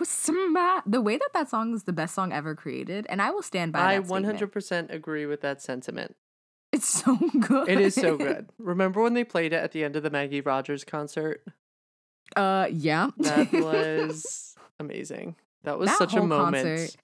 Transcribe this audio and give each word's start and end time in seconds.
with 0.00 0.08
somebody. 0.08 0.82
The 0.86 1.00
way 1.00 1.16
that 1.16 1.28
that 1.34 1.48
song 1.50 1.74
is 1.74 1.84
the 1.84 1.92
best 1.92 2.14
song 2.14 2.32
ever 2.32 2.54
created, 2.54 3.06
and 3.08 3.22
I 3.22 3.30
will 3.30 3.42
stand 3.42 3.72
by. 3.72 3.94
I 3.96 4.00
100% 4.00 4.90
agree 4.92 5.26
with 5.26 5.40
that 5.42 5.62
sentiment. 5.62 6.16
It's 6.72 6.88
so 7.04 7.16
good. 7.16 7.68
It 7.68 7.80
is 7.80 7.94
so 7.94 8.16
good. 8.16 8.48
Remember 8.58 9.02
when 9.02 9.14
they 9.14 9.24
played 9.24 9.52
it 9.52 9.56
at 9.56 9.72
the 9.72 9.84
end 9.84 9.96
of 9.96 10.02
the 10.02 10.10
Maggie 10.10 10.40
Rogers 10.40 10.84
concert? 10.84 11.44
Uh, 12.34 12.68
yeah. 12.70 13.10
That 13.18 13.52
was 13.52 14.54
amazing. 14.78 15.36
That 15.64 15.78
was 15.78 15.88
That 15.88 15.98
such 15.98 16.14
a 16.14 16.22
moment. 16.22 16.64
concert, 16.66 16.96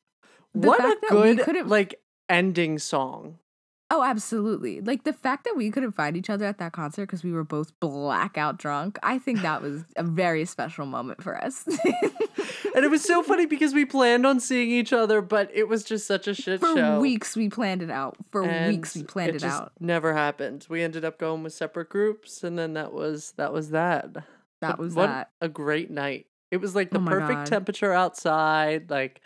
What 0.53 0.81
a 0.81 0.83
fact 0.83 1.05
that 1.09 1.21
we 1.21 1.35
good 1.35 1.69
like 1.69 2.01
ending 2.29 2.79
song. 2.79 3.39
Oh, 3.89 4.03
absolutely. 4.03 4.81
Like 4.81 5.05
the 5.05 5.13
fact 5.13 5.45
that 5.45 5.55
we 5.57 5.71
couldn't 5.71 5.93
find 5.93 6.17
each 6.17 6.29
other 6.29 6.45
at 6.45 6.59
that 6.59 6.73
concert 6.73 7.07
because 7.07 7.23
we 7.23 7.31
were 7.31 7.45
both 7.45 7.79
blackout 7.79 8.59
drunk. 8.59 8.99
I 9.03 9.19
think 9.19 9.43
that 9.43 9.63
was 9.63 9.85
a 9.97 10.03
very 10.03 10.45
special 10.45 10.87
moment 10.87 11.23
for 11.23 11.37
us. 11.37 11.69
And 12.77 12.85
it 12.85 12.89
was 12.89 13.03
so 13.03 13.23
funny 13.23 13.47
because 13.47 13.73
we 13.73 13.87
planned 13.87 14.27
on 14.27 14.39
seeing 14.39 14.71
each 14.71 14.93
other, 14.93 15.23
but 15.23 15.51
it 15.55 15.67
was 15.67 15.83
just 15.83 16.07
such 16.07 16.29
a 16.29 16.35
shit 16.35 16.61
For 16.61 16.77
show. 16.77 16.97
For 16.97 17.01
weeks 17.01 17.35
we 17.35 17.49
planned 17.49 17.83
it 17.83 17.91
out. 17.91 18.19
For 18.31 18.43
weeks 18.69 18.95
we 18.95 19.03
planned 19.03 19.35
it, 19.35 19.39
just 19.39 19.63
out. 19.63 19.73
Never 19.81 20.13
happened. 20.13 20.67
We 20.69 20.83
ended 20.83 21.03
up 21.03 21.19
going 21.19 21.43
with 21.43 21.55
separate 21.55 21.89
groups, 21.89 22.45
and 22.45 22.59
then 22.59 22.75
that 22.75 22.93
was 22.93 23.33
that 23.39 23.51
was 23.51 23.71
that. 23.71 24.15
That 24.61 24.79
was 24.79 24.95
what 24.95 25.07
that. 25.07 25.31
a 25.41 25.49
great 25.49 25.91
night. 25.91 26.27
It 26.51 26.59
was 26.59 26.75
like 26.75 26.91
the 26.91 27.01
Oh 27.01 27.07
perfect 27.07 27.33
God. 27.39 27.47
temperature 27.47 27.95
outside, 27.95 28.91
like 28.91 29.23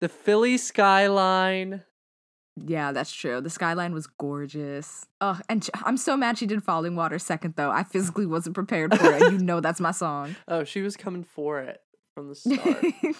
the 0.00 0.08
Philly 0.08 0.56
skyline. 0.56 1.82
Yeah, 2.56 2.92
that's 2.92 3.12
true. 3.12 3.40
The 3.40 3.50
skyline 3.50 3.94
was 3.94 4.06
gorgeous. 4.06 5.08
Oh, 5.20 5.40
and 5.48 5.68
I'm 5.84 5.96
so 5.96 6.16
mad 6.16 6.38
she 6.38 6.46
did 6.46 6.62
Falling 6.62 6.94
Water 6.94 7.18
second 7.18 7.54
though. 7.56 7.72
I 7.72 7.82
physically 7.82 8.26
wasn't 8.26 8.54
prepared 8.54 8.96
for 8.96 9.12
it. 9.12 9.22
You 9.32 9.38
know 9.38 9.58
that's 9.60 9.80
my 9.80 9.90
song. 9.90 10.36
Oh, 10.46 10.62
she 10.62 10.82
was 10.82 10.96
coming 10.96 11.24
for 11.24 11.58
it 11.58 11.80
from 12.14 12.28
the 12.28 12.34
start. 12.34 12.84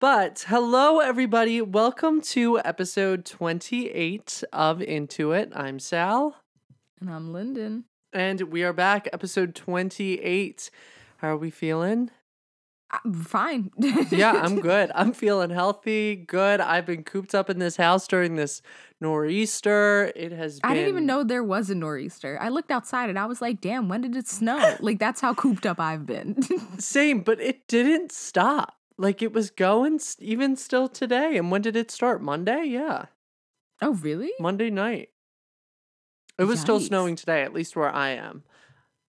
but 0.00 0.44
hello, 0.48 1.00
everybody. 1.00 1.60
Welcome 1.60 2.20
to 2.22 2.60
episode 2.64 3.24
28 3.24 4.44
of 4.52 4.82
Into 4.82 5.32
It. 5.32 5.52
I'm 5.54 5.78
Sal, 5.78 6.36
and 7.00 7.10
I'm 7.10 7.32
Lyndon. 7.32 7.84
and 8.12 8.42
we 8.42 8.62
are 8.62 8.72
back, 8.72 9.08
episode 9.12 9.54
28. 9.54 10.70
How 11.18 11.28
are 11.28 11.36
we 11.36 11.50
feeling? 11.50 12.10
I'm 13.04 13.14
fine. 13.14 13.70
Yeah, 14.10 14.32
I'm 14.44 14.60
good. 14.60 14.90
I'm 14.94 15.12
feeling 15.12 15.50
healthy, 15.50 16.16
good. 16.16 16.60
I've 16.60 16.86
been 16.86 17.02
cooped 17.04 17.34
up 17.34 17.48
in 17.50 17.58
this 17.58 17.76
house 17.76 18.06
during 18.06 18.36
this 18.36 18.62
nor'easter. 19.00 20.12
It 20.14 20.32
has 20.32 20.60
been 20.60 20.70
I 20.70 20.74
didn't 20.74 20.88
even 20.90 21.06
know 21.06 21.24
there 21.24 21.42
was 21.44 21.70
a 21.70 21.74
nor'easter. 21.74 22.38
I 22.40 22.48
looked 22.50 22.70
outside 22.70 23.08
and 23.08 23.18
I 23.18 23.26
was 23.26 23.40
like, 23.42 23.60
damn, 23.60 23.88
when 23.88 24.00
did 24.02 24.16
it 24.16 24.28
snow? 24.28 24.76
like, 24.80 24.98
that's 24.98 25.20
how 25.20 25.34
cooped 25.34 25.66
up 25.66 25.80
I've 25.80 26.06
been. 26.06 26.42
Same, 26.78 27.20
but 27.20 27.40
it 27.40 27.66
didn't 27.68 28.12
stop. 28.12 28.76
Like 28.96 29.22
it 29.22 29.32
was 29.32 29.50
going 29.50 29.98
even 30.20 30.54
still 30.56 30.88
today. 30.88 31.36
And 31.36 31.50
when 31.50 31.62
did 31.62 31.74
it 31.76 31.90
start? 31.90 32.22
Monday? 32.22 32.64
Yeah. 32.66 33.06
oh, 33.82 33.94
really? 33.94 34.30
Monday 34.38 34.70
night. 34.70 35.08
It 36.38 36.44
was 36.44 36.60
still 36.60 36.80
snowing 36.80 37.14
today, 37.16 37.42
at 37.42 37.52
least 37.52 37.76
where 37.76 37.92
I 37.92 38.10
am. 38.10 38.42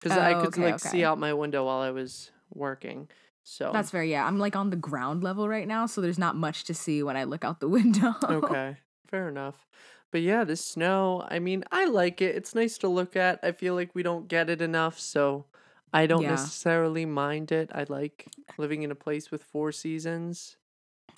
Because 0.01 0.17
I 0.19 0.35
Oh, 0.35 0.41
could 0.45 0.55
okay, 0.55 0.73
like 0.73 0.79
see 0.81 1.05
out 1.05 1.19
my 1.19 1.33
window 1.33 1.65
while 1.65 1.81
I 1.81 1.91
was 1.91 2.31
working. 2.53 3.09
So 3.47 3.71
That's 3.73 3.91
fair. 3.91 4.03
Yeah, 4.03 4.27
I'm 4.27 4.39
like 4.39 4.57
on 4.57 4.71
the 4.71 4.77
ground 4.77 5.23
level 5.23 5.49
right 5.49 5.69
now, 5.69 5.85
so 5.87 6.01
there's 6.01 6.19
not 6.19 6.35
much 6.35 6.65
to 6.65 6.75
see 6.75 7.03
when 7.03 7.17
I 7.17 7.25
look 7.25 7.45
out 7.45 7.61
the 7.61 7.69
window. 7.79 8.15
okay. 8.25 8.79
Fair 9.07 9.29
enough. 9.29 9.67
But 10.11 10.23
yeah, 10.23 10.45
this 10.45 10.65
snow, 10.65 11.27
I 11.29 11.39
mean, 11.41 11.65
I 11.71 11.85
like 11.87 12.23
it. 12.23 12.35
It's 12.37 12.55
nice 12.55 12.79
to 12.79 12.89
look 12.89 13.17
at. 13.17 13.41
I 13.43 13.53
feel 13.53 13.75
like 13.75 13.95
we 13.95 14.03
don't 14.03 14.29
get 14.29 14.49
it 14.49 14.63
enough, 14.63 14.99
so 14.99 15.45
I 15.93 16.07
don't 16.07 16.23
Yeah. 16.23 16.31
necessarily 16.31 17.05
mind 17.05 17.53
it. 17.53 17.71
I 17.75 17.85
like 17.89 18.29
living 18.57 18.83
in 18.83 18.91
a 18.91 18.95
place 18.95 19.31
with 19.31 19.43
four 19.43 19.73
seasons. 19.73 20.57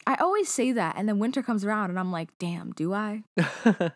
I 0.06 0.15
always 0.17 0.49
say 0.49 0.72
that, 0.72 0.97
and 0.99 1.09
then 1.09 1.19
winter 1.19 1.43
comes 1.43 1.65
around, 1.65 1.91
and 1.91 1.99
I'm 1.99 2.11
like, 2.12 2.37
damn, 2.39 2.72
do 2.72 2.93
I? 2.93 3.22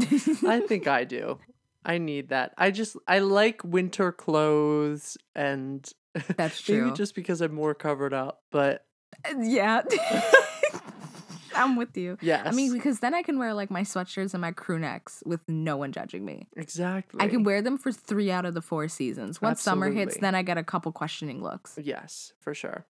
I 0.00 0.60
think 0.66 0.86
I 0.86 1.04
do. 1.04 1.38
I 1.84 1.98
need 1.98 2.28
that. 2.30 2.54
I 2.58 2.70
just 2.70 2.96
I 3.06 3.18
like 3.20 3.62
winter 3.64 4.12
clothes 4.12 5.16
and 5.34 5.90
That's 6.36 6.60
true. 6.62 6.84
maybe 6.84 6.96
just 6.96 7.14
because 7.14 7.40
I'm 7.40 7.54
more 7.54 7.74
covered 7.74 8.12
up, 8.12 8.42
but 8.50 8.84
uh, 9.24 9.34
yeah. 9.40 9.82
I'm 11.54 11.74
with 11.74 11.96
you. 11.96 12.18
yes. 12.20 12.46
I 12.46 12.52
mean, 12.52 12.72
because 12.72 13.00
then 13.00 13.14
I 13.14 13.22
can 13.22 13.38
wear 13.38 13.52
like 13.52 13.70
my 13.70 13.82
sweatshirts 13.82 14.32
and 14.32 14.40
my 14.40 14.52
crew 14.52 14.78
necks 14.78 15.22
with 15.26 15.40
no 15.48 15.76
one 15.76 15.90
judging 15.90 16.24
me. 16.24 16.46
exactly. 16.56 17.20
I 17.20 17.26
can 17.26 17.42
wear 17.42 17.62
them 17.62 17.78
for 17.78 17.90
three 17.90 18.30
out 18.30 18.44
of 18.44 18.54
the 18.54 18.62
four 18.62 18.86
seasons. 18.86 19.42
Once 19.42 19.60
summer 19.60 19.90
hits, 19.90 20.16
then 20.18 20.34
I 20.36 20.42
get 20.42 20.56
a 20.56 20.62
couple 20.62 20.92
questioning 20.92 21.42
looks. 21.42 21.76
Yes, 21.82 22.32
for 22.38 22.54
sure. 22.54 22.86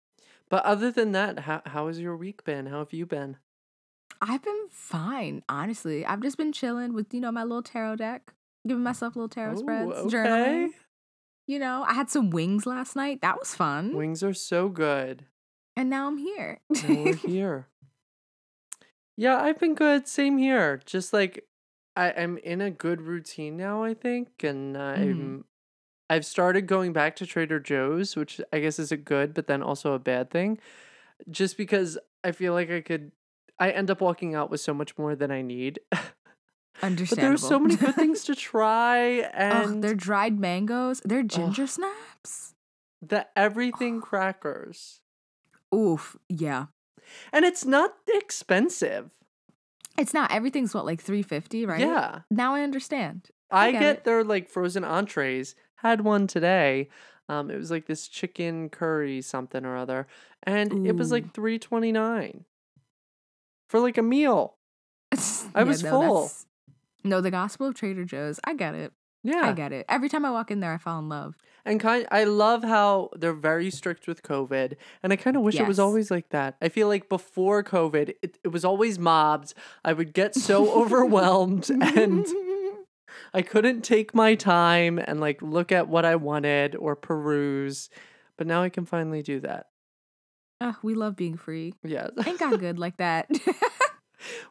But 0.49 0.65
other 0.65 0.91
than 0.91 1.11
that, 1.13 1.39
how 1.39 1.61
how 1.65 1.87
has 1.87 1.99
your 1.99 2.15
week 2.17 2.43
been? 2.43 2.65
How 2.67 2.79
have 2.79 2.93
you 2.93 3.05
been? 3.05 3.37
I've 4.21 4.43
been 4.43 4.67
fine, 4.71 5.43
honestly. 5.47 6.05
I've 6.05 6.21
just 6.21 6.37
been 6.37 6.51
chilling 6.51 6.93
with, 6.93 7.13
you 7.13 7.21
know, 7.21 7.31
my 7.31 7.43
little 7.43 7.61
tarot 7.61 7.97
deck, 7.97 8.33
giving 8.67 8.83
myself 8.83 9.15
little 9.15 9.29
tarot 9.29 9.53
Ooh, 9.53 9.57
spreads, 9.57 9.91
okay. 9.91 10.15
journaling. 10.15 10.69
You 11.47 11.59
know, 11.59 11.85
I 11.87 11.93
had 11.93 12.09
some 12.09 12.29
wings 12.29 12.65
last 12.65 12.95
night. 12.95 13.21
That 13.21 13.39
was 13.39 13.55
fun. 13.55 13.95
Wings 13.95 14.21
are 14.21 14.33
so 14.33 14.67
good. 14.67 15.25
And 15.77 15.89
now 15.89 16.07
I'm 16.07 16.17
here. 16.17 16.59
And 16.83 17.05
we're 17.05 17.15
here. 17.27 17.67
Yeah, 19.15 19.41
I've 19.41 19.57
been 19.57 19.73
good. 19.73 20.07
Same 20.07 20.37
here. 20.37 20.81
Just 20.85 21.13
like 21.13 21.45
I 21.95 22.09
am 22.09 22.37
in 22.37 22.61
a 22.61 22.69
good 22.69 23.01
routine 23.01 23.57
now, 23.57 23.83
I 23.83 23.93
think, 23.93 24.43
and 24.43 24.75
mm-hmm. 24.75 25.01
I'm 25.01 25.45
I've 26.09 26.25
started 26.25 26.67
going 26.67 26.93
back 26.93 27.15
to 27.17 27.25
Trader 27.25 27.59
Joe's, 27.59 28.15
which 28.15 28.39
I 28.53 28.59
guess 28.59 28.77
is 28.79 28.91
a 28.91 28.97
good, 28.97 29.33
but 29.33 29.47
then 29.47 29.63
also 29.63 29.93
a 29.93 29.99
bad 29.99 30.29
thing. 30.29 30.59
Just 31.29 31.57
because 31.57 31.97
I 32.23 32.31
feel 32.31 32.53
like 32.53 32.69
I 32.69 32.81
could 32.81 33.11
I 33.59 33.71
end 33.71 33.89
up 33.89 34.01
walking 34.01 34.35
out 34.35 34.51
with 34.51 34.61
so 34.61 34.73
much 34.73 34.97
more 34.97 35.15
than 35.15 35.31
I 35.31 35.41
need. 35.41 35.79
but 36.81 36.85
Understandable. 36.87 37.21
there 37.27 37.33
are 37.33 37.37
so 37.37 37.59
many 37.59 37.75
good 37.75 37.95
things 38.03 38.23
to 38.25 38.35
try 38.35 39.21
Ugh, 39.21 39.31
and 39.33 39.83
they're 39.83 39.95
dried 39.95 40.39
mangoes. 40.39 41.01
They're 41.03 41.23
ginger 41.23 41.67
snaps. 41.67 42.53
the 43.01 43.27
everything 43.35 44.01
crackers. 44.01 45.01
Oof. 45.73 46.15
Yeah. 46.29 46.67
And 47.33 47.45
it's 47.45 47.65
not 47.65 47.93
expensive. 48.07 49.09
It's 49.97 50.13
not. 50.13 50.31
Everything's 50.31 50.73
what, 50.73 50.85
like 50.85 51.01
350 51.01 51.65
right? 51.65 51.79
Yeah. 51.79 52.19
Now 52.29 52.53
I 52.55 52.61
understand. 52.61 53.29
I 53.49 53.71
get 53.71 53.79
get 53.79 54.03
their 54.03 54.23
like 54.23 54.49
frozen 54.49 54.83
entrees. 54.83 55.55
Had 55.77 56.01
one 56.01 56.27
today. 56.27 56.89
Um, 57.29 57.49
it 57.51 57.57
was 57.57 57.71
like 57.71 57.85
this 57.87 58.07
chicken 58.07 58.69
curry 58.69 59.21
something 59.21 59.65
or 59.65 59.75
other, 59.75 60.07
and 60.43 60.87
it 60.87 60.95
was 60.95 61.11
like 61.11 61.33
three 61.33 61.59
twenty 61.59 61.91
nine 61.91 62.45
for 63.69 63.79
like 63.79 63.97
a 63.97 64.01
meal. 64.01 64.55
I 65.55 65.63
was 65.63 65.81
full. 65.81 66.01
that's- 66.01 66.45
No, 67.07 67.21
the 67.21 67.31
Gospel 67.31 67.67
of 67.67 67.75
Trader 67.75 68.05
Joe's. 68.05 68.39
I 68.43 68.53
get 68.53 68.75
it. 68.75 68.93
Yeah, 69.23 69.41
I 69.41 69.51
get 69.53 69.73
it. 69.73 69.85
Every 69.89 70.09
time 70.09 70.23
I 70.25 70.31
walk 70.31 70.51
in 70.51 70.59
there, 70.59 70.73
I 70.73 70.77
fall 70.77 70.99
in 70.99 71.09
love. 71.09 71.35
and 71.65 71.79
kind. 71.79 72.07
I 72.11 72.23
love 72.23 72.63
how 72.63 73.09
they're 73.15 73.33
very 73.33 73.69
strict 73.71 74.07
with 74.07 74.21
COVID, 74.23 74.75
and 75.03 75.11
I 75.11 75.15
kind 75.15 75.35
of 75.35 75.41
wish 75.43 75.55
it 75.59 75.67
was 75.67 75.79
always 75.79 76.09
like 76.11 76.29
that. 76.29 76.55
I 76.61 76.69
feel 76.69 76.87
like 76.87 77.09
before 77.09 77.63
COVID, 77.63 78.13
it, 78.21 78.37
it 78.43 78.49
was 78.49 78.63
always 78.63 78.97
mobbed. 78.99 79.53
I 79.83 79.93
would 79.93 80.13
get 80.13 80.35
so 80.35 80.71
overwhelmed, 80.71 81.69
and 81.81 82.25
I 83.33 83.41
couldn't 83.41 83.81
take 83.81 84.13
my 84.13 84.35
time 84.35 84.99
and 84.99 85.19
like 85.19 85.41
look 85.41 85.71
at 85.71 85.89
what 85.89 86.05
I 86.05 86.15
wanted 86.15 86.75
or 86.75 86.95
peruse. 86.95 87.89
But 88.37 88.47
now 88.47 88.61
I 88.61 88.69
can 88.69 88.85
finally 88.85 89.23
do 89.23 89.39
that. 89.41 89.65
Ugh, 90.61 90.75
we 90.83 90.93
love 90.93 91.15
being 91.15 91.37
free. 91.37 91.73
Yes. 91.83 92.11
Ain't 92.25 92.39
got 92.39 92.59
good 92.59 92.79
like 92.79 92.97
that. 92.97 93.29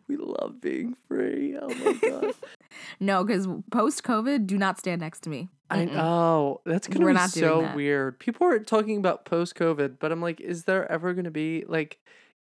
we 0.08 0.16
love 0.16 0.60
being 0.60 0.96
free. 1.08 1.56
Oh 1.60 1.68
my 1.68 1.92
god. 1.94 2.34
no, 3.00 3.24
because 3.24 3.46
post 3.70 4.02
COVID, 4.04 4.46
do 4.46 4.58
not 4.58 4.78
stand 4.78 5.00
next 5.00 5.20
to 5.20 5.30
me. 5.30 5.48
I 5.70 5.84
Mm-mm. 5.84 5.94
know. 5.94 6.60
That's 6.64 6.86
gonna 6.86 7.04
We're 7.04 7.12
be 7.12 7.18
so 7.18 7.70
weird. 7.74 8.18
People 8.18 8.46
are 8.46 8.58
talking 8.58 8.98
about 8.98 9.24
post 9.24 9.54
COVID, 9.56 9.96
but 9.98 10.12
I'm 10.12 10.20
like, 10.22 10.40
is 10.40 10.64
there 10.64 10.90
ever 10.90 11.12
gonna 11.14 11.30
be 11.30 11.64
like 11.66 11.98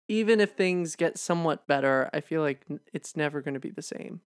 even 0.09 0.41
if 0.41 0.53
things 0.53 0.97
get 0.97 1.17
somewhat 1.19 1.67
better, 1.67 2.11
I 2.13 2.21
feel 2.21 2.43
like 2.43 2.67
it's 2.93 3.17
never 3.17 3.41
gonna 3.41 3.61
be 3.61 3.71
the 3.71 3.83
same. 3.83 4.21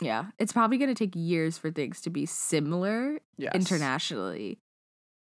Yeah, 0.00 0.26
it's 0.38 0.52
probably 0.52 0.78
going 0.78 0.88
to 0.92 0.96
take 0.96 1.14
years 1.14 1.58
for 1.58 1.70
things 1.70 2.00
to 2.00 2.10
be 2.10 2.26
similar 2.26 3.20
Yes. 3.36 3.54
internationally. 3.54 4.58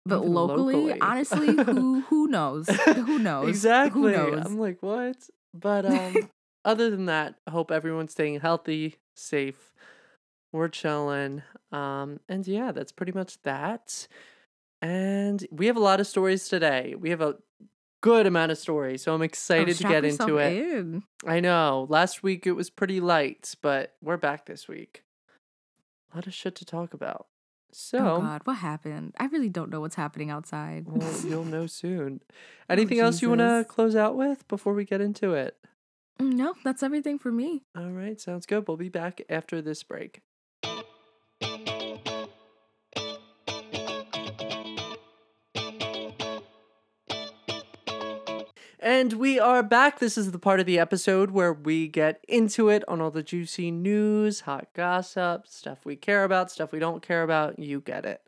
But 0.04 0.26
locally, 0.26 0.75
locally. 0.75 1.00
honestly, 1.00 1.54
who 1.56 2.00
who 2.02 2.26
knows? 2.28 2.69
Who 2.69 3.19
knows? 3.20 3.49
Exactly. 3.49 4.12
Who 4.14 4.32
knows? 4.32 4.46
I'm 4.46 4.58
like, 4.58 4.82
what? 4.82 5.16
But 5.54 5.87
um 5.87 6.28
other 6.66 6.90
than 6.90 7.06
that, 7.06 7.36
I 7.46 7.50
hope 7.52 7.70
everyone's 7.70 8.12
staying 8.12 8.40
healthy, 8.40 8.96
safe. 9.14 9.72
We're 10.52 10.68
chilling. 10.68 11.42
Um, 11.72 12.20
and 12.28 12.46
yeah, 12.46 12.72
that's 12.72 12.92
pretty 12.92 13.12
much 13.12 13.40
that. 13.42 14.06
And 14.82 15.46
we 15.50 15.66
have 15.66 15.76
a 15.76 15.80
lot 15.80 16.00
of 16.00 16.06
stories 16.06 16.48
today. 16.48 16.94
We 16.98 17.10
have 17.10 17.20
a 17.22 17.36
good 18.02 18.26
amount 18.26 18.52
of 18.52 18.58
stories, 18.58 19.02
so 19.02 19.14
I'm 19.14 19.22
Oh, 19.22 19.24
excited 19.24 19.76
to 19.78 19.82
get 19.84 20.04
into 20.04 20.36
it. 20.38 20.52
in. 20.56 21.02
I 21.26 21.40
know. 21.40 21.86
Last 21.88 22.22
week 22.22 22.46
it 22.46 22.52
was 22.52 22.68
pretty 22.70 23.00
light, 23.00 23.54
but 23.62 23.94
we're 24.02 24.16
back 24.18 24.46
this 24.46 24.68
week. 24.68 25.02
A 26.12 26.16
lot 26.16 26.26
of 26.26 26.34
shit 26.34 26.54
to 26.56 26.64
talk 26.64 26.94
about. 26.94 27.26
So, 27.72 27.98
oh 27.98 28.20
God, 28.20 28.42
what 28.44 28.58
happened? 28.58 29.14
I 29.18 29.26
really 29.26 29.48
don't 29.48 29.70
know 29.70 29.80
what's 29.80 29.96
happening 29.96 30.30
outside. 30.30 30.84
well, 30.86 31.20
you'll 31.22 31.44
know 31.44 31.66
soon. 31.66 32.20
Anything 32.70 33.00
else 33.00 33.20
you 33.20 33.28
want 33.28 33.40
to 33.40 33.66
close 33.68 33.96
out 33.96 34.16
with 34.16 34.46
before 34.48 34.72
we 34.72 34.84
get 34.84 35.00
into 35.00 35.34
it? 35.34 35.56
Mm, 36.20 36.32
no, 36.34 36.54
that's 36.64 36.82
everything 36.82 37.18
for 37.18 37.30
me. 37.32 37.62
All 37.76 37.90
right, 37.90 38.20
sounds 38.20 38.46
good. 38.46 38.66
We'll 38.66 38.76
be 38.76 38.88
back 38.88 39.20
after 39.28 39.60
this 39.60 39.82
break. 39.82 40.22
And 48.78 49.14
we 49.14 49.38
are 49.40 49.62
back. 49.62 49.98
This 49.98 50.16
is 50.16 50.30
the 50.30 50.38
part 50.38 50.60
of 50.60 50.66
the 50.66 50.78
episode 50.78 51.30
where 51.32 51.52
we 51.52 51.88
get 51.88 52.24
into 52.28 52.68
it 52.68 52.84
on 52.88 53.00
all 53.00 53.10
the 53.10 53.22
juicy 53.22 53.70
news, 53.70 54.40
hot 54.40 54.68
gossip, 54.74 55.46
stuff 55.48 55.84
we 55.84 55.96
care 55.96 56.24
about, 56.24 56.50
stuff 56.50 56.72
we 56.72 56.78
don't 56.78 57.02
care 57.02 57.22
about. 57.22 57.58
You 57.58 57.80
get 57.80 58.04
it. 58.04 58.22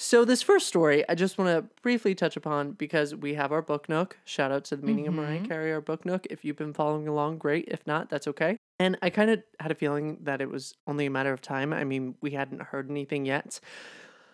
So, 0.00 0.24
this 0.24 0.42
first 0.42 0.68
story, 0.68 1.04
I 1.08 1.16
just 1.16 1.38
want 1.38 1.50
to 1.50 1.68
briefly 1.82 2.14
touch 2.14 2.36
upon 2.36 2.70
because 2.70 3.16
we 3.16 3.34
have 3.34 3.50
our 3.50 3.60
book 3.60 3.88
nook. 3.88 4.16
Shout 4.24 4.52
out 4.52 4.64
to 4.66 4.76
the 4.76 4.86
meaning 4.86 5.08
of 5.08 5.14
Mariah 5.14 5.40
Carey, 5.40 5.72
our 5.72 5.80
book 5.80 6.06
nook. 6.06 6.24
If 6.30 6.44
you've 6.44 6.56
been 6.56 6.72
following 6.72 7.08
along, 7.08 7.38
great. 7.38 7.64
If 7.66 7.84
not, 7.84 8.08
that's 8.08 8.28
okay. 8.28 8.58
And 8.78 8.96
I 9.02 9.10
kind 9.10 9.28
of 9.28 9.42
had 9.58 9.72
a 9.72 9.74
feeling 9.74 10.18
that 10.22 10.40
it 10.40 10.48
was 10.48 10.76
only 10.86 11.06
a 11.06 11.10
matter 11.10 11.32
of 11.32 11.42
time. 11.42 11.72
I 11.72 11.82
mean, 11.82 12.14
we 12.20 12.30
hadn't 12.30 12.62
heard 12.62 12.88
anything 12.88 13.26
yet. 13.26 13.58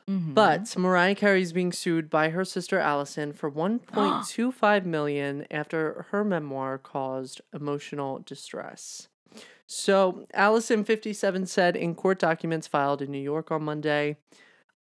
Mhm. 0.06 0.34
But 0.34 0.76
Mariah 0.76 1.14
Carey 1.14 1.40
is 1.40 1.54
being 1.54 1.72
sued 1.72 2.10
by 2.10 2.28
her 2.28 2.44
sister 2.44 2.78
Allison 2.78 3.32
for 3.32 3.50
1.25 3.50 4.84
million 4.84 5.46
after 5.50 6.04
her 6.10 6.24
memoir 6.24 6.76
caused 6.76 7.40
emotional 7.54 8.18
distress. 8.18 9.08
So, 9.66 10.26
Allison 10.34 10.84
57 10.84 11.46
said 11.46 11.74
in 11.74 11.94
court 11.94 12.18
documents 12.18 12.66
filed 12.66 13.00
in 13.00 13.10
New 13.10 13.16
York 13.16 13.50
on 13.50 13.62
Monday 13.64 14.18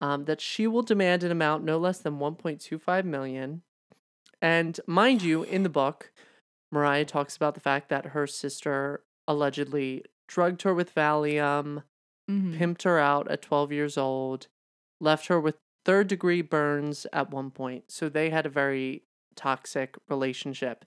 um, 0.04 0.26
that 0.26 0.42
she 0.42 0.68
will 0.68 0.82
demand 0.82 1.24
an 1.24 1.32
amount 1.32 1.64
no 1.64 1.78
less 1.78 2.00
than 2.00 2.20
1.25 2.20 3.06
million. 3.06 3.62
And 4.42 4.78
mind 4.86 5.22
you, 5.22 5.44
in 5.44 5.64
the 5.64 5.70
book, 5.70 6.12
Mariah 6.74 7.06
talks 7.06 7.38
about 7.38 7.54
the 7.54 7.62
fact 7.62 7.88
that 7.88 8.08
her 8.08 8.28
sister 8.28 9.06
allegedly 9.30 10.04
drugged 10.28 10.64
her 10.64 10.74
with 10.74 10.94
Valium, 10.94 11.84
Mhm. 12.30 12.58
pimped 12.58 12.84
her 12.84 13.00
out 13.00 13.32
at 13.32 13.42
12 13.42 13.72
years 13.72 13.98
old, 13.98 14.48
left 15.00 15.28
her 15.28 15.40
with 15.40 15.56
third 15.86 16.08
degree 16.08 16.42
burns 16.42 17.08
at 17.14 17.32
one 17.32 17.50
point. 17.50 17.90
So 17.90 18.10
they 18.10 18.30
had 18.30 18.46
a 18.46 18.50
very 18.50 19.04
toxic 19.36 19.96
relationship. 20.10 20.84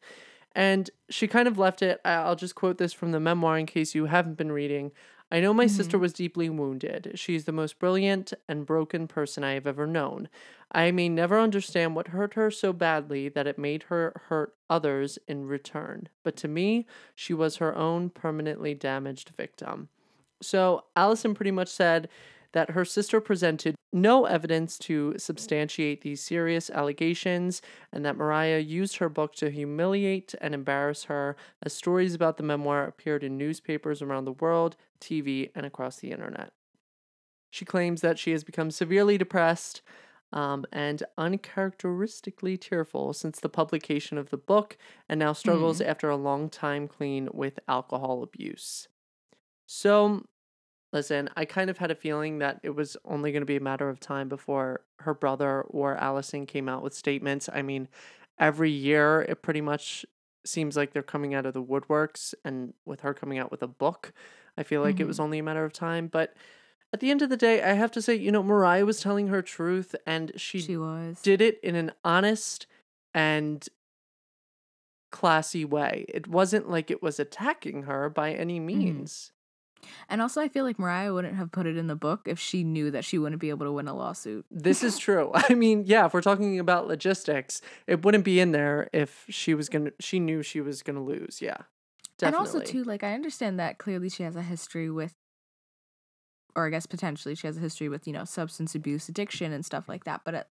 And 0.55 0.91
she 1.09 1.27
kind 1.27 1.49
of 1.49 1.59
left 1.59 1.81
it. 1.81 2.01
I'll 2.05 2.37
just 2.37 2.55
quote 2.55 2.77
this 2.77 2.93
from 2.93 3.13
the 3.13 3.21
memoir 3.21 3.59
in 3.59 3.65
case 3.67 3.95
you 3.95 4.07
haven't 4.07 4.37
been 4.37 4.53
reading. 4.53 4.93
I 5.31 5.41
know 5.41 5.53
my 5.53 5.67
sister 5.67 5.97
mm-hmm. 5.97 6.03
was 6.03 6.13
deeply 6.13 6.49
wounded. 6.49 7.13
She's 7.17 7.45
the 7.45 7.53
most 7.53 7.79
brilliant 7.79 8.33
and 8.49 8.65
broken 8.65 9.09
person 9.09 9.43
I 9.43 9.55
have 9.55 9.67
ever 9.67 9.87
known. 9.87 10.29
I 10.71 10.93
may 10.93 11.09
never 11.09 11.41
understand 11.41 11.97
what 11.97 12.09
hurt 12.09 12.35
her 12.35 12.51
so 12.51 12.73
badly 12.73 13.29
that 13.31 13.47
it 13.47 13.59
made 13.59 13.85
her 13.85 14.23
hurt 14.29 14.55
others 14.71 15.19
in 15.27 15.47
return. 15.47 16.09
But 16.23 16.37
to 16.37 16.49
me, 16.49 16.87
she 17.15 17.35
was 17.35 17.57
her 17.57 17.77
own 17.77 18.11
permanently 18.11 18.75
damaged 18.75 19.33
victim. 19.37 19.89
So 20.43 20.85
Allison 20.95 21.35
pretty 21.35 21.51
much 21.51 21.69
said 21.69 22.09
that 22.53 22.71
her 22.71 22.85
sister 22.85 23.21
presented 23.21 23.75
no 23.93 24.25
evidence 24.27 24.79
to 24.79 25.15
substantiate 25.19 26.03
these 26.03 26.23
serious 26.23 26.71
allegations 26.71 27.61
and 27.93 28.05
that 28.05 28.17
Mariah 28.17 28.61
used 28.61 28.97
her 28.97 29.09
book 29.09 29.35
to 29.37 29.51
humiliate 29.51 30.35
and 30.41 30.55
embarrass 30.55 31.05
her 31.05 31.37
as 31.63 31.73
stories 31.73 32.15
about 32.15 32.37
the 32.37 32.43
memoir 32.43 32.85
appeared 32.85 33.25
in 33.25 33.37
newspapers 33.37 34.03
around 34.03 34.25
the 34.25 34.33
world, 34.33 34.77
TV, 35.01 35.51
and 35.55 35.67
across 35.67 35.97
the 35.97 36.11
internet. 36.11 36.53
She 37.51 37.65
claims 37.65 38.01
that 38.01 38.19
she 38.19 38.33
has 38.33 38.45
become 38.45 38.71
severely 38.71 39.17
depressed 39.17 39.83
um, 40.33 40.67
and 40.73 41.03
uncharacteristically 41.17 42.57
tearful 42.57 43.13
since 43.13 43.41
the 43.41 43.49
publication 43.49 44.19
of 44.19 44.31
the 44.31 44.37
book 44.37 44.77
and 45.09 45.19
now 45.21 45.33
struggles 45.33 45.81
after 45.81 46.11
a 46.11 46.17
long 46.17 46.51
time 46.51 46.89
clean 46.89 47.29
with 47.33 47.61
alcohol 47.69 48.23
abuse. 48.23 48.89
So, 49.67 50.27
listen, 50.93 51.31
I 51.37 51.45
kind 51.45 51.71
of 51.71 51.79
had 51.79 51.91
a 51.91 51.95
feeling 51.95 52.39
that 52.39 52.61
it 52.63 52.75
was 52.75 52.97
only 53.05 53.33
going 53.33 53.43
to 53.43 53.47
be 53.47 53.57
a 53.57 53.61
matter 53.61 53.89
of 53.89 54.01
time 54.01 54.29
before 54.29 54.83
her 55.01 55.15
brother 55.15 55.63
or 55.63 55.97
Allison 55.97 56.45
came 56.47 56.69
out 56.69 56.83
with 56.83 56.95
statements. 56.95 57.49
I 57.53 57.63
mean, 57.63 57.89
every 58.39 58.71
year 58.71 59.25
it 59.29 59.43
pretty 59.43 59.61
much 59.61 60.05
seems 60.45 60.77
like 60.77 60.93
they're 60.93 61.03
coming 61.03 61.35
out 61.35 61.47
of 61.47 61.55
the 61.55 61.63
woodworks, 61.63 62.35
and 62.45 62.75
with 62.85 63.01
her 63.01 63.15
coming 63.15 63.39
out 63.39 63.51
with 63.51 63.63
a 63.63 63.69
book, 63.69 64.13
I 64.57 64.63
feel 64.63 64.83
like 64.83 65.01
it 65.01 65.07
was 65.07 65.17
mm-hmm. 65.17 65.25
only 65.25 65.39
a 65.39 65.43
matter 65.43 65.65
of 65.65 65.73
time. 65.73 66.07
But 66.07 66.35
at 66.93 67.01
the 67.01 67.11
end 67.11 67.23
of 67.23 67.29
the 67.29 67.37
day, 67.37 67.63
I 67.63 67.75
have 67.75 67.93
to 67.93 68.03
say, 68.03 68.15
you 68.15 68.33
know, 68.33 68.43
Mariah 68.43 68.87
was 68.87 69.01
telling 69.01 69.29
her 69.29 69.43
truth, 69.43 69.95
and 70.07 70.33
she, 70.37 70.61
She 70.61 70.77
was. 70.77 71.21
did 71.21 71.41
it 71.41 71.61
in 71.63 71.75
an 71.75 71.93
honest 72.05 72.67
and 73.13 73.69
classy 75.11 75.65
way. 75.65 76.07
It 76.09 76.27
wasn't 76.27 76.71
like 76.71 76.91
it 76.91 77.03
was 77.03 77.19
attacking 77.21 77.85
her 77.85 78.09
by 78.09 78.33
any 78.33 78.59
mm-hmm. 78.59 78.67
means. 78.67 79.33
And 80.09 80.21
also, 80.21 80.41
I 80.41 80.49
feel 80.49 80.65
like 80.65 80.79
Mariah 80.79 81.13
wouldn't 81.13 81.37
have 81.37 81.53
put 81.53 81.67
it 81.67 81.77
in 81.77 81.87
the 81.87 81.97
book 81.97 82.23
if 82.27 82.39
she 82.39 82.65
knew 82.65 82.91
that 82.91 83.05
she 83.05 83.19
wouldn't 83.19 83.41
be 83.41 83.51
able 83.51 83.67
to 83.67 83.73
win 83.73 83.89
a 83.89 83.95
lawsuit. 83.95 84.45
This 84.51 84.83
is 84.83 84.99
true. 85.07 85.31
I 85.35 85.55
mean, 85.55 85.85
yeah, 85.87 86.07
if 86.07 86.15
we're 86.15 86.23
talking 86.23 86.59
about 86.59 86.89
logistics, 86.89 87.61
it 87.87 88.05
wouldn't 88.05 88.25
be 88.25 88.41
in 88.41 88.53
there 88.53 88.89
if 88.93 89.25
she 89.29 89.55
was 89.55 89.69
gonna. 89.69 89.91
She 90.01 90.19
knew 90.19 90.43
she 90.43 90.61
was 90.61 90.83
gonna 90.83 91.03
lose. 91.03 91.41
Yeah, 91.41 91.59
definitely. 92.19 92.27
And 92.27 92.35
also, 92.35 92.61
too, 92.61 92.85
like, 92.85 93.03
I 93.03 93.15
understand 93.15 93.59
that 93.59 93.79
clearly 93.79 94.09
she 94.09 94.23
has 94.23 94.37
a 94.37 94.43
history 94.43 94.91
with, 94.91 95.15
or 96.55 96.67
I 96.67 96.71
guess 96.71 96.87
potentially 96.87 97.35
she 97.35 97.47
has 97.47 97.57
a 97.57 97.61
history 97.61 97.89
with, 97.89 98.07
you 98.07 98.13
know, 98.13 98.25
substance 98.25 98.75
abuse, 98.75 99.09
addiction, 99.09 99.53
and 99.53 99.65
stuff 99.65 99.89
like 99.89 100.05
that. 100.05 100.23
But 100.25 100.35
at, 100.35 100.49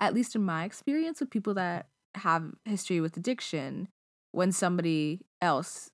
at 0.00 0.14
least 0.14 0.34
in 0.34 0.42
my 0.42 0.64
experience 0.64 1.20
with 1.20 1.30
people 1.30 1.54
that 1.54 1.88
have 2.14 2.52
history 2.64 3.00
with 3.00 3.16
addiction, 3.16 3.88
when 4.32 4.52
somebody 4.52 5.20
else 5.40 5.90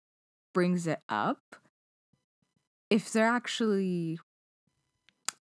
brings 0.54 0.86
it 0.86 1.00
up, 1.08 1.56
if 2.88 3.12
they're 3.12 3.26
actually, 3.26 4.18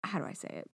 how 0.05 0.19
do 0.19 0.25
I 0.25 0.33
say 0.35 0.49
it? 0.50 0.71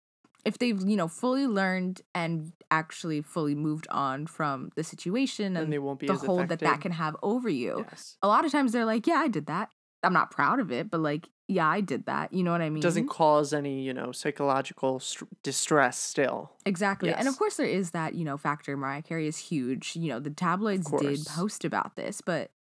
If 0.46 0.58
they've, 0.60 0.80
you 0.80 0.96
know, 0.96 1.08
fully 1.08 1.46
learned 1.48 2.02
and 2.16 2.54
actually 2.72 3.22
fully 3.22 3.56
moved 3.56 3.88
on 3.92 4.28
from 4.28 4.70
the 4.76 4.84
situation 4.84 5.48
and 5.48 5.58
and, 5.58 5.74
they 5.74 5.80
won't 5.80 6.00
be 6.00 6.08
the 6.08 6.14
hold 6.16 6.48
that 6.50 6.60
that 6.60 6.80
can 6.82 6.94
have 6.94 7.16
over 7.22 7.50
you, 7.50 7.86
Yes. 7.90 8.18
a 8.22 8.28
lot 8.28 8.46
of 8.46 8.52
times 8.52 8.72
they're 8.72 8.86
like, 8.86 9.08
yeah, 9.08 9.16
I 9.18 9.28
did 9.28 9.48
that. 9.48 9.70
I'm 10.04 10.14
not 10.14 10.32
proud 10.32 10.60
of 10.60 10.72
it, 10.72 10.90
but 10.90 11.02
like, 11.02 11.28
yeah, 11.50 11.68
I 11.68 11.82
did 11.82 12.06
that. 12.06 12.32
You 12.34 12.44
know 12.44 12.52
what 12.52 12.62
I 12.62 12.70
mean? 12.70 12.80
It 12.80 12.84
doesn't 12.84 13.08
cause 13.08 13.52
any, 13.54 13.82
you 13.82 13.94
know, 13.94 14.12
psychological 14.12 15.00
st- 15.00 15.30
distress. 15.44 15.98
Still, 15.98 16.52
exactly. 16.66 17.12
And 17.12 17.28
of 17.28 17.38
course, 17.38 17.56
there 17.58 17.66
is 17.66 17.92
that, 17.92 18.14
you 18.14 18.24
know, 18.24 18.38
factor. 18.38 18.78
Mariah 18.78 19.02
Carey 19.02 19.28
is 19.28 19.38
huge. 19.38 19.96
You 19.96 20.10
know, 20.10 20.20
the 20.20 20.30
tabloids 20.30 20.90
did 20.90 21.26
post 21.26 21.66
about 21.66 21.96
this, 21.96 22.22
but 22.22 22.52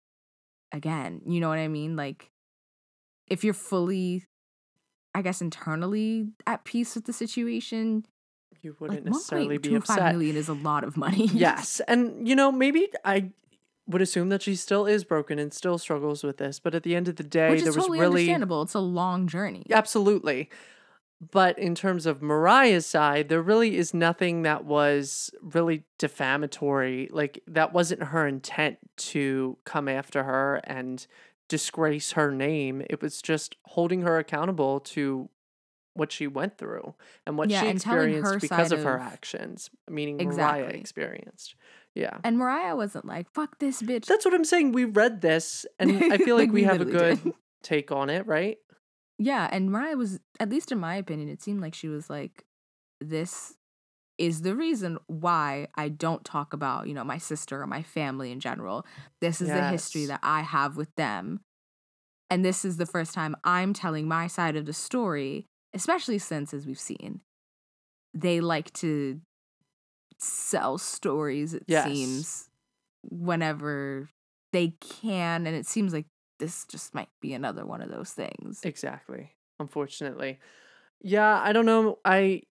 again, 0.71 1.21
you 1.25 1.39
know 1.39 1.49
what 1.49 1.59
I 1.59 1.67
mean? 1.67 1.95
Like, 1.95 2.31
if 3.27 3.43
you're 3.43 3.53
fully, 3.53 4.23
I 5.17 5.23
guess, 5.23 5.41
internally 5.41 6.27
at 6.45 6.63
peace 6.63 6.93
with 6.93 7.05
the 7.05 7.11
situation, 7.11 8.05
you 8.61 8.75
wouldn't 8.79 9.03
necessarily 9.03 9.57
be 9.57 9.69
1.25 9.69 9.77
upset. 9.77 10.13
million 10.13 10.35
is 10.35 10.47
a 10.47 10.53
lot 10.53 10.83
of 10.83 10.95
money. 10.95 11.25
yes, 11.33 11.81
and 11.87 12.27
you 12.27 12.35
know, 12.35 12.51
maybe 12.51 12.87
I 13.03 13.31
would 13.87 14.03
assume 14.03 14.29
that 14.29 14.43
she 14.43 14.55
still 14.55 14.85
is 14.85 15.03
broken 15.03 15.39
and 15.39 15.51
still 15.51 15.79
struggles 15.79 16.23
with 16.23 16.37
this. 16.37 16.59
But 16.59 16.75
at 16.75 16.83
the 16.83 16.95
end 16.95 17.07
of 17.07 17.15
the 17.15 17.23
day, 17.23 17.49
Which 17.49 17.61
there 17.61 17.69
is 17.69 17.75
was 17.75 17.85
totally 17.85 17.99
really 17.99 18.21
understandable. 18.21 18.61
It's 18.61 18.75
a 18.75 18.79
long 18.79 19.27
journey. 19.27 19.65
Absolutely. 19.71 20.51
But 21.31 21.57
in 21.57 21.73
terms 21.73 22.05
of 22.05 22.21
Mariah's 22.21 22.85
side, 22.85 23.27
there 23.27 23.41
really 23.41 23.75
is 23.75 23.95
nothing 23.95 24.43
that 24.43 24.65
was 24.65 25.31
really 25.41 25.83
defamatory. 25.97 27.09
Like, 27.11 27.41
that 27.47 27.73
wasn't 27.73 28.03
her 28.03 28.27
intent 28.27 28.77
to 28.97 29.57
come 29.63 29.87
after 29.87 30.25
her 30.25 30.61
and 30.65 31.07
disgrace 31.47 32.13
her 32.13 32.31
name. 32.31 32.81
It 32.89 33.01
was 33.01 33.21
just 33.21 33.55
holding 33.65 34.01
her 34.01 34.17
accountable 34.17 34.79
to 34.81 35.29
what 35.93 36.11
she 36.11 36.27
went 36.27 36.57
through 36.57 36.93
and 37.25 37.37
what 37.37 37.49
Yeah, 37.49 37.61
she 37.61 37.67
experienced 37.69 38.41
because 38.41 38.69
side 38.69 38.77
of 38.77 38.83
her 38.83 38.99
actions, 38.99 39.69
meaning 39.89 40.17
Mariah 40.17 40.59
Exactly. 40.61 40.79
experienced. 40.79 41.55
Yeah. 41.95 42.17
And 42.23 42.37
Mariah 42.37 42.75
wasn't 42.75 43.05
like, 43.05 43.33
fuck 43.33 43.57
this 43.57 43.81
bitch. 43.81 44.05
That's 44.05 44.23
what 44.23 44.33
I'm 44.35 44.45
saying. 44.45 44.73
We 44.73 44.85
read 44.85 45.21
this, 45.21 45.65
and 45.79 45.91
I 46.13 46.17
feel 46.19 46.35
like, 46.35 46.49
Like, 46.49 46.53
we, 46.53 46.61
we 46.61 46.63
have 46.65 46.81
a 46.81 46.85
good 46.85 47.23
did. 47.23 47.33
take 47.63 47.91
on 47.91 48.11
it, 48.11 48.27
right? 48.27 48.57
Yeah, 49.17 49.49
and 49.51 49.71
Mariah 49.71 49.97
was, 49.97 50.19
at 50.39 50.49
least 50.49 50.71
in 50.71 50.77
my 50.79 50.95
opinion, 50.95 51.29
it 51.29 51.41
seemed 51.41 51.59
like 51.61 51.73
she 51.73 51.87
was 51.87 52.07
like, 52.07 52.45
this 53.01 53.55
is 54.17 54.41
the 54.41 54.55
reason 54.55 54.97
why 55.07 55.67
I 55.75 55.89
don't 55.89 56.23
talk 56.25 56.53
about, 56.53 56.87
you 56.87 56.93
know, 56.93 57.03
my 57.03 57.17
sister 57.17 57.61
or 57.61 57.67
my 57.67 57.83
family 57.83 58.31
in 58.31 58.39
general. 58.39 58.85
This 59.21 59.41
is 59.41 59.49
the 59.49 59.69
history 59.69 60.05
that 60.05 60.19
I 60.23 60.41
have 60.41 60.77
with 60.77 60.93
them. 60.95 61.41
And 62.29 62.43
this 62.43 62.65
is 62.65 62.77
the 62.77 62.85
first 62.85 63.13
time 63.13 63.35
I'm 63.43 63.73
telling 63.73 64.07
my 64.07 64.27
side 64.27 64.55
of 64.55 64.65
the 64.65 64.73
story, 64.73 65.45
especially 65.73 66.17
since, 66.17 66.53
as 66.53 66.65
we've 66.65 66.79
seen, 66.79 67.21
they 68.13 68.41
like 68.41 68.73
to 68.73 69.21
sell 70.19 70.77
stories, 70.77 71.53
it 71.53 71.63
Yes. 71.67 71.83
seems, 71.85 72.49
whenever 73.03 74.09
they 74.51 74.69
can. 74.79 75.47
And 75.47 75.55
it 75.55 75.65
seems 75.67 75.93
like 75.93 76.07
this 76.39 76.65
just 76.65 76.93
might 76.93 77.09
be 77.21 77.33
another 77.33 77.65
one 77.65 77.81
of 77.81 77.89
those 77.89 78.11
things. 78.11 78.61
Exactly. 78.63 79.31
Unfortunately. 79.59 80.39
Yeah, 81.01 81.39
I 81.41 81.53
don't 81.53 81.65
know. 81.65 81.99
I 82.03 82.41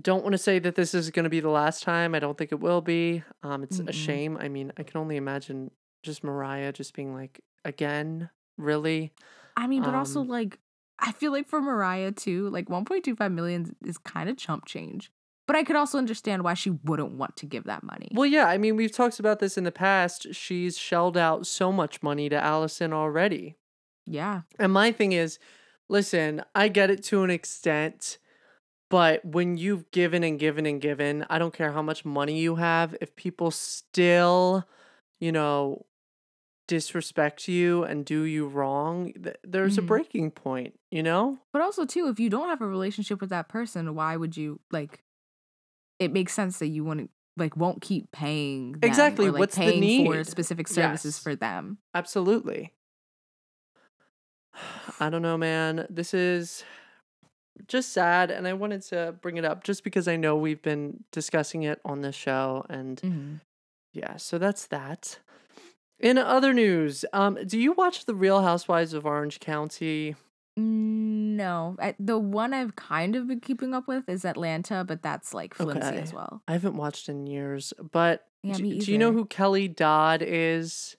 don't 0.00 0.22
want 0.22 0.32
to 0.32 0.38
say 0.38 0.58
that 0.58 0.74
this 0.74 0.94
is 0.94 1.10
going 1.10 1.24
to 1.24 1.30
be 1.30 1.40
the 1.40 1.48
last 1.50 1.82
time. 1.82 2.14
I 2.14 2.18
don't 2.18 2.36
think 2.36 2.52
it 2.52 2.60
will 2.60 2.80
be. 2.80 3.22
Um, 3.42 3.62
it's 3.62 3.78
a 3.78 3.84
Mm-mm. 3.84 3.92
shame. 3.92 4.36
I 4.38 4.48
mean, 4.48 4.72
I 4.76 4.82
can 4.82 5.00
only 5.00 5.16
imagine 5.16 5.70
just 6.02 6.22
Mariah 6.22 6.72
just 6.72 6.94
being 6.94 7.14
like, 7.14 7.40
again, 7.64 8.30
really? 8.58 9.12
I 9.56 9.66
mean, 9.66 9.82
but 9.82 9.94
also 9.94 10.20
Um, 10.20 10.28
like 10.28 10.58
I 10.98 11.12
feel 11.12 11.32
like 11.32 11.46
for 11.48 11.60
Mariah 11.60 12.12
too, 12.12 12.48
like 12.50 12.66
1.25 12.68 13.32
million 13.32 13.76
is 13.84 13.98
kind 13.98 14.28
of 14.28 14.36
chump 14.36 14.64
change. 14.66 15.10
But 15.46 15.54
I 15.54 15.62
could 15.62 15.76
also 15.76 15.96
understand 15.98 16.42
why 16.42 16.54
she 16.54 16.70
wouldn't 16.70 17.12
want 17.12 17.36
to 17.36 17.46
give 17.46 17.64
that 17.64 17.84
money. 17.84 18.08
Well, 18.12 18.26
yeah. 18.26 18.46
I 18.48 18.58
mean, 18.58 18.74
we've 18.76 18.90
talked 18.90 19.20
about 19.20 19.38
this 19.38 19.56
in 19.56 19.62
the 19.64 19.70
past. 19.70 20.34
She's 20.34 20.76
shelled 20.76 21.16
out 21.16 21.46
so 21.46 21.70
much 21.70 22.02
money 22.02 22.28
to 22.28 22.36
Allison 22.36 22.92
already. 22.92 23.56
yeah. 24.06 24.40
And 24.58 24.72
my 24.72 24.90
thing 24.90 25.12
is, 25.12 25.38
listen, 25.88 26.42
I 26.54 26.66
get 26.68 26.90
it 26.90 27.02
to 27.04 27.22
an 27.22 27.30
extent, 27.30 28.18
but 28.88 29.24
when 29.24 29.56
you've 29.58 29.90
given 29.90 30.22
and 30.24 30.38
given 30.38 30.66
and 30.66 30.80
given, 30.80 31.26
I 31.30 31.38
don't 31.38 31.52
care 31.54 31.72
how 31.72 31.82
much 31.82 32.04
money 32.04 32.38
you 32.38 32.56
have, 32.56 32.96
if 33.00 33.14
people 33.16 33.50
still, 33.50 34.64
you 35.20 35.32
know, 35.32 35.86
disrespect 36.68 37.48
you 37.48 37.84
and 37.84 38.04
do 38.04 38.22
you 38.22 38.46
wrong, 38.46 39.12
th- 39.12 39.36
there's 39.44 39.78
a 39.78 39.82
Mhm. 39.82 39.86
breaking 39.86 40.30
point, 40.32 40.78
you 40.90 41.02
know? 41.02 41.38
But 41.52 41.62
also 41.62 41.84
too, 41.84 42.08
if 42.08 42.18
you 42.20 42.28
don't 42.30 42.48
have 42.48 42.60
a 42.60 42.66
relationship 42.66 43.20
with 43.20 43.30
that 43.30 43.48
person, 43.48 43.94
why 43.94 44.16
would 44.16 44.36
you 44.36 44.60
like 44.72 45.02
it 45.98 46.12
makes 46.12 46.32
sense 46.34 46.58
that 46.58 46.66
you 46.68 46.84
wouldn't 46.84 47.10
like 47.38 47.56
won't 47.56 47.80
keep 47.82 48.10
paying 48.12 48.72
them 48.72 48.82
Exactly, 48.82 49.30
like, 49.30 49.38
what's 49.40 49.56
the 49.56 49.78
need 49.78 50.06
for 50.06 50.24
specific 50.24 50.68
services 50.68 51.16
Yes. 51.16 51.22
for 51.22 51.34
them. 51.36 51.78
Absolutely. 51.94 52.72
I 55.00 55.10
don't 55.10 55.22
know, 55.22 55.36
man. 55.36 55.86
This 55.90 56.14
is 56.14 56.64
just 57.68 57.92
sad. 57.92 58.30
And 58.30 58.46
I 58.46 58.52
wanted 58.52 58.82
to 58.82 59.14
bring 59.20 59.36
it 59.36 59.44
up 59.44 59.64
just 59.64 59.82
because 59.84 60.06
I 60.08 60.16
know 60.16 60.36
we've 60.36 60.62
been 60.62 61.04
discussing 61.12 61.62
it 61.62 61.80
on 61.84 62.00
the 62.02 62.12
show. 62.12 62.64
And 62.68 63.00
Mhm. 63.02 63.40
Yeah, 63.92 64.16
so 64.16 64.36
that's 64.38 64.66
that. 64.66 65.18
In 65.98 66.18
other 66.18 66.52
news, 66.52 67.04
um, 67.14 67.38
do 67.46 67.58
you 67.58 67.72
watch 67.72 68.04
The 68.04 68.14
Real 68.14 68.42
Housewives 68.42 68.92
of 68.92 69.06
Orange 69.06 69.40
County? 69.40 70.14
No, 70.58 71.76
I, 71.80 71.94
the 71.98 72.18
one 72.18 72.52
I've 72.52 72.76
kind 72.76 73.14
of 73.16 73.26
been 73.28 73.40
keeping 73.40 73.72
up 73.74 73.86
with 73.88 74.08
is 74.08 74.24
Atlanta, 74.24 74.84
but 74.84 75.02
that's 75.02 75.32
like 75.34 75.54
flimsy 75.54 75.78
Okay. 75.88 75.98
as 76.00 76.12
well. 76.12 76.42
I 76.48 76.52
haven't 76.52 76.76
watched 76.76 77.08
in 77.08 77.26
years, 77.26 77.72
but 77.92 78.26
Yeah, 78.42 78.56
d- 78.56 78.62
me 78.62 78.78
do 78.80 78.92
you 78.92 78.98
know 78.98 79.12
who 79.12 79.24
Kelly 79.26 79.68
Dodd 79.68 80.22
is? 80.22 80.96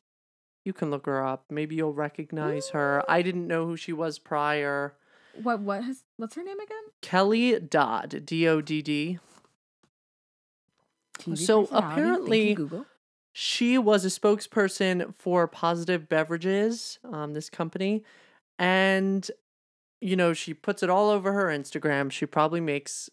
You 0.66 0.74
can 0.74 0.90
look 0.90 1.06
her 1.06 1.24
up. 1.26 1.46
Maybe 1.50 1.76
you'll 1.76 1.94
recognize 1.94 2.70
her. 2.70 3.04
I 3.10 3.22
didn't 3.22 3.48
know 3.48 3.66
who 3.66 3.78
she 3.78 3.94
was 3.94 4.20
prior. 4.20 4.96
What 5.42 5.60
what 5.62 5.84
has 5.84 6.04
what's 6.18 6.36
her 6.36 6.44
name 6.44 6.60
again? 6.60 6.84
Kelly 7.02 7.60
Dodd, 7.60 8.24
D 8.26 8.48
O 8.48 8.62
D 8.62 8.82
D. 8.82 9.20
So, 11.36 11.64
personality. 11.66 11.66
Thank 11.66 12.60
you, 12.60 12.66
apparently- 12.66 12.86
She 13.34 13.78
was 13.78 14.04
a 14.04 14.08
spokesperson 14.10 15.14
for 15.14 15.48
Positive 15.48 16.10
Beverages, 16.10 16.98
um, 17.04 17.34
this 17.34 17.50
company, 17.50 18.04
and 18.58 19.30
you 20.02 20.16
know 20.16 20.34
she 20.34 20.54
puts 20.56 20.82
it 20.84 20.90
all 20.90 21.10
over 21.10 21.34
her 21.34 21.46
Instagram. 21.48 22.12
She 22.12 22.26
probably 22.26 22.62
makes 22.62 23.10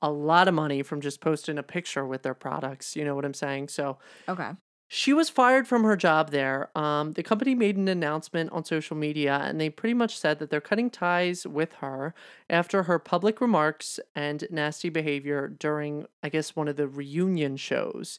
a 0.00 0.10
lot 0.10 0.48
of 0.48 0.54
money 0.54 0.82
from 0.82 1.00
just 1.00 1.20
posting 1.20 1.58
a 1.58 1.62
picture 1.62 2.04
with 2.04 2.22
their 2.22 2.34
products. 2.34 2.96
You 2.96 3.04
know 3.04 3.14
what 3.14 3.24
I'm 3.24 3.34
saying? 3.34 3.68
So 3.68 3.98
Okay. 4.28 4.50
She 4.94 5.14
was 5.14 5.30
fired 5.30 5.66
from 5.66 5.84
her 5.84 5.96
job 5.96 6.30
there. 6.32 6.68
Um, 6.76 7.12
the 7.12 7.22
company 7.22 7.54
made 7.54 7.78
an 7.78 7.88
announcement 7.88 8.52
on 8.52 8.64
social 8.66 8.94
media, 8.94 9.40
and 9.42 9.58
they 9.58 9.70
pretty 9.70 9.94
much 9.94 10.18
said 10.18 10.38
that 10.38 10.50
they're 10.50 10.60
cutting 10.60 10.90
ties 10.90 11.46
with 11.46 11.72
her 11.76 12.14
after 12.50 12.82
her 12.82 12.98
public 12.98 13.40
remarks 13.40 13.98
and 14.14 14.46
nasty 14.50 14.90
behavior 14.90 15.48
during, 15.48 16.06
I 16.22 16.28
guess, 16.28 16.54
one 16.54 16.68
of 16.68 16.76
the 16.76 16.86
reunion 16.88 17.56
shows. 17.56 18.18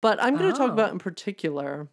But 0.00 0.22
I'm 0.22 0.36
going 0.36 0.52
to 0.52 0.56
talk 0.56 0.70
about 0.70 0.90
Oh. 0.90 0.92
in 0.92 0.98
particular 1.00 1.88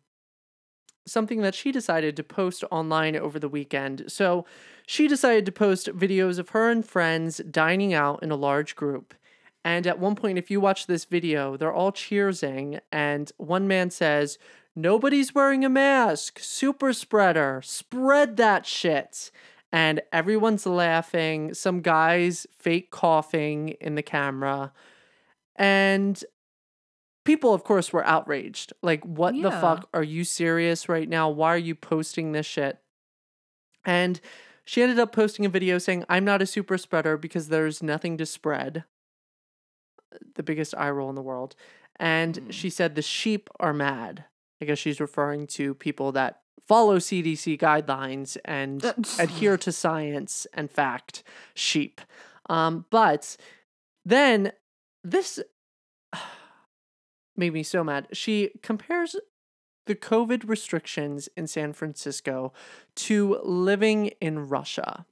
something 1.08 1.42
that 1.42 1.56
she 1.56 1.72
decided 1.72 2.16
to 2.16 2.24
post 2.24 2.64
online 2.70 3.16
over 3.16 3.40
the 3.40 3.50
weekend. 3.50 4.04
So 4.12 4.46
she 4.86 5.08
decided 5.08 5.46
to 5.48 5.52
post 5.52 5.88
videos 5.88 6.38
of 6.38 6.50
her 6.50 6.70
and 6.70 6.86
friends 6.86 7.42
dining 7.50 7.94
out 7.96 8.22
in 8.22 8.30
a 8.32 8.36
large 8.36 8.76
group. 8.76 9.16
And 9.64 9.86
at 9.86 10.00
one 10.00 10.16
point, 10.16 10.38
if 10.38 10.50
you 10.50 10.62
watch 10.62 10.88
this 10.88 11.06
video, 11.06 11.58
they're 11.58 11.74
all 11.74 11.92
cheersing, 11.92 12.80
and 12.92 13.32
one 13.38 13.68
man 13.68 13.90
says, 13.90 14.38
Nobody's 14.76 15.36
wearing 15.36 15.66
a 15.66 15.70
mask. 15.70 16.40
Super 16.40 16.94
spreader. 16.94 17.62
Spread 17.64 18.38
that 18.38 18.66
shit. 18.66 19.32
And 19.74 20.02
everyone's 20.14 20.66
laughing. 20.66 21.54
Some 21.54 21.82
guys 21.82 22.48
fake 22.58 22.90
coughing 22.90 23.70
in 23.82 23.96
the 23.96 24.02
camera. 24.02 24.72
And 25.56 26.24
people, 27.26 27.54
of 27.54 27.64
course, 27.64 27.92
were 27.92 28.06
outraged. 28.06 28.72
Like, 28.82 29.04
what 29.04 29.40
the 29.40 29.52
fuck? 29.52 29.90
Are 29.94 30.04
you 30.04 30.24
serious 30.24 30.88
right 30.88 31.10
now? 31.10 31.30
Why 31.30 31.50
are 31.50 31.58
you 31.58 31.76
posting 31.76 32.32
this 32.32 32.46
shit? 32.46 32.80
And 33.86 34.22
she 34.64 34.82
ended 34.82 35.00
up 35.00 35.12
posting 35.12 35.46
a 35.46 35.50
video 35.50 35.78
saying, 35.78 36.06
I'm 36.08 36.26
not 36.26 36.42
a 36.42 36.46
super 36.46 36.78
spreader 36.78 37.18
because 37.18 37.50
there's 37.50 37.84
nothing 37.84 38.18
to 38.18 38.26
spread. 38.26 38.86
The 40.36 40.44
biggest 40.44 40.74
eye 40.78 40.90
roll 40.90 41.10
in 41.10 41.16
the 41.16 41.22
world. 41.22 41.56
And 42.00 42.36
Mm. 42.36 42.52
she 42.54 42.70
said, 42.70 42.96
the 42.96 43.02
sheep 43.02 43.50
are 43.60 43.74
mad. 43.74 44.26
I 44.62 44.66
guess 44.66 44.78
she's 44.80 45.00
referring 45.00 45.48
to 45.48 45.74
people 45.74 46.12
that 46.14 46.42
follow 46.68 46.98
CDC 47.00 47.58
guidelines 47.60 48.38
and 48.46 48.84
adhere 49.20 49.58
to 49.66 49.72
science 49.72 50.46
and 50.54 50.70
fact. 50.72 51.24
Sheep. 51.54 52.02
Um, 52.50 52.86
but 52.90 53.36
then 54.06 54.52
this 55.04 55.40
made 57.36 57.54
me 57.54 57.64
so 57.64 57.84
mad. 57.84 58.08
She 58.14 58.52
compares 58.62 59.16
the 59.86 59.96
COVID 59.96 60.48
restrictions 60.48 61.30
in 61.36 61.48
San 61.48 61.74
Francisco 61.74 62.54
to 62.96 63.40
living 63.44 64.08
in 64.22 64.48
Russia. 64.48 65.06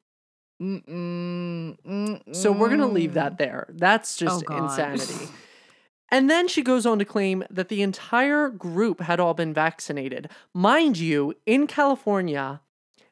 Mm-mm, 0.62 2.36
So 2.36 2.52
we're 2.52 2.68
going 2.70 2.80
to 2.80 2.88
leave 2.88 3.14
that 3.14 3.38
there. 3.38 3.68
That's 3.70 4.22
Oh, 4.22 4.26
just 4.26 4.46
God. 4.46 4.64
insanity. 4.64 5.28
And 6.10 6.30
then 6.30 6.48
she 6.48 6.62
goes 6.62 6.86
on 6.86 7.00
to 7.00 7.06
claim 7.06 7.44
that 7.50 7.68
the 7.70 7.82
entire 7.82 8.50
group 8.50 9.02
had 9.02 9.20
all 9.20 9.34
been 9.34 9.54
vaccinated. 9.54 10.30
Mind 10.54 10.98
you, 10.98 11.34
in 11.46 11.68
California, 11.68 12.62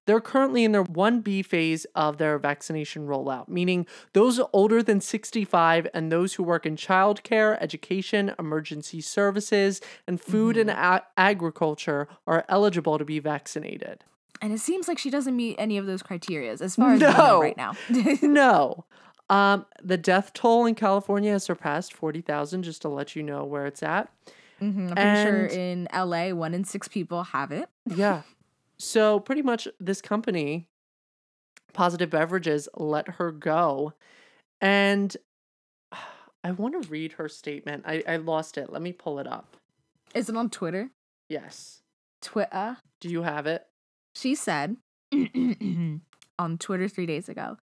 they're 0.05 0.21
currently 0.21 0.63
in 0.63 0.71
their 0.71 0.83
1B 0.83 1.43
phase 1.45 1.85
of 1.95 2.17
their 2.17 2.37
vaccination 2.37 3.07
rollout, 3.07 3.49
meaning 3.49 3.85
those 4.13 4.39
older 4.53 4.81
than 4.81 5.01
65 5.01 5.87
and 5.93 6.11
those 6.11 6.35
who 6.35 6.43
work 6.43 6.65
in 6.65 6.75
childcare, 6.75 7.57
education, 7.59 8.33
emergency 8.39 9.01
services, 9.01 9.81
and 10.07 10.21
food 10.21 10.57
and 10.57 10.69
mm-hmm. 10.69 10.79
a- 10.79 11.03
agriculture 11.17 12.07
are 12.27 12.45
eligible 12.47 12.97
to 12.97 13.05
be 13.05 13.19
vaccinated. 13.19 14.03
And 14.41 14.51
it 14.53 14.59
seems 14.59 14.87
like 14.87 14.97
she 14.97 15.09
doesn't 15.09 15.35
meet 15.35 15.55
any 15.57 15.77
of 15.77 15.85
those 15.85 16.03
criterias 16.03 16.61
as 16.61 16.75
far 16.75 16.93
as 16.93 16.99
we 17.01 17.07
know 17.07 17.17
No. 17.17 17.41
right 17.41 17.57
now. 17.57 17.73
no. 18.21 18.85
Um, 19.29 19.65
the 19.81 19.97
death 19.97 20.33
toll 20.33 20.65
in 20.65 20.75
California 20.75 21.31
has 21.31 21.43
surpassed 21.43 21.93
40,000, 21.93 22.63
just 22.63 22.81
to 22.83 22.89
let 22.89 23.15
you 23.15 23.23
know 23.23 23.43
where 23.43 23.65
it's 23.65 23.81
at. 23.81 24.11
Mhm, 24.61 24.89
I'm 24.89 24.95
pretty 24.95 25.23
sure 25.23 25.45
And- 25.45 25.51
in 25.51 25.87
LA, 25.93 26.33
one 26.33 26.53
in 26.53 26.63
six 26.63 26.87
people 26.87 27.23
have 27.23 27.51
it. 27.51 27.69
Yeah. 27.85 28.21
So 28.77 29.21
pretty 29.21 29.41
much 29.41 29.69
this 29.79 30.01
company, 30.01 30.67
Positive 31.71 32.09
Beverages, 32.09 32.67
let 32.75 33.07
her 33.07 33.31
go. 33.31 33.93
And 34.59 35.15
I 36.43 36.51
want 36.51 36.83
to 36.83 36.89
read 36.89 37.13
her 37.13 37.29
statement. 37.29 37.85
I, 37.87 38.03
I 38.05 38.17
lost 38.17 38.57
it. 38.57 38.69
Let 38.69 38.81
me 38.81 38.91
pull 38.91 39.17
it 39.19 39.27
up. 39.27 39.55
Is 40.13 40.27
it 40.27 40.35
on 40.35 40.49
Twitter? 40.49 40.89
Yes. 41.29 41.83
Twitter. 42.21 42.75
Do 42.99 43.07
you 43.07 43.21
have 43.21 43.47
it? 43.47 43.65
She 44.15 44.33
said 44.35 44.77
on 46.39 46.57
Twitter 46.59 46.87
three 46.87 47.05
days 47.05 47.29
ago, 47.29 47.57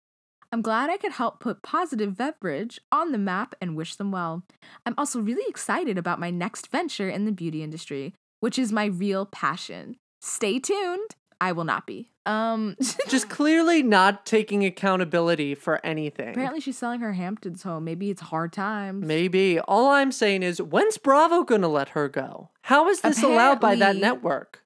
I'm 0.51 0.61
glad 0.61 0.89
I 0.89 0.97
could 0.97 1.11
help 1.11 1.39
put 1.39 1.61
Positive 1.61 2.17
Beverage 2.17 2.79
on 2.91 3.11
the 3.11 3.17
map 3.19 3.53
and 3.61 3.75
wish 3.75 3.95
them 3.95 4.11
well. 4.11 4.43
I'm 4.85 4.95
also 4.97 5.19
really 5.19 5.47
excited 5.47 5.97
about 5.97 6.19
my 6.19 6.31
next 6.31 6.67
venture 6.71 7.07
in 7.09 7.25
the 7.25 7.31
beauty 7.31 7.61
industry, 7.61 8.13
which 8.39 8.57
is 8.57 8.71
my 8.71 8.85
real 8.85 9.25
passion. 9.27 9.95
Stay 10.21 10.59
tuned. 10.59 11.11
I 11.41 11.51
will 11.53 11.63
not 11.63 11.85
be. 11.87 12.09
Um 12.25 12.75
Just 13.07 13.29
clearly 13.29 13.81
not 13.81 14.25
taking 14.25 14.65
accountability 14.65 15.55
for 15.55 15.79
anything. 15.85 16.29
apparently 16.29 16.59
she's 16.59 16.77
selling 16.77 16.99
her 16.99 17.13
Hamptons 17.13 17.63
home. 17.63 17.85
Maybe 17.85 18.09
it's 18.09 18.21
hard 18.21 18.51
times. 18.51 19.05
Maybe. 19.05 19.59
All 19.61 19.89
I'm 19.89 20.11
saying 20.11 20.43
is, 20.43 20.61
when's 20.61 20.97
Bravo 20.97 21.43
going 21.43 21.61
to 21.61 21.67
let 21.69 21.89
her 21.89 22.09
go? 22.09 22.49
How 22.63 22.89
is 22.89 23.01
this 23.01 23.23
allowed 23.23 23.61
by 23.61 23.75
that 23.75 23.95
Apparently- 23.95 24.01
network? 24.01 24.63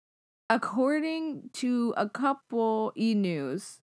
According 0.55 1.49
to 1.53 1.93
a 1.97 2.07
couple 2.09 2.91
e 2.97 3.13
news, 3.15 3.79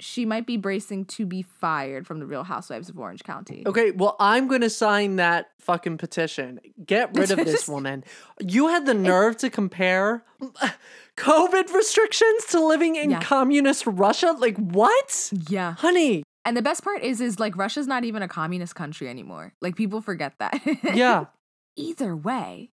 she 0.00 0.24
might 0.24 0.46
be 0.46 0.56
bracing 0.56 1.04
to 1.06 1.24
be 1.24 1.42
fired 1.42 2.06
from 2.06 2.18
the 2.18 2.26
Real 2.26 2.42
Housewives 2.42 2.88
of 2.88 2.98
Orange 2.98 3.22
County. 3.22 3.62
Okay, 3.64 3.92
well, 3.92 4.16
I'm 4.18 4.48
going 4.48 4.62
to 4.62 4.70
sign 4.70 5.16
that 5.16 5.50
fucking 5.60 5.98
petition. 5.98 6.58
Get 6.84 7.16
rid 7.16 7.30
of 7.30 7.38
this 7.38 7.68
woman. 7.74 8.02
You 8.40 8.66
had 8.68 8.84
the 8.84 8.94
nerve 8.94 9.36
to 9.38 9.48
compare 9.50 10.24
COVID 11.16 11.72
restrictions 11.72 12.46
to 12.50 12.64
living 12.64 12.96
in 12.96 13.10
Yeah. 13.10 13.20
communist 13.20 13.86
Russia? 13.86 14.34
Like, 14.36 14.56
what? 14.56 15.32
Yeah. 15.48 15.74
Honey, 15.74 16.24
And 16.44 16.56
the 16.56 16.62
best 16.62 16.82
part 16.82 17.02
is, 17.02 17.20
is 17.20 17.38
like 17.38 17.56
Russia's 17.56 17.86
not 17.86 18.02
even 18.04 18.22
a 18.22 18.28
communist 18.28 18.74
country 18.74 19.08
anymore. 19.08 19.52
Like 19.60 19.76
people 19.76 20.00
forget 20.00 20.34
that. 20.40 20.60
Yeah. 20.82 21.26
Either 21.76 22.16
way, 22.16 22.71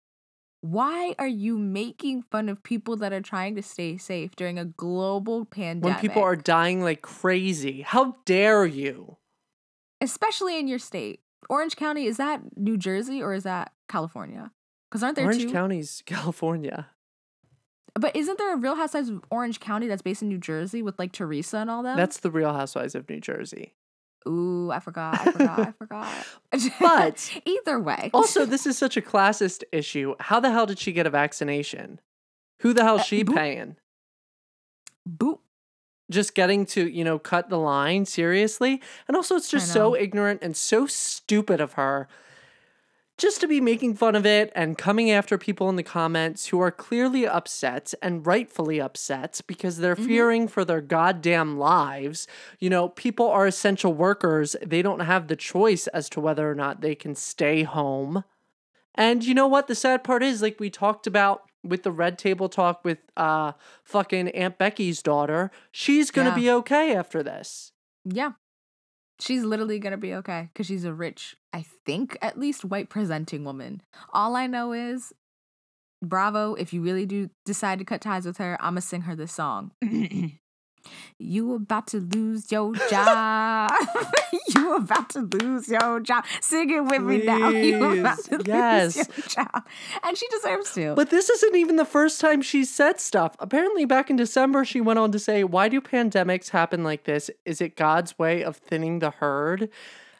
why 0.70 1.14
are 1.18 1.26
you 1.26 1.58
making 1.58 2.22
fun 2.22 2.48
of 2.48 2.62
people 2.62 2.96
that 2.96 3.12
are 3.12 3.20
trying 3.20 3.54
to 3.56 3.62
stay 3.62 3.96
safe 3.96 4.34
during 4.36 4.58
a 4.58 4.64
global 4.64 5.44
pandemic? 5.44 5.96
when 5.96 6.00
people 6.00 6.22
are 6.22 6.36
dying 6.36 6.82
like 6.82 7.02
crazy. 7.02 7.82
How 7.82 8.16
dare 8.24 8.66
you? 8.66 9.16
especially 10.00 10.58
in 10.58 10.68
your 10.68 10.78
state. 10.78 11.20
Orange 11.48 11.76
County 11.76 12.06
is 12.06 12.16
that 12.16 12.56
New 12.56 12.76
Jersey 12.76 13.22
or 13.22 13.32
is 13.34 13.44
that 13.44 13.72
California? 13.88 14.50
Because 14.90 15.02
aren't 15.02 15.16
there 15.16 15.24
Orange 15.26 15.42
two? 15.42 15.52
County's 15.52 16.02
California. 16.06 16.88
But 17.94 18.14
isn't 18.14 18.36
there 18.36 18.52
a 18.52 18.56
Real 18.56 18.76
Housewives 18.76 19.08
of 19.08 19.24
Orange 19.30 19.58
County 19.58 19.86
that's 19.86 20.02
based 20.02 20.20
in 20.22 20.28
New 20.28 20.38
Jersey 20.38 20.82
with 20.82 20.98
like 20.98 21.12
Teresa 21.12 21.58
and 21.58 21.70
all 21.70 21.82
that? 21.84 21.96
That's 21.96 22.18
the 22.18 22.30
Real 22.30 22.52
Housewives 22.52 22.94
of 22.94 23.08
New 23.08 23.20
Jersey. 23.20 23.74
Ooh, 24.26 24.70
I 24.70 24.80
forgot, 24.80 25.20
I 25.26 25.32
forgot, 25.32 25.58
I 25.60 25.72
forgot. 25.72 26.12
But 26.80 27.30
either 27.44 27.78
way, 27.80 28.10
also, 28.14 28.44
this 28.46 28.66
is 28.66 28.76
such 28.78 28.96
a 28.96 29.02
classist 29.02 29.62
issue. 29.72 30.14
How 30.20 30.40
the 30.40 30.50
hell 30.50 30.66
did 30.66 30.78
she 30.78 30.92
get 30.92 31.06
a 31.06 31.10
vaccination? 31.10 32.00
Who 32.60 32.72
the 32.72 32.82
hell 32.82 32.98
Uh, 32.98 33.02
she 33.02 33.24
boop. 33.24 33.34
paying? 33.34 33.76
boop. 35.08 35.38
Just 36.10 36.34
getting 36.34 36.66
to, 36.66 36.88
you 36.88 37.02
know, 37.04 37.18
cut 37.18 37.48
the 37.50 37.58
line 37.58 38.04
seriously. 38.06 38.80
And 39.08 39.16
also 39.16 39.34
it's 39.36 39.48
just 39.50 39.72
so 39.72 39.96
ignorant 39.96 40.40
and 40.42 40.56
so 40.56 40.86
stupid 40.86 41.60
of 41.60 41.72
her 41.74 42.06
just 43.18 43.40
to 43.40 43.48
be 43.48 43.60
making 43.60 43.94
fun 43.94 44.14
of 44.14 44.26
it 44.26 44.52
and 44.54 44.76
coming 44.76 45.10
after 45.10 45.38
people 45.38 45.68
in 45.68 45.76
the 45.76 45.82
comments 45.82 46.46
who 46.48 46.60
are 46.60 46.70
clearly 46.70 47.26
upset 47.26 47.94
and 48.02 48.26
rightfully 48.26 48.80
upset 48.80 49.40
because 49.46 49.78
they're 49.78 49.96
Mhm. 49.96 50.06
fearing 50.06 50.48
for 50.48 50.64
their 50.64 50.80
goddamn 50.82 51.58
lives. 51.58 52.26
You 52.58 52.68
know, 52.70 52.88
people 52.90 53.28
are 53.28 53.46
essential 53.46 53.94
workers. 53.94 54.54
They 54.64 54.82
don't 54.82 55.00
have 55.00 55.28
the 55.28 55.36
choice 55.36 55.86
as 55.88 56.08
to 56.10 56.20
whether 56.20 56.50
or 56.50 56.54
not 56.54 56.82
they 56.82 56.94
can 56.94 57.14
stay 57.14 57.62
home. 57.62 58.24
And 58.94 59.24
you 59.24 59.34
know 59.34 59.46
what 59.46 59.66
the 59.66 59.74
sad 59.74 60.04
part 60.04 60.22
is 60.22 60.42
like 60.42 60.60
we 60.60 60.70
talked 60.70 61.06
about 61.06 61.42
with 61.62 61.82
the 61.82 61.92
red 61.92 62.18
table 62.18 62.48
talk 62.48 62.84
with 62.84 62.98
uh 63.16 63.52
fucking 63.82 64.28
Aunt 64.30 64.56
Becky's 64.58 65.02
daughter, 65.02 65.50
she's 65.72 66.10
going 66.10 66.26
to 66.26 66.30
Yeah. 66.32 66.36
be 66.36 66.50
okay 66.60 66.94
after 66.94 67.22
this. 67.22 67.72
Yeah. 68.04 68.32
She's 69.18 69.44
literally 69.44 69.78
gonna 69.78 69.96
be 69.96 70.14
okay 70.14 70.50
because 70.52 70.66
she's 70.66 70.84
a 70.84 70.92
rich, 70.92 71.36
I 71.52 71.64
think, 71.84 72.18
at 72.20 72.38
least 72.38 72.64
white 72.64 72.88
presenting 72.88 73.44
woman. 73.44 73.82
All 74.12 74.36
I 74.36 74.46
know 74.46 74.72
is, 74.72 75.12
bravo, 76.02 76.54
if 76.54 76.72
you 76.72 76.82
really 76.82 77.06
do 77.06 77.30
decide 77.44 77.78
to 77.78 77.84
cut 77.84 78.00
ties 78.00 78.26
with 78.26 78.38
her, 78.38 78.56
I'ma 78.60 78.80
sing 78.80 79.02
her 79.02 79.16
this 79.16 79.32
song. 79.32 79.72
you 81.18 81.54
about 81.54 81.86
to 81.88 81.98
lose 82.00 82.50
your 82.52 82.74
job. 82.90 83.70
you 84.54 84.76
about 84.76 85.10
to 85.10 85.20
lose 85.20 85.68
your 85.68 86.00
job. 86.00 86.24
Sing 86.40 86.70
it 86.70 86.80
with 86.84 87.02
me 87.02 87.24
now. 87.24 87.48
You 87.66 88.00
about 88.00 88.18
to 88.24 88.40
Yes. 88.46 88.96
lose 88.96 89.08
your 89.16 89.26
job. 89.46 89.66
And 90.04 90.16
she 90.16 90.26
deserves 90.28 90.72
to. 90.74 90.94
But 90.94 91.10
this 91.10 91.30
isn't 91.30 91.56
even 91.56 91.76
the 91.76 91.84
first 91.84 92.20
time 92.20 92.42
she 92.42 92.64
said 92.64 93.00
stuff. 93.00 93.34
Apparently, 93.38 93.84
back 93.84 94.10
in 94.10 94.16
December, 94.16 94.64
she 94.64 94.80
went 94.80 94.98
on 94.98 95.10
to 95.12 95.18
say, 95.18 95.42
Why 95.44 95.68
do 95.68 95.80
pandemics 95.80 96.50
happen 96.50 96.84
like 96.84 97.04
this? 97.04 97.30
Is 97.44 97.60
it 97.60 97.76
God's 97.76 98.18
way 98.18 98.42
of 98.44 98.56
thinning 98.56 98.98
the 98.98 99.10
herd? 99.10 99.68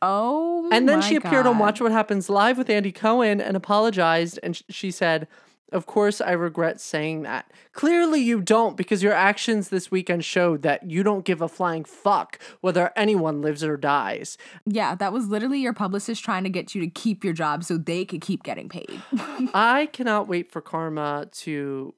oh, 0.03 0.69
And 0.73 0.89
then 0.89 1.01
she 1.03 1.17
appeared 1.17 1.47
on 1.47 1.59
Watch 1.59 1.81
What 1.81 1.91
Happens 1.93 2.29
Live 2.29 2.59
with 2.59 2.69
Andy 2.71 2.93
Cohen 2.93 3.41
and 3.41 3.57
apologized. 3.57 4.39
And 4.43 4.55
sh- 4.57 4.63
she 4.69 4.91
said, 4.91 5.27
Of 5.73 5.85
course, 5.87 6.21
I 6.21 6.33
regret 6.33 6.81
saying 6.81 7.23
that. 7.23 7.51
Clearly, 7.73 8.21
you 8.21 8.41
don't, 8.41 8.77
because 8.77 9.03
your 9.03 9.13
actions 9.13 9.69
this 9.69 9.91
weekend 9.91 10.25
showed 10.25 10.63
that 10.63 10.89
you 10.89 11.03
don't 11.03 11.25
give 11.25 11.41
a 11.41 11.49
flying 11.49 11.85
fuck 11.85 12.39
whether 12.61 12.93
anyone 12.95 13.43
lives 13.43 13.65
or 13.65 13.77
dies. 13.77 14.39
Yeah, 14.65 14.95
that 14.95 15.13
was 15.13 15.27
literally 15.27 15.59
your 15.59 15.73
publicist 15.73 16.23
trying 16.23 16.45
to 16.45 16.51
get 16.51 16.75
you 16.75 16.81
to 16.83 16.89
keep 16.89 17.25
your 17.25 17.33
job 17.33 17.65
so 17.65 17.77
they 17.79 18.05
could 18.05 18.21
keep 18.21 18.45
getting 18.45 18.69
paid. 18.69 19.03
I 19.55 19.87
cannot 19.93 20.29
wait 20.29 20.53
for 20.53 20.61
karma 20.61 21.27
to 21.33 21.95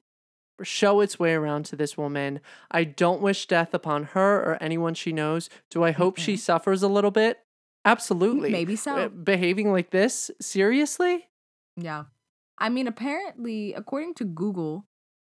show 0.63 0.99
its 0.99 1.19
way 1.19 1.33
around 1.33 1.65
to 1.65 1.75
this 1.75 1.95
woman. 1.95 2.39
I 2.71 2.83
don't 2.83 3.21
wish 3.21 3.45
death 3.45 3.73
upon 3.73 4.03
her 4.05 4.37
or 4.37 4.57
anyone 4.61 4.95
she 4.95 5.13
knows. 5.13 5.49
Do 5.69 5.83
I 5.83 5.91
hope 5.91 6.17
she 6.17 6.35
suffers 6.37 6.81
a 6.81 6.87
little 6.87 7.11
bit? 7.11 7.39
Absolutely. 7.85 8.49
Maybe 8.49 8.75
so. 8.75 9.09
Behaving 9.09 9.71
like 9.71 9.91
this? 9.91 10.31
Seriously? 10.41 11.27
Yeah. 11.77 12.05
I 12.59 12.69
mean, 12.69 12.87
apparently, 12.87 13.73
according 13.73 14.13
to 14.15 14.25
Google, 14.25 14.85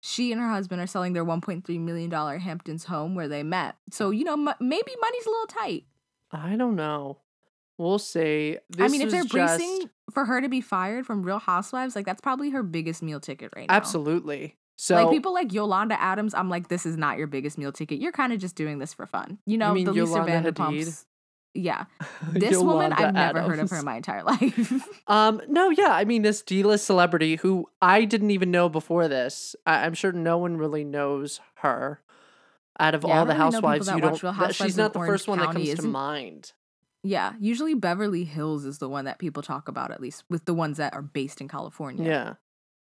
she 0.01 0.31
and 0.31 0.41
her 0.41 0.49
husband 0.49 0.81
are 0.81 0.87
selling 0.87 1.13
their 1.13 1.23
$1.3 1.25 1.79
million 1.79 2.11
Hamptons 2.39 2.85
home 2.85 3.13
where 3.15 3.27
they 3.27 3.43
met. 3.43 3.75
So, 3.91 4.09
you 4.09 4.23
know, 4.23 4.33
m- 4.33 4.55
maybe 4.59 4.91
money's 4.99 5.25
a 5.25 5.29
little 5.29 5.45
tight. 5.47 5.85
I 6.31 6.55
don't 6.55 6.75
know. 6.75 7.19
We'll 7.77 7.99
see. 7.99 8.57
This 8.69 8.85
I 8.85 8.87
mean, 8.87 9.01
if 9.01 9.11
they're 9.11 9.21
just- 9.23 9.31
bracing 9.31 9.89
for 10.11 10.25
her 10.25 10.41
to 10.41 10.49
be 10.49 10.61
fired 10.61 11.05
from 11.05 11.23
Real 11.23 11.39
Housewives, 11.39 11.95
like 11.95 12.05
that's 12.05 12.21
probably 12.21 12.49
her 12.51 12.63
biggest 12.63 13.01
meal 13.03 13.19
ticket 13.19 13.51
right 13.55 13.67
now. 13.69 13.75
Absolutely. 13.75 14.57
So 14.75 14.95
like 14.95 15.11
people 15.11 15.33
like 15.33 15.53
Yolanda 15.53 15.99
Adams, 16.01 16.33
I'm 16.33 16.49
like, 16.49 16.67
this 16.67 16.85
is 16.87 16.97
not 16.97 17.17
your 17.19 17.27
biggest 17.27 17.57
meal 17.57 17.71
ticket. 17.71 17.99
You're 17.99 18.11
kind 18.11 18.33
of 18.33 18.39
just 18.39 18.55
doing 18.55 18.79
this 18.79 18.93
for 18.93 19.05
fun. 19.05 19.37
You 19.45 19.57
know, 19.59 19.73
mean 19.73 19.85
the 19.85 19.93
Lisa 19.93 20.19
Vanderpumps. 20.19 21.05
Yeah. 21.53 21.85
This 22.31 22.57
woman, 22.57 22.93
I've 22.93 23.13
never 23.13 23.41
heard 23.41 23.59
of 23.59 23.69
her 23.71 23.79
in 23.79 23.85
my 23.85 23.97
entire 23.97 24.23
life. 24.33 24.87
Um, 25.07 25.41
no, 25.49 25.69
yeah, 25.69 25.89
I 25.93 26.05
mean 26.05 26.21
this 26.21 26.41
D-list 26.41 26.85
celebrity 26.85 27.35
who 27.37 27.67
I 27.81 28.05
didn't 28.05 28.31
even 28.31 28.49
know 28.51 28.69
before 28.69 29.07
this. 29.09 29.55
I- 29.65 29.85
I'm 29.85 29.93
sure 29.93 30.11
no 30.13 30.37
one 30.37 30.55
really 30.57 30.83
knows 30.85 31.41
her. 31.55 32.01
Out 32.79 32.95
of 32.95 33.03
Yeah, 33.05 33.19
all 33.19 33.25
the 33.25 33.33
really 33.33 33.37
housewives, 33.39 33.87
that 33.87 33.95
you 33.95 34.01
don't. 34.01 34.21
That- 34.21 34.55
she's 34.55 34.77
not 34.77 34.93
the 34.93 34.99
Orange 34.99 35.11
first 35.11 35.27
one 35.27 35.39
that 35.39 35.51
comes 35.51 35.73
to 35.73 35.81
mind. 35.87 36.53
yeah. 37.03 37.33
Usually 37.39 37.73
Beverly 37.73 38.23
Hills 38.23 38.63
is 38.63 38.77
the 38.77 38.87
one 38.87 39.03
that 39.05 39.19
people 39.19 39.43
talk 39.43 39.67
about, 39.67 39.91
at 39.91 39.99
least 39.99 40.23
with 40.29 40.45
the 40.45 40.53
ones 40.53 40.77
that 40.77 40.93
are 40.93 41.01
based 41.01 41.41
in 41.41 41.47
California. 41.49 42.07
Yeah. 42.07 42.33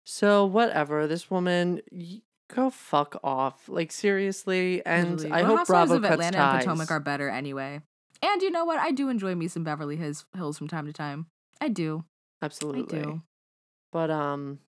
So 0.05 0.45
whatever, 0.45 1.07
this 1.07 1.31
woman, 1.31 1.81
y- 1.91 2.21
go 2.55 2.69
fuck 2.69 3.19
off. 3.25 3.69
Like 3.69 3.91
seriously, 3.93 4.85
and 4.85 5.13
Literally. 5.13 5.33
I 5.33 5.39
Real 5.47 5.57
hope 5.57 5.67
Bravo 5.69 5.95
of 5.95 6.03
cuts 6.03 6.13
Atlanta 6.15 6.37
ties. 6.37 6.53
and 6.55 6.65
Potomac 6.65 6.91
are 6.91 7.01
better 7.01 7.31
anyway. 7.31 7.81
And 8.23 8.41
you 8.43 8.51
know 8.51 8.65
what? 8.65 8.79
I 8.79 8.93
do 8.93 9.09
enjoy 9.09 9.35
me 9.35 9.49
some 9.49 9.65
Beverly 9.65 9.97
Hills 9.97 10.25
Hills 10.37 10.59
from 10.59 10.69
time 10.69 10.87
to 10.87 10.93
time. 10.93 11.27
I 11.61 11.69
do. 11.69 12.05
Absolutely. 12.41 12.99
I 13.01 13.03
do. 13.03 13.23
But 13.93 14.11
um, 14.11 14.59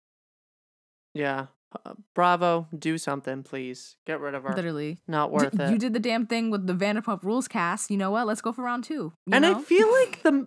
yeah, 1.15 1.47
uh, 1.85 1.95
Bravo, 2.15 2.67
do 2.77 2.99
something, 2.99 3.43
please. 3.43 3.97
Get 4.07 4.21
rid 4.21 4.35
of 4.35 4.43
her. 4.43 4.55
Literally. 4.55 4.99
Not 5.07 5.29
D- 5.29 5.33
worth 5.35 5.61
it. 5.61 5.71
You 5.71 5.79
did 5.79 5.93
the 5.93 6.01
damn 6.01 6.27
thing 6.27 6.51
with 6.51 6.67
the 6.67 6.75
Vanderpump 6.75 7.23
Rules 7.23 7.49
cast. 7.49 7.91
You 7.91 7.97
know 7.97 8.11
what? 8.11 8.27
Let's 8.27 8.41
go 8.41 8.53
for 8.53 8.63
round 8.63 8.85
two. 8.85 9.13
and 9.31 9.47
I 9.47 9.61
feel 9.61 9.91
like 9.93 10.21
the 10.23 10.47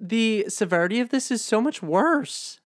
the 0.00 0.46
severity 0.48 0.98
of 1.00 1.10
this 1.10 1.30
is 1.30 1.42
so 1.44 1.60
much 1.60 1.82
worse. 1.82 2.60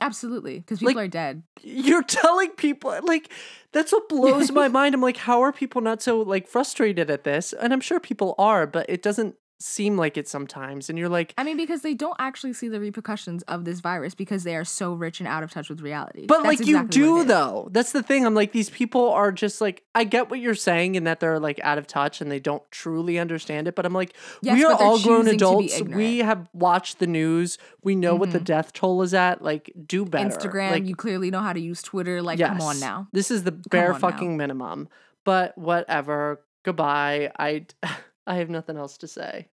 Absolutely. 0.00 0.58
Because 0.60 0.80
Like- 0.82 0.92
people 0.94 1.02
are 1.02 1.08
dead. 1.08 1.42
You're 1.62 2.02
telling 2.02 2.50
people 2.50 2.98
like 3.04 3.30
that's 3.72 3.92
what 3.92 4.08
blows 4.08 4.50
my 4.50 4.68
mind. 4.78 4.94
I'm 4.94 5.02
like, 5.02 5.18
how 5.18 5.42
are 5.42 5.52
people 5.52 5.80
not 5.80 6.02
so 6.02 6.20
like 6.20 6.48
frustrated 6.48 7.10
at 7.10 7.24
this? 7.24 7.52
And 7.52 7.72
I'm 7.72 7.80
sure 7.80 8.00
people 8.00 8.34
are, 8.38 8.66
but 8.66 8.86
it 8.88 9.02
doesn't 9.02 9.36
seem 9.62 9.96
like 9.98 10.16
it 10.16 10.26
sometimes. 10.26 10.88
And 10.88 10.98
you're 10.98 11.08
like, 11.10 11.34
I 11.36 11.44
mean, 11.44 11.56
because 11.58 11.82
they 11.82 11.92
don't 11.94 12.16
actually 12.18 12.54
see 12.54 12.68
the 12.68 12.80
repercussions 12.80 13.42
of 13.42 13.64
this 13.66 13.80
virus 13.80 14.14
because 14.14 14.42
they 14.42 14.56
are 14.56 14.64
so 14.64 14.94
rich 14.94 15.20
and 15.20 15.28
out 15.28 15.42
of 15.42 15.50
touch 15.50 15.68
with 15.68 15.82
reality. 15.82 16.24
But 16.26 16.42
That's 16.42 16.60
like 16.60 16.66
you 16.66 16.76
exactly 16.78 17.02
what 17.08 17.18
do 17.22 17.24
though. 17.24 17.68
That's 17.70 17.92
the 17.92 18.02
thing. 18.02 18.24
I'm 18.24 18.34
like 18.34 18.52
these 18.52 18.70
people 18.70 19.10
are 19.10 19.30
just 19.30 19.60
like 19.60 19.82
I 19.94 20.04
get 20.04 20.30
what 20.30 20.40
you're 20.40 20.54
saying 20.54 20.94
in 20.94 21.04
that 21.04 21.20
they're 21.20 21.38
like 21.38 21.60
out 21.62 21.76
of 21.76 21.86
touch 21.86 22.20
and 22.22 22.30
they 22.30 22.40
don't 22.40 22.62
truly 22.70 23.18
understand 23.18 23.68
it. 23.68 23.74
But 23.74 23.84
I'm 23.84 23.92
like 23.92 24.14
Yes, 24.42 24.54
we 24.54 24.64
are 24.64 24.72
all 24.72 24.98
grown 25.02 25.24
choosing 25.24 25.38
to 25.38 25.58
be 25.58 25.66
adults. 25.66 25.82
We 25.94 26.18
have 26.18 26.48
watched 26.54 26.98
the 26.98 27.06
news. 27.06 27.58
We 27.82 27.94
know 27.94 28.14
what 28.14 28.30
the 28.32 28.40
Mhm. 28.40 28.44
death 28.44 28.72
toll 28.72 29.02
is 29.02 29.12
at. 29.12 29.42
Like 29.42 29.70
do 29.86 30.04
better. 30.06 30.28
Instagram, 30.28 30.70
Like, 30.70 30.86
you 30.86 30.96
clearly 30.96 31.30
know 31.30 31.40
how 31.40 31.52
to 31.52 31.60
use 31.60 31.82
Twitter. 31.82 32.22
Like, 32.22 32.38
come 32.38 32.60
on 32.62 32.80
now. 32.80 33.08
This 33.12 33.30
is 33.30 33.44
the 33.44 33.52
bare 33.52 33.92
on 33.92 34.00
now. 34.00 34.08
fucking 34.10 34.36
minimum. 34.36 34.88
But 35.24 35.56
whatever. 35.58 36.40
Goodbye. 36.64 37.30
I 37.38 37.66
I 38.30 38.36
have 38.36 38.48
nothing 38.50 38.76
else 38.76 38.96
to 38.98 39.08
say. 39.08 39.48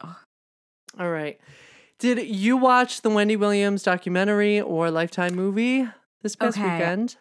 Ugh. 0.00 0.14
All 0.98 1.10
right. 1.10 1.40
Did 1.98 2.26
you 2.26 2.56
watch 2.56 3.00
the 3.02 3.10
Wendy 3.10 3.36
Williams 3.36 3.82
documentary 3.82 4.60
or 4.60 4.90
Lifetime 4.90 5.34
movie 5.34 5.88
this 6.22 6.36
past 6.36 6.58
Okay. 6.58 6.70
weekend? 6.72 7.16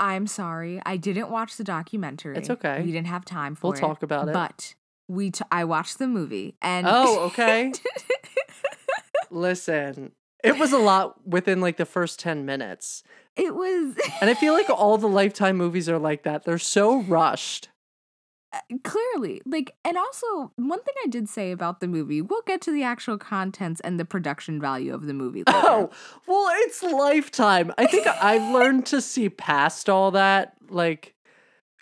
I'm 0.00 0.26
sorry. 0.26 0.80
I 0.86 0.96
didn't 0.96 1.30
watch 1.30 1.56
the 1.56 1.64
documentary. 1.64 2.36
It's 2.36 2.48
okay. 2.50 2.80
We 2.82 2.92
didn't 2.92 3.08
have 3.08 3.24
time 3.24 3.54
for 3.54 3.68
We'll 3.68 3.74
it. 3.78 3.80
talk 3.80 4.02
about 4.02 4.28
it. 4.28 4.32
But 4.32 4.74
we 5.08 5.30
t- 5.30 5.44
I 5.52 5.64
watched 5.64 5.98
the 5.98 6.06
movie 6.08 6.56
and 6.62 6.86
Oh, 6.88 7.20
okay. 7.26 7.72
Listen, 9.30 10.12
it 10.42 10.58
was 10.58 10.72
a 10.72 10.78
lot 10.78 11.26
within 11.26 11.60
like 11.60 11.76
the 11.76 11.86
first 11.86 12.18
10 12.20 12.44
minutes. 12.46 13.02
it 13.36 13.54
was 13.54 13.94
And 14.20 14.30
I 14.30 14.34
feel 14.34 14.52
like 14.52 14.70
all 14.70 14.96
the 14.98 15.08
Lifetime 15.08 15.56
movies 15.56 15.88
are 15.88 15.98
like 15.98 16.22
that. 16.22 16.44
They're 16.44 16.58
so 16.58 17.00
rushed. 17.02 17.68
Clearly 18.82 19.40
like 19.46 19.74
and 19.84 19.96
also 19.96 20.52
one 20.56 20.82
thing 20.82 20.94
I 21.04 21.08
did 21.08 21.28
say 21.28 21.52
about 21.52 21.80
the 21.80 21.88
movie. 21.88 22.20
We'll 22.22 22.42
get 22.42 22.60
to 22.62 22.72
the 22.72 22.82
actual 22.82 23.18
contents 23.18 23.80
and 23.80 23.98
the 23.98 24.04
production 24.04 24.60
value 24.60 24.94
of 24.94 25.06
the 25.06 25.14
movie. 25.14 25.42
Oh, 25.54 25.54
later. 25.54 25.68
Oh, 25.68 25.90
well, 26.26 26.52
it's 26.64 26.82
Lifetime. 26.82 27.72
I 27.78 27.86
think 27.86 28.06
I've 28.06 28.52
learned 28.52 28.86
to 28.86 29.00
see 29.00 29.28
past 29.28 29.88
all 29.88 30.10
that. 30.10 30.54
Like, 30.68 31.13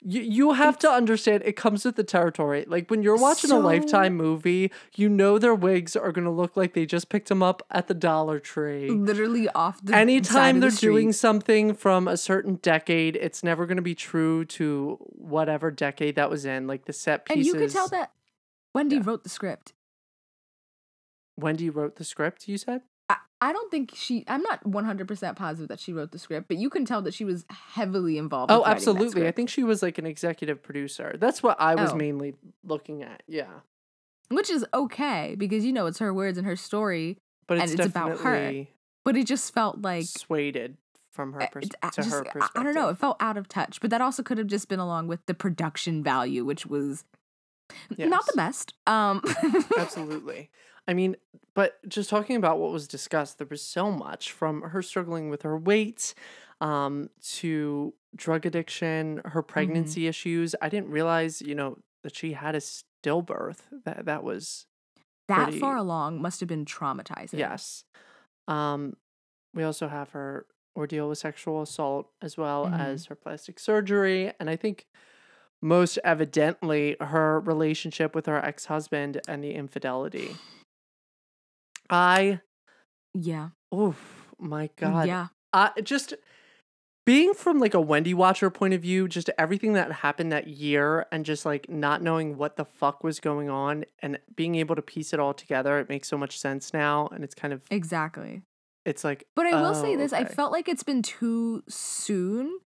You 0.04 0.20
you 0.20 0.52
have 0.54 0.78
to 0.80 0.90
understand 0.90 1.44
it 1.46 1.54
comes 1.54 1.84
with 1.84 1.94
the 1.94 2.02
territory. 2.02 2.64
Like 2.66 2.90
when 2.90 3.02
you're 3.04 3.16
watching 3.16 3.52
a 3.52 3.58
lifetime 3.58 4.16
movie, 4.16 4.72
you 4.96 5.08
know 5.08 5.38
their 5.38 5.54
wigs 5.54 5.94
are 5.94 6.10
gonna 6.10 6.32
look 6.32 6.56
like 6.56 6.74
they 6.74 6.86
just 6.86 7.08
picked 7.08 7.28
them 7.28 7.40
up 7.42 7.62
at 7.70 7.86
the 7.86 7.94
Dollar 7.94 8.40
Tree. 8.40 8.90
Literally 8.90 9.48
off 9.50 9.80
the 9.84 9.94
Anytime 9.94 10.58
they're 10.58 10.70
doing 10.70 11.12
something 11.12 11.72
from 11.74 12.08
a 12.08 12.16
certain 12.16 12.56
decade, 12.56 13.14
it's 13.16 13.44
never 13.44 13.64
gonna 13.64 13.80
be 13.82 13.94
true 13.94 14.44
to 14.46 14.96
whatever 15.12 15.70
decade 15.70 16.16
that 16.16 16.28
was 16.28 16.44
in. 16.44 16.66
Like 16.66 16.86
the 16.86 16.92
set 16.92 17.24
pieces. 17.26 17.36
and 17.38 17.46
you 17.46 17.54
could 17.54 17.70
tell 17.72 17.86
that 17.88 18.10
Wendy 18.74 18.96
Yeah. 18.96 19.02
wrote 19.04 19.22
the 19.22 19.28
script. 19.30 19.72
Wendy 21.36 21.70
wrote 21.70 21.96
the 21.96 22.04
script. 22.04 22.48
You 22.48 22.58
said. 22.58 22.82
I, 23.12 23.48
I 23.50 23.52
don't 23.52 23.70
think 23.70 23.92
she. 23.94 24.24
I'm 24.28 24.42
not 24.42 24.64
100 24.66 25.08
percent 25.08 25.36
positive 25.36 25.68
that 25.68 25.80
she 25.80 25.92
wrote 25.92 26.12
the 26.12 26.18
script, 26.18 26.48
but 26.48 26.56
you 26.56 26.70
can 26.70 26.84
tell 26.84 27.02
that 27.02 27.12
she 27.14 27.24
was 27.24 27.44
heavily 27.50 28.16
involved. 28.18 28.50
Oh, 28.52 28.58
with 28.58 28.66
writing 28.66 28.70
that 28.70 28.76
absolutely. 28.76 29.28
I 29.28 29.32
think 29.32 29.48
she 29.48 29.64
was 29.64 29.82
like 29.82 29.98
an 29.98 30.06
executive 30.06 30.62
producer. 30.62 31.16
That's 31.18 31.42
what 31.42 31.60
I 31.60 31.74
was 31.74 31.90
Oh. 31.92 31.96
mainly 31.96 32.34
looking 32.64 33.02
at. 33.02 33.22
Yeah. 33.26 33.46
which 34.30 34.48
is 34.48 34.64
okay 34.72 35.34
because 35.36 35.64
you 35.64 35.72
know 35.72 35.86
it's 35.86 35.98
her 35.98 36.14
words 36.14 36.38
and 36.38 36.46
her 36.46 36.56
story, 36.56 37.18
But 37.46 37.54
And 37.58 37.64
it's, 37.64 37.74
it's 37.74 37.86
about 37.86 38.20
her, 38.20 38.66
but 39.04 39.16
it 39.16 39.26
just 39.26 39.52
felt 39.52 39.82
like 39.82 40.04
swayed 40.06 40.76
from 41.12 41.32
her 41.34 41.42
uh, 41.42 41.46
pers- 41.48 41.64
it's 41.64 41.96
to 41.96 42.02
just- 42.02 42.10
her 42.10 42.22
perspective. 42.24 42.50
I 42.60 42.62
don't 42.62 42.74
know. 42.74 42.88
It 42.88 42.96
felt 42.98 43.16
out 43.20 43.36
of 43.36 43.46
touch, 43.48 43.80
but 43.80 43.90
that 43.90 44.00
also 44.00 44.22
could 44.22 44.38
have 44.38 44.46
just 44.46 44.68
been 44.68 44.78
along 44.78 45.08
with 45.08 45.20
the 45.26 45.34
production 45.34 46.02
value, 46.02 46.44
which 46.46 46.64
was 46.64 47.04
not 47.98 48.24
the 48.26 48.32
best. 48.36 48.72
Um, 48.86 49.20
Absolutely. 49.78 50.50
I 50.88 50.94
mean, 50.94 51.16
but 51.54 51.78
just 51.88 52.10
talking 52.10 52.36
about 52.36 52.58
what 52.58 52.72
was 52.72 52.88
discussed, 52.88 53.38
there 53.38 53.46
was 53.48 53.62
so 53.62 53.90
much 53.92 54.32
from 54.32 54.62
her 54.62 54.82
struggling 54.82 55.30
with 55.30 55.42
her 55.42 55.56
weight 55.56 56.14
um, 56.60 57.08
to 57.38 57.94
drug 58.16 58.46
addiction, 58.46 59.16
Mm-hmm. 59.18 59.28
her 59.28 59.42
pregnancy 59.42 60.06
issues. 60.06 60.54
I 60.60 60.68
didn't 60.68 60.90
realize, 60.90 61.40
you 61.42 61.54
know, 61.54 61.78
that 62.02 62.16
she 62.16 62.32
had 62.32 62.54
a 62.54 62.60
stillbirth. 62.60 63.58
That 63.84 64.06
that 64.06 64.22
was 64.24 64.66
that 65.28 65.44
pretty- 65.44 65.60
far 65.60 65.76
along 65.76 66.20
must 66.20 66.40
have 66.40 66.48
been 66.48 66.64
traumatizing. 66.64 67.38
yes. 67.38 67.84
Um, 68.48 68.96
we 69.54 69.62
also 69.62 69.86
have 69.88 70.10
her 70.10 70.46
ordeal 70.76 71.08
with 71.08 71.18
sexual 71.18 71.62
assault 71.62 72.10
as 72.20 72.36
well 72.36 72.66
Mhm. 72.66 72.78
as 72.80 73.06
her 73.06 73.14
plastic 73.14 73.60
surgery, 73.60 74.32
and 74.40 74.48
I 74.50 74.56
think 74.56 74.86
most 75.60 75.98
evidently 76.02 76.96
her 77.00 77.38
relationship 77.40 78.14
with 78.16 78.26
her 78.26 78.44
ex-husband 78.44 79.20
and 79.28 79.44
the 79.44 79.52
infidelity. 79.54 80.34
I 81.92 82.40
Yeah. 83.14 83.50
oh 83.70 83.94
my 84.38 84.70
god. 84.76 85.06
Yeah. 85.06 85.28
I 85.52 85.70
just 85.82 86.14
being 87.04 87.34
from 87.34 87.58
like 87.58 87.74
a 87.74 87.80
Wendy 87.80 88.14
watcher 88.14 88.48
point 88.48 88.74
of 88.74 88.80
view, 88.80 89.08
just 89.08 89.28
everything 89.36 89.72
that 89.74 89.90
happened 89.92 90.30
that 90.32 90.46
year 90.46 91.06
and 91.12 91.24
just 91.26 91.44
like 91.44 91.68
not 91.68 92.00
knowing 92.00 92.36
what 92.38 92.56
the 92.56 92.64
fuck 92.64 93.02
was 93.04 93.18
going 93.20 93.50
on 93.50 93.84
and 94.00 94.18
being 94.36 94.54
able 94.54 94.76
to 94.76 94.82
piece 94.82 95.12
it 95.12 95.18
all 95.20 95.34
together, 95.34 95.78
it 95.78 95.88
makes 95.88 96.08
so 96.08 96.16
much 96.16 96.38
sense 96.38 96.72
now 96.72 97.08
and 97.08 97.22
it's 97.24 97.34
kind 97.34 97.52
of 97.52 97.60
Exactly. 97.70 98.42
it's 98.86 99.04
like 99.04 99.26
But 99.36 99.46
I 99.46 99.60
will 99.60 99.76
Oh, 99.76 99.82
say 99.82 99.96
this: 99.96 100.12
I 100.12 100.24
felt 100.24 100.52
like 100.52 100.68
it's 100.68 100.84
been 100.84 101.02
too 101.02 101.62
soon 101.68 102.58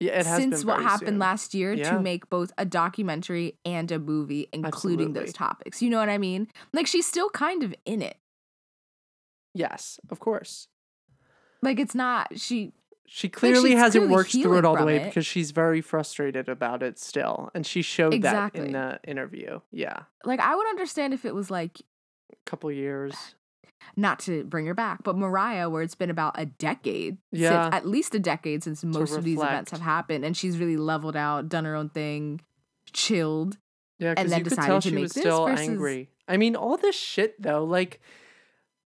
yeah, 0.00 0.12
it 0.20 0.24
has 0.26 0.38
since 0.38 0.64
what 0.64 0.80
happened 0.82 1.08
soon. 1.10 1.18
last 1.18 1.52
year 1.54 1.74
Yeah. 1.74 1.90
to 1.92 2.00
make 2.00 2.30
both 2.30 2.52
a 2.56 2.64
documentary 2.64 3.58
and 3.66 3.92
a 3.92 3.98
movie, 3.98 4.48
including 4.54 5.12
those 5.12 5.32
topics. 5.34 5.82
You 5.82 5.90
know 5.90 5.98
what 5.98 6.08
I 6.08 6.16
mean? 6.18 6.48
Like 6.72 6.86
she's 6.86 7.06
still 7.06 7.28
kind 7.30 7.62
of 7.62 7.74
in 7.84 8.00
it. 8.00 8.16
Yes, 9.54 9.98
of 10.10 10.20
course. 10.20 10.68
Like 11.62 11.78
it's 11.78 11.94
not 11.94 12.38
she. 12.38 12.72
She 13.12 13.28
clearly 13.28 13.72
hasn't 13.74 14.02
clearly 14.02 14.14
worked 14.14 14.30
through 14.30 14.58
it 14.58 14.64
all 14.64 14.76
the 14.76 14.84
way 14.84 14.98
it. 14.98 15.04
because 15.06 15.26
she's 15.26 15.50
very 15.50 15.80
frustrated 15.80 16.48
about 16.48 16.80
it 16.84 16.96
still. 16.96 17.50
And 17.56 17.66
she 17.66 17.82
showed 17.82 18.22
that 18.22 18.54
in 18.54 18.70
the 18.70 19.00
interview. 19.04 19.58
Yeah. 19.72 20.02
Like 20.24 20.38
I 20.38 20.54
would 20.54 20.68
understand 20.68 21.12
if 21.12 21.24
it 21.24 21.34
was 21.34 21.50
like 21.50 21.80
A 22.32 22.36
couple 22.46 22.70
years. 22.70 23.34
not 23.96 24.20
to 24.20 24.44
bring 24.44 24.66
her 24.66 24.74
back, 24.74 25.02
but 25.02 25.16
Mariah, 25.16 25.68
where 25.68 25.82
it's 25.82 25.96
been 25.96 26.10
about 26.10 26.38
a 26.38 26.46
decade, 26.46 27.16
since- 27.32 27.42
Yeah. 27.42 27.68
at 27.72 27.84
least 27.84 28.14
a 28.14 28.20
decade 28.20 28.62
since 28.62 28.84
most 28.84 29.16
of 29.16 29.24
these 29.24 29.38
events 29.40 29.72
have 29.72 29.80
happened, 29.80 30.24
and 30.24 30.36
she's 30.36 30.58
really 30.58 30.76
leveled 30.76 31.16
out, 31.16 31.48
done 31.48 31.64
her 31.64 31.74
own 31.74 31.88
thing, 31.88 32.40
chilled. 32.92 33.58
Yeah, 33.98 34.14
and 34.16 34.30
then 34.30 34.38
you 34.38 34.44
decided 34.44 34.66
tell 34.68 34.80
to 34.80 34.88
she 34.88 34.94
make 34.94 35.02
was 35.02 35.12
this 35.14 35.22
still 35.24 35.46
versus- 35.46 35.68
angry. 35.68 36.10
I 36.28 36.36
mean, 36.36 36.54
all 36.54 36.76
this 36.76 36.94
shit 36.94 37.42
though, 37.42 37.64
like 37.64 38.00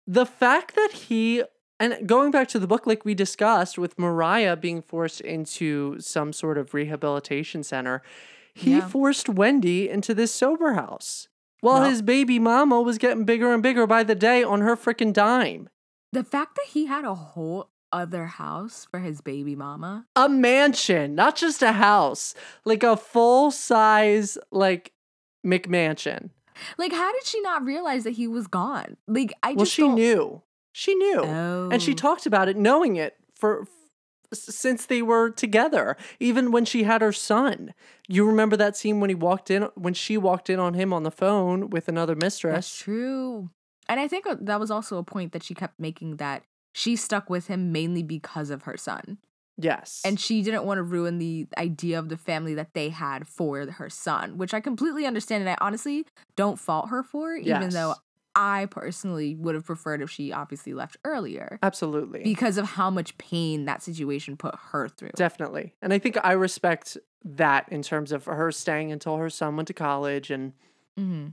the 0.07 0.27
fact 0.27 0.75
that 0.75 0.90
he 0.93 1.43
and 1.81 2.07
going 2.07 2.31
back 2.31 2.47
to 2.49 2.59
the 2.61 2.69
book, 2.69 2.87
like 2.87 3.05
we 3.05 3.14
discussed, 3.14 3.79
with 3.79 3.99
Mariah 3.99 4.57
being 4.57 4.81
forced 4.81 5.21
into 5.21 5.99
some 5.99 6.33
sort 6.33 6.57
of 6.57 6.73
rehabilitation 6.73 7.64
center, 7.64 8.01
he 8.55 8.77
Yeah. 8.77 8.88
forced 8.88 9.29
Wendy 9.29 9.88
into 9.90 10.14
this 10.14 10.33
sober 10.33 10.75
house. 10.75 11.29
While 11.61 11.81
Well- 11.81 11.90
his 11.90 12.01
baby 12.01 12.38
mama 12.38 12.81
was 12.81 12.97
getting 12.99 13.25
bigger 13.25 13.53
and 13.53 13.62
bigger 13.62 13.87
by 13.88 14.05
the 14.05 14.14
day 14.14 14.45
on 14.45 14.61
her 14.61 14.77
freaking 14.77 15.12
dime. 15.12 15.69
The 16.12 16.23
fact 16.23 16.55
that 16.57 16.67
he 16.67 16.87
had 16.87 17.05
a 17.05 17.14
whole 17.14 17.71
other 17.93 18.27
house 18.27 18.87
for 18.90 19.01
his 19.01 19.21
baby 19.21 19.57
mama. 19.57 20.07
A 20.14 20.29
mansion, 20.29 21.14
not 21.17 21.35
just 21.37 21.61
a 21.62 21.73
house, 21.73 22.35
like 22.64 22.85
a 22.85 22.97
full 22.97 23.51
size, 23.51 24.38
like 24.53 24.93
McMansion. 25.45 26.31
Like, 26.79 26.93
how 26.93 27.12
did 27.12 27.25
she 27.27 27.40
not 27.40 27.64
realize 27.64 28.05
that 28.05 28.12
he 28.12 28.27
was 28.29 28.47
gone? 28.47 28.97
Like, 29.09 29.33
I 29.43 29.51
just 29.53 29.57
Well, 29.57 29.64
just 29.64 29.73
she 29.75 29.83
don't- 29.83 29.95
knew. 29.97 30.43
She 30.73 30.95
knew. 30.95 31.21
Oh. 31.23 31.69
and 31.71 31.81
she 31.81 31.95
talked 31.95 32.27
about 32.27 32.49
it 32.49 32.57
knowing 32.57 32.97
it 32.97 33.17
for 33.37 33.67
since 34.33 34.87
they 34.87 35.01
were 35.03 35.31
together 35.31 35.97
even 36.19 36.51
when 36.51 36.64
she 36.64 36.83
had 36.83 37.01
her 37.01 37.12
son 37.12 37.73
you 38.09 38.27
remember 38.27 38.57
that 38.57 38.77
scene 38.77 38.99
when 38.99 39.09
he 39.09 39.14
walked 39.14 39.49
in 39.51 39.62
when 39.77 39.95
she 39.95 40.17
walked 40.19 40.51
in 40.51 40.59
on 40.59 40.75
him 40.75 40.93
on 40.93 41.05
the 41.05 41.11
phone 41.12 41.71
with 41.71 41.87
another 41.88 42.17
mistress. 42.17 42.55
That's 42.55 42.77
true. 42.77 43.51
And 43.88 44.01
I 44.01 44.09
think 44.09 44.27
uh, 44.27 44.35
that 44.40 44.59
was 44.59 44.73
also 44.73 44.99
a 44.99 45.05
point 45.05 45.31
that 45.33 45.45
she 45.45 45.55
kept 45.55 45.79
making 45.79 46.17
that 46.17 46.43
she 46.73 46.97
stuck 46.97 47.31
with 47.31 47.47
him 47.47 47.71
mainly 47.71 48.03
because 48.03 48.51
of 48.51 48.62
her 48.62 48.77
son. 48.77 49.19
Yes. 49.57 50.03
And 50.05 50.19
she 50.19 50.43
didn't 50.43 50.64
want 50.64 50.79
to 50.79 50.83
ruin 50.83 51.19
the 51.19 51.47
idea 51.57 51.99
of 51.99 52.09
the 52.09 52.17
family 52.17 52.55
that 52.55 52.75
they 52.75 52.88
had 52.88 53.27
for 53.27 53.67
her 53.67 53.90
son, 53.90 54.38
which 54.38 54.55
I 54.55 54.61
completely 54.61 55.07
understand. 55.07 55.43
And 55.43 55.51
I 55.51 55.57
honestly 55.61 56.07
don't 56.37 56.59
fault 56.59 56.88
her 56.88 57.03
for, 57.03 57.37
even 57.37 57.71
though 57.71 57.95
I 58.35 58.67
personally 58.67 59.35
would 59.37 59.55
have 59.55 59.64
preferred 59.64 60.03
if 60.03 60.11
she 60.11 60.33
obviously 60.33 60.75
left 60.75 60.97
earlier 61.05 61.59
absolutely. 61.62 62.23
because 62.25 62.59
of 62.59 62.67
how 62.67 62.90
much 62.90 63.17
pain 63.17 63.64
that 63.67 63.83
situation 63.83 64.37
put 64.37 64.55
her 64.73 64.88
through. 64.88 65.11
definitely. 65.14 65.75
And 65.81 65.93
i 65.93 65.99
think 65.99 66.17
i 66.25 66.33
respect 66.33 66.99
that 67.25 67.69
in 67.71 67.83
terms 67.83 68.12
of 68.12 68.25
her 68.25 68.51
staying 68.51 68.93
until 68.93 69.17
her 69.17 69.31
son 69.31 69.57
went 69.57 69.69
to 69.69 69.75
college 69.75 70.31
and 70.31 70.53
hmm 70.97 71.29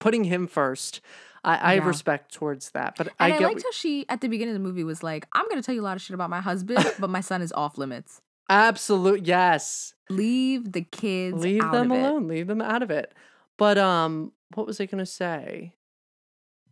putting 0.00 0.24
him 0.24 0.46
first 0.46 1.00
i, 1.48 1.72
I 1.72 1.74
have 1.74 1.84
Yeah. 1.84 1.88
respect 1.88 2.32
towards 2.34 2.70
that 2.72 2.94
but 2.98 3.08
i 3.18 3.26
I, 3.28 3.38
get 3.38 3.42
liked 3.42 3.62
how 3.62 3.70
she, 3.72 4.04
at 4.08 4.20
the 4.20 4.28
beginning 4.28 4.54
of 4.54 4.60
the 4.60 4.66
movie, 4.68 4.84
was 4.84 5.02
like, 5.02 5.26
I'm 5.34 5.44
going 5.48 5.60
to 5.60 5.66
tell 5.66 5.74
you 5.74 5.80
a 5.80 5.88
lot 5.90 5.96
of 5.96 6.02
shit 6.02 6.14
about 6.14 6.30
my 6.30 6.40
husband, 6.40 6.84
but 6.98 7.10
my 7.10 7.20
son 7.20 7.40
is 7.42 7.52
off 7.52 7.78
limits. 7.78 8.20
absolute 8.50 9.26
yes 9.26 9.94
Leave 10.10 10.72
the 10.72 10.82
kids 10.82 11.42
leave 11.42 11.62
out 11.62 11.72
them 11.72 11.90
of 11.92 11.98
it. 11.98 12.00
alone 12.00 12.28
leave 12.28 12.46
them 12.46 12.62
out 12.62 12.82
of 12.82 12.90
it 12.90 13.12
but 13.56 13.76
um 13.78 14.32
what 14.54 14.66
was 14.66 14.80
i 14.80 14.86
going 14.86 14.98
to 14.98 15.06
say 15.06 15.72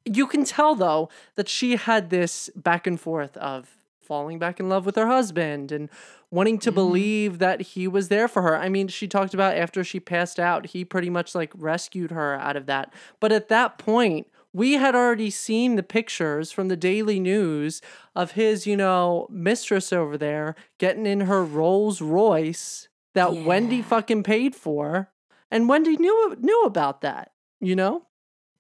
you 0.04 0.26
can 0.26 0.44
tell 0.44 0.74
though 0.74 1.08
that 1.34 1.48
she 1.48 1.76
had 1.76 2.10
this 2.10 2.48
back 2.54 2.86
and 2.86 3.00
forth 3.00 3.36
of 3.38 3.76
falling 4.00 4.38
back 4.38 4.60
in 4.60 4.68
love 4.68 4.86
with 4.86 4.94
her 4.96 5.08
husband 5.08 5.72
and 5.72 5.90
wanting 6.30 6.58
to 6.60 6.70
Mhm. 6.70 6.74
believe 6.74 7.38
that 7.40 7.60
he 7.60 7.88
was 7.88 8.08
there 8.08 8.28
for 8.28 8.40
her 8.42 8.56
i 8.56 8.68
mean 8.68 8.86
she 8.88 9.08
talked 9.08 9.34
about 9.34 9.56
after 9.56 9.82
she 9.82 9.98
passed 10.00 10.38
out 10.38 10.66
he 10.66 10.84
pretty 10.84 11.10
much 11.10 11.34
like 11.34 11.50
rescued 11.56 12.10
her 12.12 12.34
out 12.36 12.56
of 12.56 12.66
that 12.66 12.92
but 13.20 13.32
at 13.32 13.48
that 13.48 13.78
point 13.78 14.28
we 14.56 14.72
had 14.74 14.94
already 14.94 15.28
seen 15.30 15.76
the 15.76 15.82
pictures 15.82 16.50
from 16.50 16.68
the 16.68 16.76
Daily 16.76 17.20
News 17.20 17.82
of 18.14 18.32
his, 18.32 18.66
you 18.66 18.76
know, 18.76 19.26
mistress 19.30 19.92
over 19.92 20.16
there 20.16 20.54
getting 20.78 21.04
in 21.06 21.20
her 21.22 21.44
Rolls 21.44 22.00
Royce 22.00 22.88
that 23.14 23.34
Wendy 23.34 23.82
fucking 23.82 24.22
paid 24.22 24.54
for, 24.54 25.10
and 25.50 25.68
Wendy 25.68 25.96
knew 25.96 26.36
knew 26.40 26.62
about 26.64 27.02
that. 27.02 27.32
You 27.60 27.76
know? 27.76 28.06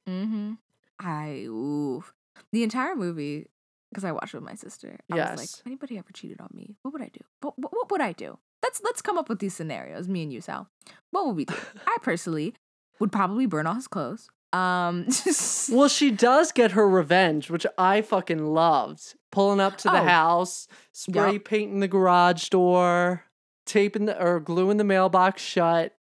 Mm-hmm. 0.08 0.54
I 1.00 1.44
ooh. 1.46 2.04
The 2.52 2.62
entire 2.62 2.94
movie, 2.94 3.46
because 3.90 4.04
I 4.04 4.12
watched 4.12 4.34
it 4.34 4.38
with 4.38 4.44
my 4.44 4.54
sister. 4.54 4.98
I 5.10 5.14
was 5.14 5.18
Yes. 5.18 5.38
like, 5.38 5.48
if 5.60 5.66
anybody 5.66 5.98
ever 5.98 6.12
cheated 6.12 6.40
on 6.40 6.48
me, 6.54 6.76
what 6.82 6.92
would 6.92 7.02
I 7.02 7.10
do? 7.12 7.20
What, 7.40 7.58
what, 7.58 7.72
what 7.72 7.90
would 7.90 8.00
I 8.00 8.12
do? 8.12 8.38
Let's 8.62 8.80
let's 8.84 9.02
come 9.02 9.18
up 9.18 9.28
with 9.28 9.38
these 9.38 9.54
scenarios, 9.54 10.08
me 10.08 10.22
and 10.22 10.32
you, 10.32 10.40
Sal. 10.40 10.68
What 11.10 11.26
would 11.26 11.36
we 11.36 11.44
do? 11.44 11.54
I 11.86 11.96
personally 12.02 12.54
would 12.98 13.12
probably 13.12 13.46
burn 13.46 13.66
all 13.66 13.74
his 13.74 13.88
clothes. 13.88 14.28
Um, 14.56 15.06
Well, 15.70 15.88
she 15.88 16.10
does 16.10 16.52
get 16.52 16.72
her 16.72 16.88
revenge, 16.88 17.50
which 17.50 17.66
I 17.76 18.02
fucking 18.02 18.44
loved. 18.54 19.14
Pulling 19.32 19.60
up 19.60 19.76
to 19.78 19.88
the 19.88 20.00
Oh. 20.00 20.04
house, 20.04 20.68
spray 20.92 21.34
Yup. 21.34 21.44
painting 21.44 21.80
the 21.80 21.88
garage 21.88 22.48
door, 22.48 23.24
taping 23.66 24.06
the 24.06 24.20
or 24.22 24.40
gluing 24.40 24.76
the 24.78 24.84
mailbox 24.84 25.42
shut. 25.42 25.92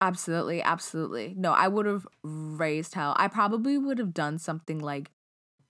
absolutely, 0.00 0.62
absolutely. 0.62 1.34
No, 1.36 1.52
I 1.52 1.68
would 1.68 1.86
have 1.86 2.06
raised 2.22 2.94
hell. 2.94 3.14
I 3.18 3.28
probably 3.28 3.78
would 3.78 3.98
have 3.98 4.12
done 4.12 4.38
something 4.38 4.78
like 4.78 5.10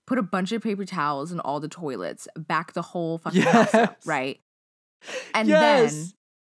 put 0.05 0.17
a 0.19 0.23
bunch 0.23 0.51
of 0.51 0.61
paper 0.61 0.85
towels 0.85 1.31
in 1.31 1.39
all 1.39 1.59
the 1.59 1.67
toilets, 1.69 2.27
back 2.37 2.73
the 2.73 2.81
whole 2.81 3.17
fucking 3.23 3.41
house 3.41 3.73
up, 3.73 3.97
right? 4.05 4.39
And 5.33 5.49
then 5.49 5.91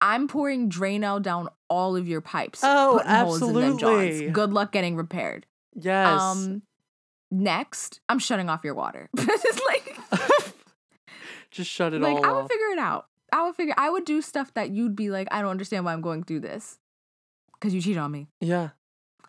I'm 0.01 0.27
pouring 0.29 0.69
Drano 0.71 1.21
down 1.23 1.49
all 1.69 1.97
of 1.97 2.09
your 2.09 2.21
pipes. 2.23 2.61
Oh, 2.63 2.97
putting 2.99 3.13
holes 3.13 3.43
in 3.43 3.53
them 3.55 3.73
absolutely. 3.75 4.31
Good 4.31 4.53
luck 4.53 4.73
getting 4.73 4.97
repaired. 4.97 5.47
Yes. 5.79 6.21
Um, 6.21 6.63
next, 7.31 8.01
I'm 8.09 8.19
shutting 8.19 8.49
off 8.49 8.65
your 8.65 8.75
water. 8.75 9.09
It's 9.17 9.61
like, 9.67 9.97
Just 11.51 11.71
shut 11.71 11.93
it 11.95 12.01
like 12.01 12.17
all 12.17 12.25
I 12.25 12.33
would 12.33 12.45
off. 12.45 12.51
figure 12.51 12.67
it 12.69 12.79
out. 12.79 13.07
I 13.33 13.45
would 13.45 13.55
figure. 13.57 13.75
I 13.77 13.91
would 13.91 14.05
do 14.05 14.21
stuff 14.23 14.53
that 14.55 14.71
you'd 14.71 14.97
be 14.97 15.11
like, 15.11 15.29
I 15.31 15.41
don't 15.43 15.51
understand 15.51 15.85
why 15.85 15.93
I'm 15.93 16.01
going 16.01 16.23
through 16.25 16.41
this, 16.41 16.79
because 17.55 17.75
you 17.75 17.81
cheated 17.81 17.99
on 17.99 18.11
me. 18.13 18.29
yeah. 18.41 18.71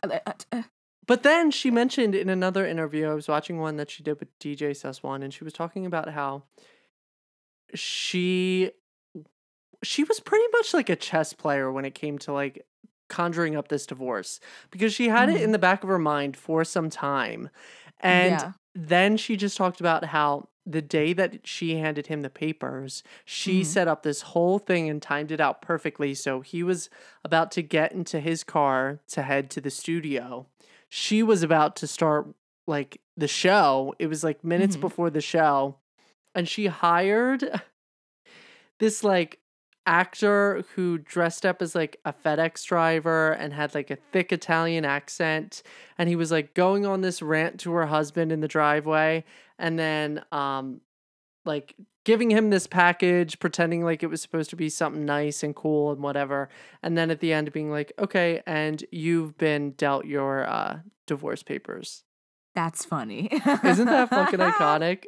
Uh, 0.03 0.19
uh, 0.27 0.33
uh, 0.51 0.61
But 1.07 1.23
then 1.23 1.49
she 1.51 1.71
mentioned 1.71 2.13
in 2.13 2.29
another 2.29 2.67
interview, 2.67 3.09
I 3.09 3.13
was 3.15 3.27
watching 3.27 3.59
one 3.59 3.77
that 3.77 3.89
she 3.89 4.03
did 4.03 4.19
with 4.19 4.37
DJ 4.39 4.75
Suss 4.75 5.01
One, 5.01 5.23
and 5.23 5.33
she 5.33 5.43
was 5.43 5.53
talking 5.53 5.85
about 5.85 6.09
how 6.09 6.43
she 7.73 8.71
she 9.83 10.03
was 10.03 10.19
pretty 10.19 10.45
much 10.53 10.73
like 10.73 10.89
a 10.89 10.95
chess 10.95 11.33
player 11.33 11.71
when 11.71 11.85
it 11.85 11.95
came 11.95 12.17
to 12.19 12.33
like 12.33 12.65
conjuring 13.07 13.55
up 13.55 13.67
this 13.69 13.85
divorce 13.85 14.39
because 14.71 14.93
she 14.93 15.09
had 15.09 15.29
it 15.29 15.41
in 15.41 15.49
Mhm. 15.49 15.53
the 15.53 15.59
back 15.59 15.83
of 15.83 15.89
her 15.89 15.99
mind 15.99 16.35
for 16.37 16.63
some 16.63 16.89
time. 16.89 17.49
And 17.99 18.31
yeah. 18.31 18.51
then 18.75 19.17
she 19.17 19.35
just 19.37 19.57
talked 19.57 19.79
about 19.79 20.05
how 20.05 20.49
the 20.65 20.81
day 20.81 21.13
that 21.13 21.47
she 21.47 21.77
handed 21.77 22.07
him 22.07 22.21
the 22.21 22.29
papers, 22.29 23.01
she 23.23 23.61
Mhm. 23.61 23.65
set 23.65 23.87
up 23.87 24.03
this 24.03 24.21
whole 24.21 24.59
thing 24.59 24.89
and 24.89 25.01
timed 25.01 25.31
it 25.31 25.39
out 25.39 25.61
perfectly. 25.61 26.13
So 26.13 26.41
he 26.41 26.61
was 26.61 26.89
about 27.23 27.51
to 27.51 27.61
get 27.61 27.93
into 27.93 28.19
his 28.19 28.43
car 28.43 28.99
to 29.07 29.21
head 29.21 29.49
to 29.51 29.61
the 29.61 29.69
studio. 29.69 30.45
She 30.89 31.23
was 31.23 31.41
about 31.41 31.75
to 31.77 31.87
start 31.87 32.27
like 32.67 32.99
the 33.15 33.29
show. 33.29 33.95
It 33.97 34.07
was 34.07 34.23
like 34.25 34.43
minutes 34.43 34.75
Mhm. 34.75 34.81
before 34.81 35.09
the 35.09 35.21
show. 35.21 35.77
And 36.35 36.47
she 36.49 36.67
hired 36.67 37.49
this 38.79 39.03
like 39.03 39.39
actor 39.87 40.63
who 40.75 40.97
dressed 40.99 41.45
up 41.45 41.61
as 41.61 41.73
like 41.73 41.99
a 42.05 42.13
FedEx 42.13 42.63
driver 42.65 43.31
and 43.31 43.53
had 43.53 43.73
like 43.73 43.89
a 43.89 43.95
thick 44.11 44.31
Italian 44.31 44.85
accent 44.85 45.63
and 45.97 46.09
he 46.09 46.15
was 46.15 46.29
like 46.31 46.53
going 46.53 46.85
on 46.85 47.01
this 47.01 47.21
rant 47.21 47.59
to 47.61 47.71
her 47.71 47.85
husband 47.87 48.31
in 48.31 48.41
the 48.41 48.47
driveway 48.47 49.23
and 49.57 49.79
then 49.79 50.21
um 50.31 50.81
like 51.45 51.73
giving 52.03 52.29
him 52.29 52.49
this 52.49 52.67
package 52.67 53.39
pretending 53.39 53.83
like 53.83 54.03
it 54.03 54.07
was 54.07 54.21
supposed 54.21 54.49
to 54.49 54.55
be 54.57 54.69
something 54.69 55.05
nice 55.05 55.41
and 55.41 55.55
cool 55.55 55.91
and 55.91 56.01
whatever 56.01 56.49
and 56.83 56.97
then 56.97 57.09
at 57.09 57.19
the 57.21 57.31
end 57.33 57.51
being 57.53 57.71
like 57.71 57.93
okay 57.97 58.41
and 58.45 58.83
you've 58.91 59.37
been 59.37 59.71
dealt 59.71 60.05
your 60.05 60.45
uh 60.49 60.79
divorce 61.05 61.43
papers 61.43 62.03
That's 62.55 62.83
funny. 62.83 63.29
isn't 63.63 63.85
that 63.85 64.09
fucking 64.09 64.39
iconic 64.51 65.05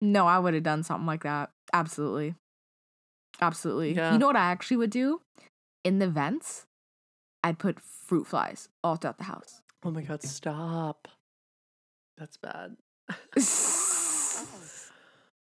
No, 0.00 0.26
I 0.26 0.38
would 0.40 0.54
have 0.54 0.62
done 0.64 0.82
something 0.82 1.06
like 1.06 1.22
that. 1.22 1.50
Absolutely. 1.72 2.34
Absolutely. 3.46 3.92
Yeah. 3.94 4.12
You 4.12 4.18
know 4.18 4.26
what 4.26 4.36
I 4.36 4.50
actually 4.50 4.78
would 4.78 4.90
do? 4.90 5.20
In 5.84 5.98
the 5.98 6.08
vents, 6.08 6.66
I'd 7.42 7.58
put 7.58 7.78
fruit 7.80 8.26
flies 8.26 8.68
all 8.82 8.96
throughout 8.96 9.18
the 9.18 9.24
house. 9.24 9.60
oh 9.84 9.90
my 9.90 10.02
god 10.02 10.22
stop 10.22 11.08
that's 12.18 12.36
bad 12.38 12.76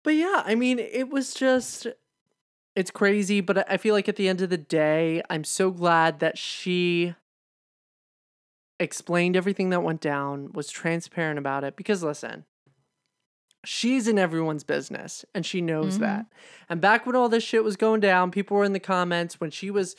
But 0.03 0.15
yeah, 0.15 0.43
I 0.45 0.55
mean, 0.55 0.79
it 0.79 1.09
was 1.09 1.33
just 1.33 1.87
it's 2.75 2.91
crazy, 2.91 3.41
but 3.41 3.57
I- 3.57 3.65
I 3.73 3.77
feel 3.77 3.93
like 3.95 4.07
at 4.07 4.15
the 4.15 4.29
end 4.29 4.41
of 4.41 4.49
the 4.49 4.57
day, 4.57 5.21
I'm 5.29 5.43
so 5.43 5.71
glad 5.71 6.19
that 6.19 6.37
she 6.37 7.15
explained 8.79 9.35
everything 9.35 9.69
that 9.71 9.81
went 9.83 9.99
down, 10.01 10.51
was 10.53 10.69
transparent 10.69 11.39
about 11.39 11.63
it 11.63 11.75
because 11.75 12.03
listen, 12.03 12.45
she's 13.63 14.07
in 14.07 14.17
everyone's 14.19 14.63
business 14.63 15.25
and 15.33 15.45
she 15.45 15.61
knows 15.61 15.97
Mhm. 15.97 16.01
that. 16.01 16.25
And 16.69 16.79
back 16.81 17.05
when 17.05 17.15
all 17.15 17.29
this 17.29 17.43
shit 17.43 17.63
was 17.63 17.75
going 17.75 17.99
down, 17.99 18.31
people 18.31 18.57
were 18.57 18.63
in 18.63 18.73
the 18.73 18.79
comments 18.79 19.39
when 19.41 19.51
she 19.51 19.69
was 19.71 19.95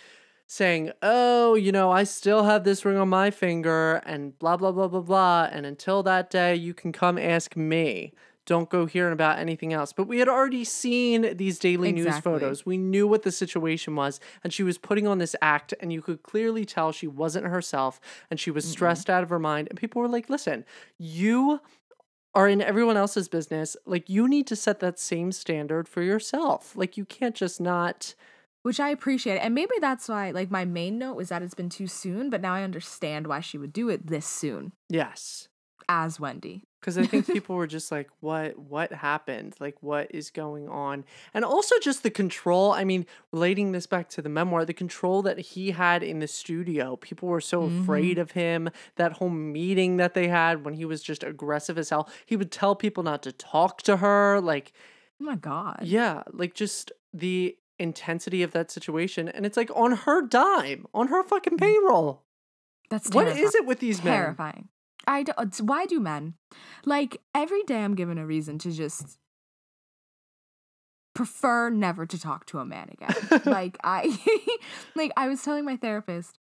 saying, 0.47 0.93
"Oh, 1.03 1.55
you 1.55 1.73
know, 1.73 1.91
I 1.91 2.05
still 2.05 2.45
have 2.45 2.65
this 2.65 2.85
ring 2.85 2.97
on 2.97 3.09
my 3.11 3.31
finger 3.31 4.01
and 4.07 4.39
blah 4.39 4.57
blah 4.57 4.73
blah 4.73 4.89
blah 4.89 5.01
blah, 5.03 5.49
and 5.53 5.67
until 5.67 6.03
that 6.05 6.31
day, 6.31 6.55
you 6.55 6.73
can 6.73 6.93
come 6.93 7.19
ask 7.19 7.57
me." 7.57 8.15
Don't 8.47 8.71
go 8.71 8.87
hearing 8.87 9.13
about 9.13 9.39
anything 9.39 9.75
else. 9.75 9.93
But 9.93 10.09
we 10.09 10.21
had 10.21 10.29
already 10.29 10.65
seen 10.65 11.37
these 11.37 11.59
daily 11.59 11.93
news 11.93 12.19
photos. 12.21 12.65
We 12.65 12.79
knew 12.79 13.07
what 13.07 13.21
the 13.23 13.31
situation 13.31 13.95
was. 13.95 14.21
And 14.43 14.55
she 14.55 14.63
was 14.63 14.79
putting 14.79 15.07
on 15.07 15.19
this 15.19 15.37
act, 15.43 15.75
and 15.81 15.93
you 15.93 16.01
could 16.01 16.23
clearly 16.23 16.65
tell 16.65 16.91
she 16.91 17.07
wasn't 17.07 17.45
herself 17.45 18.01
and 18.31 18.41
she 18.41 18.51
was 18.51 18.65
Mm-mm. 18.65 18.71
stressed 18.71 19.11
out 19.11 19.23
of 19.23 19.29
her 19.29 19.39
mind. 19.39 19.69
And 19.69 19.79
people 19.79 20.01
were 20.01 20.09
like, 20.09 20.31
listen, 20.31 20.65
you 20.97 21.61
are 22.39 22.47
in 22.47 22.63
everyone 22.63 22.97
else's 22.97 23.29
business. 23.29 23.77
Like, 23.85 24.09
you 24.09 24.29
need 24.29 24.47
to 24.47 24.55
set 24.55 24.79
that 24.79 25.01
same 25.01 25.33
standard 25.33 25.89
for 25.89 26.03
yourself. 26.03 26.77
Like, 26.77 26.97
you 26.97 27.05
can't 27.05 27.35
just 27.35 27.61
not. 27.61 28.15
Which 28.63 28.79
I 28.79 28.91
appreciate. 28.91 29.39
And 29.39 29.57
maybe 29.57 29.75
that's 29.81 30.09
why, 30.09 30.31
like, 30.31 30.49
my 30.49 30.65
main 30.65 30.99
note 30.99 31.17
was 31.17 31.31
that 31.31 31.43
it's 31.43 31.55
been 31.55 31.69
too 31.69 31.89
soon, 31.89 32.31
but 32.31 32.41
now 32.41 32.55
I 32.55 32.63
understand 32.63 33.27
why 33.27 33.41
she 33.41 33.59
would 33.59 33.73
do 33.73 33.89
it 33.89 34.07
this 34.07 34.25
soon 34.25 34.71
Yes. 34.89 35.49
As 35.89 36.21
Wendy. 36.21 36.65
because 36.81 36.97
I 36.97 37.07
think 37.07 37.27
people 37.27 37.57
were 37.57 37.67
just 37.67 37.91
like, 37.91 38.09
"What? 38.21 38.59
What 38.59 38.93
happened? 38.93 39.57
Like, 39.59 39.83
what 39.83 40.15
is 40.15 40.31
going 40.31 40.69
on?" 40.69 41.05
And 41.35 41.45
also 41.45 41.75
just 41.81 42.03
the 42.03 42.11
control. 42.11 42.73
I 42.73 42.85
mean, 42.85 43.07
relating 43.33 43.73
this 43.73 43.87
back 43.87 44.09
to 44.11 44.23
the 44.23 44.29
memoir, 44.29 44.65
the 44.65 44.75
control 44.75 45.23
that 45.23 45.39
he 45.39 45.73
had 45.73 46.03
in 46.03 46.21
the 46.21 46.29
studio. 46.29 46.97
People 46.97 47.29
were 47.29 47.41
so 47.41 47.63
afraid 47.63 48.13
mm-hmm. 48.13 48.21
of 48.21 48.31
him. 48.33 48.71
That 48.97 49.13
whole 49.15 49.31
meeting 49.31 49.97
that 49.97 50.15
they 50.15 50.29
had 50.29 50.65
when 50.65 50.75
he 50.75 50.85
was 50.85 51.03
just 51.03 51.25
aggressive 51.25 51.79
as 51.79 51.91
hell. 51.91 52.09
He 52.27 52.37
would 52.37 52.53
tell 52.53 52.77
people 52.77 53.03
not 53.03 53.23
to 53.25 53.33
talk 53.33 53.83
to 53.83 53.97
her. 53.99 54.41
Like, 54.41 54.73
Oh 55.21 55.25
my 55.25 55.37
God. 55.37 55.81
yeah, 55.83 56.23
like 56.33 56.55
just 56.55 56.93
the 57.13 57.57
intensity 57.79 58.43
of 58.43 58.53
that 58.53 58.71
situation. 58.71 59.29
And 59.29 59.45
it's 59.47 59.57
like 59.57 59.71
on 59.75 59.93
her 59.93 60.23
dime, 60.23 60.87
on 60.95 61.09
her 61.09 61.23
fucking 61.25 61.55
mm. 61.55 61.61
payroll. 61.61 62.23
That's 62.91 63.11
What 63.11 63.25
terrifying. 63.25 63.47
is 63.47 63.55
it 63.55 63.67
with 63.67 63.81
these 63.81 64.03
men? 64.03 64.15
terrifying. 64.15 64.69
I 65.09 65.25
don't, 65.25 65.39
uh, 65.39 65.65
why 65.65 65.87
do 65.87 65.99
men 65.99 66.35
like 66.85 67.21
every 67.35 67.63
day 67.65 67.83
I'm 67.83 67.95
given 67.95 68.19
a 68.19 68.27
reason 68.27 68.59
to 68.59 68.71
just 68.71 69.19
prefer 71.15 71.71
never 71.71 72.07
to 72.07 72.21
talk 72.21 72.47
to 72.47 72.59
a 72.59 72.65
man 72.65 72.91
again. 72.93 73.43
like 73.45 73.77
I 73.83 74.17
like 74.95 75.11
I 75.17 75.27
was 75.27 75.43
telling 75.43 75.65
my 75.65 75.77
therapist 75.77 76.39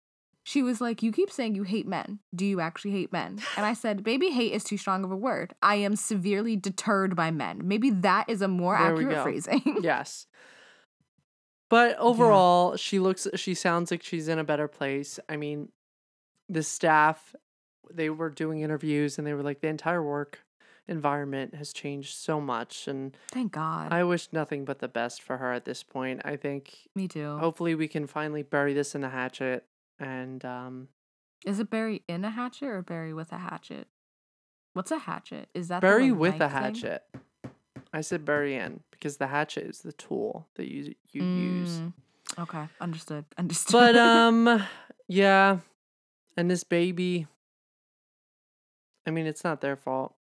she 0.44 0.62
was 0.62 0.80
like, 0.80 1.02
You 1.02 1.12
keep 1.12 1.30
saying 1.30 1.54
you 1.54 1.62
hate 1.62 1.86
men. 1.86 2.18
Do 2.34 2.44
you 2.44 2.60
actually 2.60 2.92
hate 2.92 3.12
men? 3.12 3.38
And 3.56 3.64
I 3.64 3.74
said, 3.74 4.02
Baby, 4.02 4.30
hate 4.30 4.52
is 4.52 4.64
too 4.64 4.76
strong 4.76 5.04
of 5.04 5.12
a 5.12 5.16
word. 5.16 5.54
I 5.62 5.76
am 5.76 5.96
severely 5.96 6.56
deterred 6.56 7.14
by 7.14 7.30
men. 7.30 7.60
Maybe 7.64 7.90
that 7.90 8.28
is 8.28 8.42
a 8.42 8.48
more 8.48 8.76
There 8.76 8.92
accurate 8.92 9.22
phrasing. 9.22 9.78
yes. 9.82 10.26
But 11.70 11.96
overall, 11.98 12.76
she 12.76 12.98
looks 12.98 13.26
she 13.36 13.54
sounds 13.54 13.90
like 13.90 14.02
she's 14.02 14.28
in 14.28 14.38
a 14.38 14.44
better 14.44 14.68
place. 14.68 15.18
I 15.28 15.36
mean, 15.36 15.70
the 16.48 16.62
staff 16.62 17.34
they 17.96 18.10
were 18.10 18.30
doing 18.30 18.60
interviews 18.60 19.18
and 19.18 19.26
they 19.26 19.34
were 19.34 19.42
like 19.42 19.60
the 19.60 19.68
entire 19.68 20.02
work 20.02 20.40
environment 20.88 21.54
has 21.54 21.72
changed 21.72 22.14
so 22.16 22.40
much 22.40 22.88
and 22.88 23.16
Thank 23.30 23.52
God. 23.52 23.92
I 23.92 24.02
wish 24.04 24.28
nothing 24.32 24.64
but 24.64 24.80
the 24.80 24.88
best 24.88 25.22
for 25.22 25.36
her 25.36 25.52
at 25.52 25.64
this 25.64 25.82
point. 25.82 26.22
I 26.24 26.36
think 26.36 26.88
Me 26.94 27.06
too. 27.08 27.38
hopefully 27.38 27.74
we 27.74 27.86
can 27.88 28.06
finally 28.06 28.42
bury 28.42 28.74
this 28.74 28.94
in 28.94 29.00
the 29.00 29.08
hatchet 29.08 29.64
and 29.98 30.44
um 30.44 30.88
Is 31.46 31.60
it 31.60 31.70
bury 31.70 32.02
in 32.08 32.24
a 32.24 32.30
hatchet 32.30 32.66
or 32.66 32.82
bury 32.82 33.14
with 33.14 33.30
a 33.32 33.38
hatchet? 33.38 33.86
What's 34.74 34.90
a 34.90 34.98
hatchet? 34.98 35.48
Is 35.54 35.68
that 35.68 35.80
the, 35.80 35.86
bury 35.86 36.10
with 36.12 36.34
a 36.36 36.38
knife 36.38 36.52
thing? 36.52 36.62
hatchet. 36.62 37.02
I 37.92 38.00
said 38.00 38.24
bury 38.24 38.56
in 38.56 38.80
because 38.90 39.18
the 39.18 39.26
hatchet 39.28 39.64
is 39.66 39.80
the 39.80 39.92
tool 39.92 40.48
that 40.56 40.68
you 40.68 40.94
you 41.12 41.22
use. 41.22 41.78
Mm, 41.78 41.92
Okay, 42.38 42.64
understood. 42.80 43.26
Understood. 43.38 43.72
But 43.72 43.96
um 43.96 44.62
yeah. 45.08 45.58
And 46.36 46.50
this 46.50 46.64
baby 46.64 47.26
I 49.06 49.10
mean 49.10 49.26
it's 49.26 49.44
not 49.44 49.60
their 49.60 49.76
fault. 49.76 50.14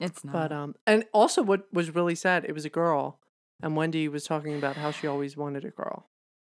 it's 0.00 0.24
not. 0.24 0.32
But 0.32 0.52
um 0.52 0.74
and 0.86 1.04
also 1.12 1.42
what 1.42 1.72
was 1.72 1.94
really 1.94 2.14
sad, 2.14 2.44
it 2.44 2.52
was 2.52 2.64
a 2.64 2.70
girl. 2.70 3.18
And 3.62 3.76
Wendy 3.76 4.08
was 4.08 4.24
talking 4.24 4.56
about 4.56 4.76
how 4.76 4.90
she 4.90 5.06
always 5.06 5.36
wanted 5.36 5.64
a 5.64 5.70
girl. 5.70 6.06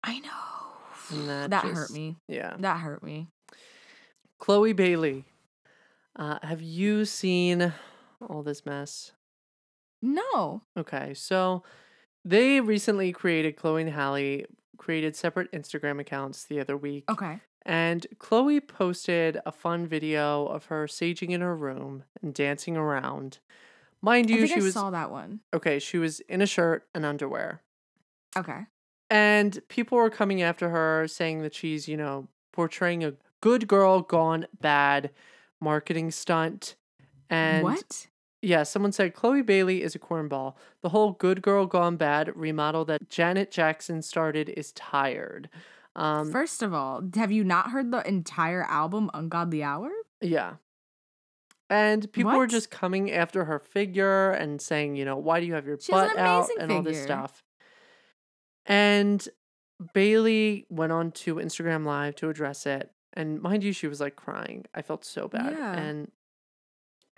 I 0.04 0.20
know. 0.20 0.30
And 1.10 1.28
that 1.28 1.50
that 1.50 1.64
hurt 1.64 1.90
me. 1.90 2.16
Yeah. 2.28 2.54
That 2.58 2.78
hurt 2.78 3.02
me. 3.02 3.28
Chloe 4.38 4.72
Bailey. 4.72 5.24
Uh 6.16 6.38
have 6.42 6.62
you 6.62 7.04
seen 7.04 7.72
all 8.28 8.42
this 8.42 8.64
mess? 8.66 9.12
No. 10.00 10.62
Okay, 10.76 11.14
so 11.14 11.62
they 12.24 12.60
recently 12.60 13.12
created 13.12 13.56
Chloe 13.56 13.82
and 13.82 13.90
Halle 13.90 14.44
created 14.78 15.14
separate 15.14 15.50
Instagram 15.52 16.00
accounts 16.00 16.44
the 16.44 16.58
other 16.60 16.76
week. 16.76 17.04
Okay. 17.10 17.40
And 17.64 18.06
Chloe 18.18 18.60
posted 18.60 19.38
a 19.46 19.52
fun 19.52 19.86
video 19.86 20.46
of 20.46 20.66
her 20.66 20.86
saging 20.86 21.30
in 21.30 21.40
her 21.40 21.56
room 21.56 22.04
and 22.20 22.34
dancing 22.34 22.76
around. 22.76 23.38
Mind 24.00 24.30
you, 24.30 24.46
she 24.48 24.54
I 24.54 24.58
was 24.58 24.74
saw 24.74 24.90
that 24.90 25.10
one. 25.10 25.40
okay, 25.54 25.78
she 25.78 25.96
was 25.96 26.20
in 26.20 26.42
a 26.42 26.46
shirt 26.46 26.88
and 26.92 27.06
underwear. 27.06 27.62
Okay. 28.36 28.66
And 29.10 29.60
people 29.68 29.98
were 29.98 30.10
coming 30.10 30.42
after 30.42 30.70
her 30.70 31.06
saying 31.06 31.42
that 31.42 31.54
she's, 31.54 31.86
you 31.86 31.96
know, 31.96 32.28
portraying 32.52 33.04
a 33.04 33.14
good 33.40 33.68
girl 33.68 34.00
gone 34.00 34.46
bad 34.60 35.10
marketing 35.60 36.10
stunt. 36.10 36.74
And 37.30 37.62
what? 37.62 38.06
yeah, 38.40 38.64
someone 38.64 38.92
said 38.92 39.14
Chloe 39.14 39.42
Bailey 39.42 39.82
is 39.82 39.94
a 39.94 39.98
cornball. 39.98 40.54
The 40.82 40.88
whole 40.88 41.12
good 41.12 41.42
girl 41.42 41.66
gone 41.66 41.96
bad 41.96 42.32
remodel 42.34 42.84
that 42.86 43.08
Janet 43.08 43.50
Jackson 43.50 44.02
started 44.02 44.48
is 44.48 44.72
tired. 44.72 45.48
Um, 45.94 46.32
First 46.32 46.62
of 46.62 46.72
all, 46.72 47.02
have 47.14 47.30
you 47.30 47.44
not 47.44 47.70
heard 47.70 47.90
the 47.90 48.06
entire 48.06 48.64
album 48.64 49.10
Ungodly 49.14 49.62
Hour? 49.62 49.90
yeah. 50.20 50.54
And 51.70 52.12
people 52.12 52.36
were 52.36 52.46
just 52.46 52.70
coming 52.70 53.10
after 53.10 53.46
her 53.46 53.58
figure 53.58 54.30
and 54.32 54.60
saying, 54.60 54.96
you 54.96 55.06
know, 55.06 55.16
why 55.16 55.40
do 55.40 55.46
you 55.46 55.54
have 55.54 55.66
your 55.66 55.80
She 55.80 55.90
butt 55.90 56.12
an 56.12 56.18
out 56.18 56.50
and 56.60 56.70
all 56.70 56.82
this 56.82 57.02
stuff. 57.02 57.42
And 58.66 59.26
Bailey 59.94 60.66
went 60.68 60.92
on 60.92 61.12
to 61.12 61.36
Instagram 61.36 61.86
Live 61.86 62.14
to 62.16 62.28
address 62.28 62.66
it. 62.66 62.90
And 63.14 63.40
mind 63.40 63.64
you, 63.64 63.72
she 63.72 63.86
was 63.86 64.02
like 64.02 64.16
crying. 64.16 64.66
I 64.74 64.82
felt 64.82 65.02
so 65.04 65.28
bad. 65.28 65.54
Yeah. 65.58 65.72
And 65.72 66.10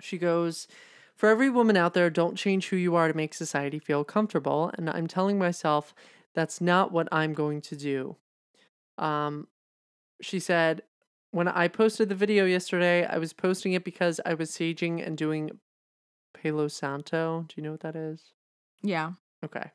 she 0.00 0.18
goes, 0.18 0.68
For 1.16 1.28
every 1.28 1.50
woman 1.50 1.76
out 1.76 1.94
there, 1.94 2.08
don't 2.08 2.36
change 2.36 2.68
who 2.68 2.76
you 2.76 2.94
are 2.94 3.08
to 3.08 3.16
make 3.16 3.34
society 3.34 3.80
feel 3.80 4.04
comfortable. 4.04 4.70
And 4.74 4.88
I'm 4.88 5.08
telling 5.08 5.36
myself 5.36 5.94
that's 6.32 6.60
not 6.60 6.92
what 6.92 7.08
I'm 7.10 7.32
going 7.32 7.60
to 7.62 7.76
do. 7.76 8.16
Um, 8.98 9.48
she 10.20 10.38
said, 10.38 10.82
When 11.30 11.48
I 11.48 11.68
posted 11.68 12.08
the 12.08 12.14
video 12.14 12.44
yesterday, 12.44 13.04
I 13.06 13.18
was 13.18 13.32
posting 13.32 13.72
it 13.72 13.84
because 13.84 14.20
I 14.24 14.34
was 14.34 14.50
saging 14.50 15.04
and 15.04 15.16
doing 15.16 15.50
Palo 16.34 16.68
Santo. 16.68 17.46
Do 17.48 17.54
you 17.56 17.62
know 17.62 17.72
what 17.72 17.80
that 17.80 17.96
is? 17.96 18.20
Yeah. 18.82 19.12
Okay. 19.44 19.70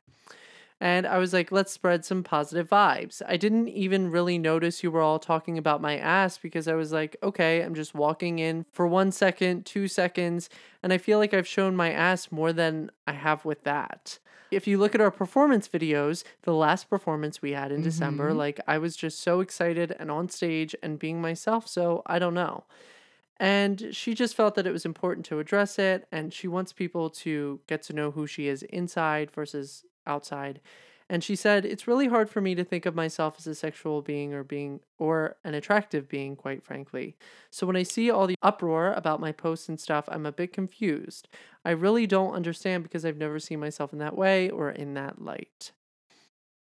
And 0.80 1.06
I 1.06 1.18
was 1.18 1.32
like, 1.34 1.52
let's 1.52 1.70
spread 1.72 2.04
some 2.06 2.22
positive 2.22 2.68
vibes. 2.70 3.20
I 3.28 3.36
didn't 3.36 3.68
even 3.68 4.10
really 4.10 4.38
notice 4.38 4.82
you 4.82 4.90
were 4.90 5.02
all 5.02 5.18
talking 5.18 5.58
about 5.58 5.82
my 5.82 5.98
ass 5.98 6.38
because 6.38 6.66
I 6.66 6.74
was 6.74 6.90
like, 6.90 7.16
okay, 7.22 7.60
I'm 7.60 7.74
just 7.74 7.94
walking 7.94 8.38
in 8.38 8.64
for 8.72 8.86
one 8.86 9.12
second, 9.12 9.66
two 9.66 9.88
seconds, 9.88 10.48
and 10.82 10.90
I 10.92 10.98
feel 10.98 11.18
like 11.18 11.34
I've 11.34 11.46
shown 11.46 11.76
my 11.76 11.92
ass 11.92 12.32
more 12.32 12.52
than 12.54 12.90
I 13.06 13.12
have 13.12 13.44
with 13.44 13.62
that. 13.64 14.18
If 14.50 14.66
you 14.66 14.78
look 14.78 14.94
at 14.94 15.00
our 15.02 15.10
performance 15.12 15.68
videos, 15.68 16.24
the 16.42 16.54
last 16.54 16.88
performance 16.90 17.40
we 17.42 17.52
had 17.52 17.70
in 17.70 17.82
December, 17.82 18.32
Mhm. 18.32 18.36
like 18.36 18.58
I 18.66 18.78
was 18.78 18.96
just 18.96 19.20
so 19.20 19.40
excited 19.40 19.94
and 19.98 20.10
on 20.10 20.28
stage 20.28 20.74
and 20.82 20.98
being 20.98 21.20
myself. 21.20 21.68
So 21.68 22.02
I 22.06 22.18
don't 22.18 22.34
know. 22.34 22.64
And 23.38 23.88
she 23.94 24.12
just 24.14 24.34
felt 24.34 24.54
that 24.56 24.66
it 24.66 24.72
was 24.72 24.84
important 24.84 25.24
to 25.26 25.38
address 25.38 25.78
it. 25.78 26.06
And 26.12 26.32
she 26.32 26.48
wants 26.48 26.72
people 26.72 27.08
to 27.10 27.60
get 27.66 27.82
to 27.84 27.92
know 27.92 28.10
who 28.10 28.26
she 28.26 28.48
is 28.48 28.62
inside 28.64 29.30
versus 29.30 29.84
outside. 30.06 30.60
And 31.08 31.24
she 31.24 31.34
said, 31.34 31.64
It's 31.64 31.88
really 31.88 32.06
hard 32.06 32.30
for 32.30 32.40
me 32.40 32.54
to 32.54 32.62
think 32.62 32.86
of 32.86 32.94
myself 32.94 33.34
as 33.38 33.46
a 33.48 33.54
sexual 33.56 34.00
being 34.00 34.32
or 34.32 34.44
being 34.44 34.78
or 34.96 35.36
an 35.42 35.54
attractive 35.54 36.08
being, 36.08 36.36
quite 36.36 36.62
frankly. 36.62 37.16
So 37.50 37.66
when 37.66 37.74
I 37.74 37.82
see 37.82 38.10
all 38.12 38.28
the 38.28 38.36
uproar 38.42 38.92
about 38.92 39.18
my 39.20 39.32
posts 39.32 39.68
and 39.68 39.80
stuff, 39.80 40.04
I'm 40.08 40.24
a 40.24 40.30
bit 40.30 40.52
confused. 40.52 41.26
I 41.64 41.70
really 41.72 42.06
don't 42.06 42.34
understand 42.34 42.84
because 42.84 43.04
I've 43.04 43.16
never 43.16 43.40
seen 43.40 43.58
myself 43.58 43.92
in 43.92 43.98
that 43.98 44.16
way 44.16 44.50
or 44.50 44.70
in 44.70 44.94
that 44.94 45.20
light. 45.20 45.72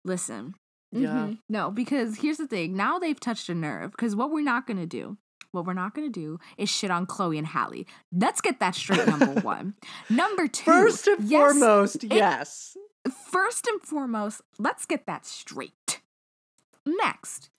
Listen. 0.05 0.55
Yeah. 0.93 1.27
Mhm. 1.27 1.39
No, 1.49 1.69
because 1.69 2.19
here's 2.19 2.37
the 2.37 2.47
thing. 2.47 2.75
Now 2.75 2.97
they've 2.99 3.19
touched 3.19 3.49
a 3.49 3.53
nerve. 3.55 3.91
Because 3.91 4.15
what 4.15 4.31
we're 4.31 4.43
not 4.45 4.65
going 4.65 4.77
to 4.77 4.85
do, 4.85 5.17
what 5.51 5.65
we're 5.65 5.73
not 5.73 5.93
going 5.93 6.07
to 6.09 6.19
do 6.19 6.39
is 6.57 6.69
shit 6.69 6.89
on 6.89 7.05
Chloe 7.05 7.37
and 7.37 7.47
Halle. 7.47 7.85
Let's 8.13 8.39
get 8.39 8.61
that 8.61 8.75
straight, 8.75 9.05
number 9.05 9.25
one. 9.41 9.73
Number 10.09 10.47
two. 10.47 10.63
First 10.63 11.07
and 11.07 11.25
yes, 11.29 11.39
foremost, 11.51 12.03
yes. 12.05 12.77
First 13.09 13.67
and 13.67 13.81
foremost, 13.81 14.41
let's 14.57 14.85
get 14.85 15.05
that 15.05 15.25
straight. 15.25 16.01
Next, 16.85 17.49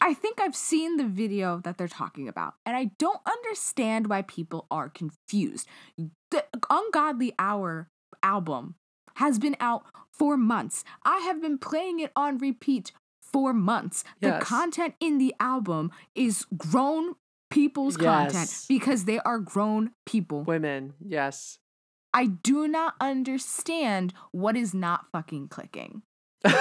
I 0.00 0.14
think 0.14 0.40
I've 0.40 0.56
seen 0.56 0.96
the 0.96 1.06
video 1.06 1.60
that 1.64 1.78
they're 1.78 1.88
talking 1.88 2.28
about, 2.28 2.54
and 2.64 2.76
I 2.76 2.90
don't 2.98 3.20
understand 3.26 4.08
why 4.08 4.22
people 4.22 4.66
are 4.70 4.88
confused. 4.88 5.66
The 6.30 6.44
Ungodly 6.70 7.34
Hour 7.38 7.90
album 8.22 8.76
has 9.16 9.38
been 9.38 9.56
out 9.60 9.84
for 10.12 10.36
months. 10.36 10.84
I 11.04 11.18
have 11.18 11.40
been 11.40 11.58
playing 11.58 12.00
it 12.00 12.12
on 12.14 12.38
repeat 12.38 12.92
for 13.20 13.52
months. 13.52 14.04
The 14.20 14.38
content 14.40 14.94
in 15.00 15.18
the 15.18 15.34
album 15.40 15.90
is 16.14 16.46
grown 16.56 17.14
people's 17.50 17.96
content 17.96 18.66
because 18.68 19.04
they 19.04 19.18
are 19.20 19.38
grown 19.38 19.90
people. 20.06 20.44
Women, 20.44 20.94
yes. 21.00 21.58
I 22.18 22.26
do 22.26 22.66
not 22.66 22.94
understand 23.00 24.12
what 24.32 24.56
is 24.56 24.74
not 24.74 25.06
fucking 25.12 25.48
clicking. 25.48 26.02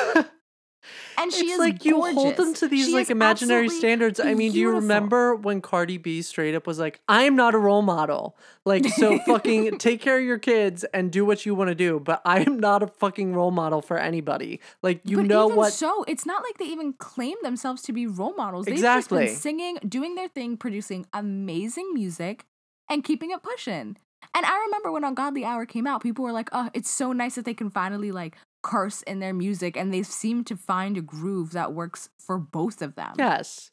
And 1.18 1.34
she 1.34 1.46
it's 1.46 1.54
is 1.54 1.60
like 1.60 1.84
you 1.84 2.02
hold 2.02 2.38
them 2.38 2.54
to 2.54 2.68
these 2.68 2.86
She 2.86 2.94
like 2.94 3.10
imaginary 3.10 3.68
standards. 3.68 4.20
I 4.20 4.36
mean, 4.36 4.54
do 4.54 4.60
you 4.60 4.72
remember 4.76 5.36
when 5.36 5.60
Cardi 5.60 5.98
B 5.98 6.22
straight 6.22 6.56
up 6.56 6.66
was 6.66 6.80
like, 6.80 7.02
"I 7.10 7.24
am 7.24 7.36
not 7.36 7.56
a 7.56 7.58
role 7.58 7.82
model. 7.82 8.38
Like, 8.64 8.86
so 8.86 9.20
fucking 9.26 9.80
take 9.80 10.00
care 10.00 10.20
of 10.20 10.24
your 10.24 10.38
kids 10.38 10.86
and 10.94 11.12
do 11.12 11.26
what 11.26 11.46
you 11.46 11.56
want 11.56 11.70
to 11.70 11.76
do, 11.76 12.00
but 12.00 12.22
I 12.24 12.42
am 12.42 12.60
not 12.60 12.84
a 12.84 12.88
fucking 12.88 13.34
role 13.34 13.52
model 13.52 13.82
for 13.82 13.98
anybody." 13.98 14.62
Like, 14.82 15.02
you 15.04 15.18
but 15.18 15.26
know 15.26 15.48
what? 15.48 15.74
So 15.74 16.06
it's 16.08 16.26
not 16.26 16.44
like 16.44 16.58
they 16.58 16.66
even 16.66 16.94
claim 16.94 17.36
themselves 17.42 17.82
to 17.82 17.92
be 17.92 18.08
role 18.08 18.36
models. 18.36 18.66
They've 18.68 18.76
Exactly. 18.76 19.26
just 19.26 19.34
been 19.34 19.42
singing, 19.42 19.78
doing 19.90 20.16
their 20.16 20.30
thing, 20.30 20.56
producing 20.56 21.06
amazing 21.12 21.94
music, 21.94 22.46
and 22.90 23.04
keeping 23.04 23.32
it 23.32 23.42
pushing. 23.44 23.98
And 24.34 24.46
I 24.46 24.58
remember 24.66 24.92
when 24.92 25.04
Ungodly 25.04 25.46
Hour 25.46 25.66
came 25.66 25.88
out, 25.88 26.04
people 26.04 26.24
were 26.24 26.32
like, 26.32 26.50
"Oh, 26.52 26.70
it's 26.74 26.90
so 26.90 27.12
nice 27.14 27.36
that 27.36 27.46
they 27.46 27.54
can 27.54 27.70
finally 27.70 28.12
like 28.12 28.38
curse 28.62 29.02
in 29.04 29.20
their 29.20 29.34
music, 29.34 29.78
and 29.78 29.94
they 29.94 30.04
seem 30.04 30.44
to 30.46 30.56
find 30.56 30.98
a 30.98 31.02
groove 31.02 31.52
that 31.52 31.74
works 31.74 32.10
for 32.20 32.38
both 32.38 32.82
of 32.82 32.96
them." 32.96 33.14
yes. 33.18 33.72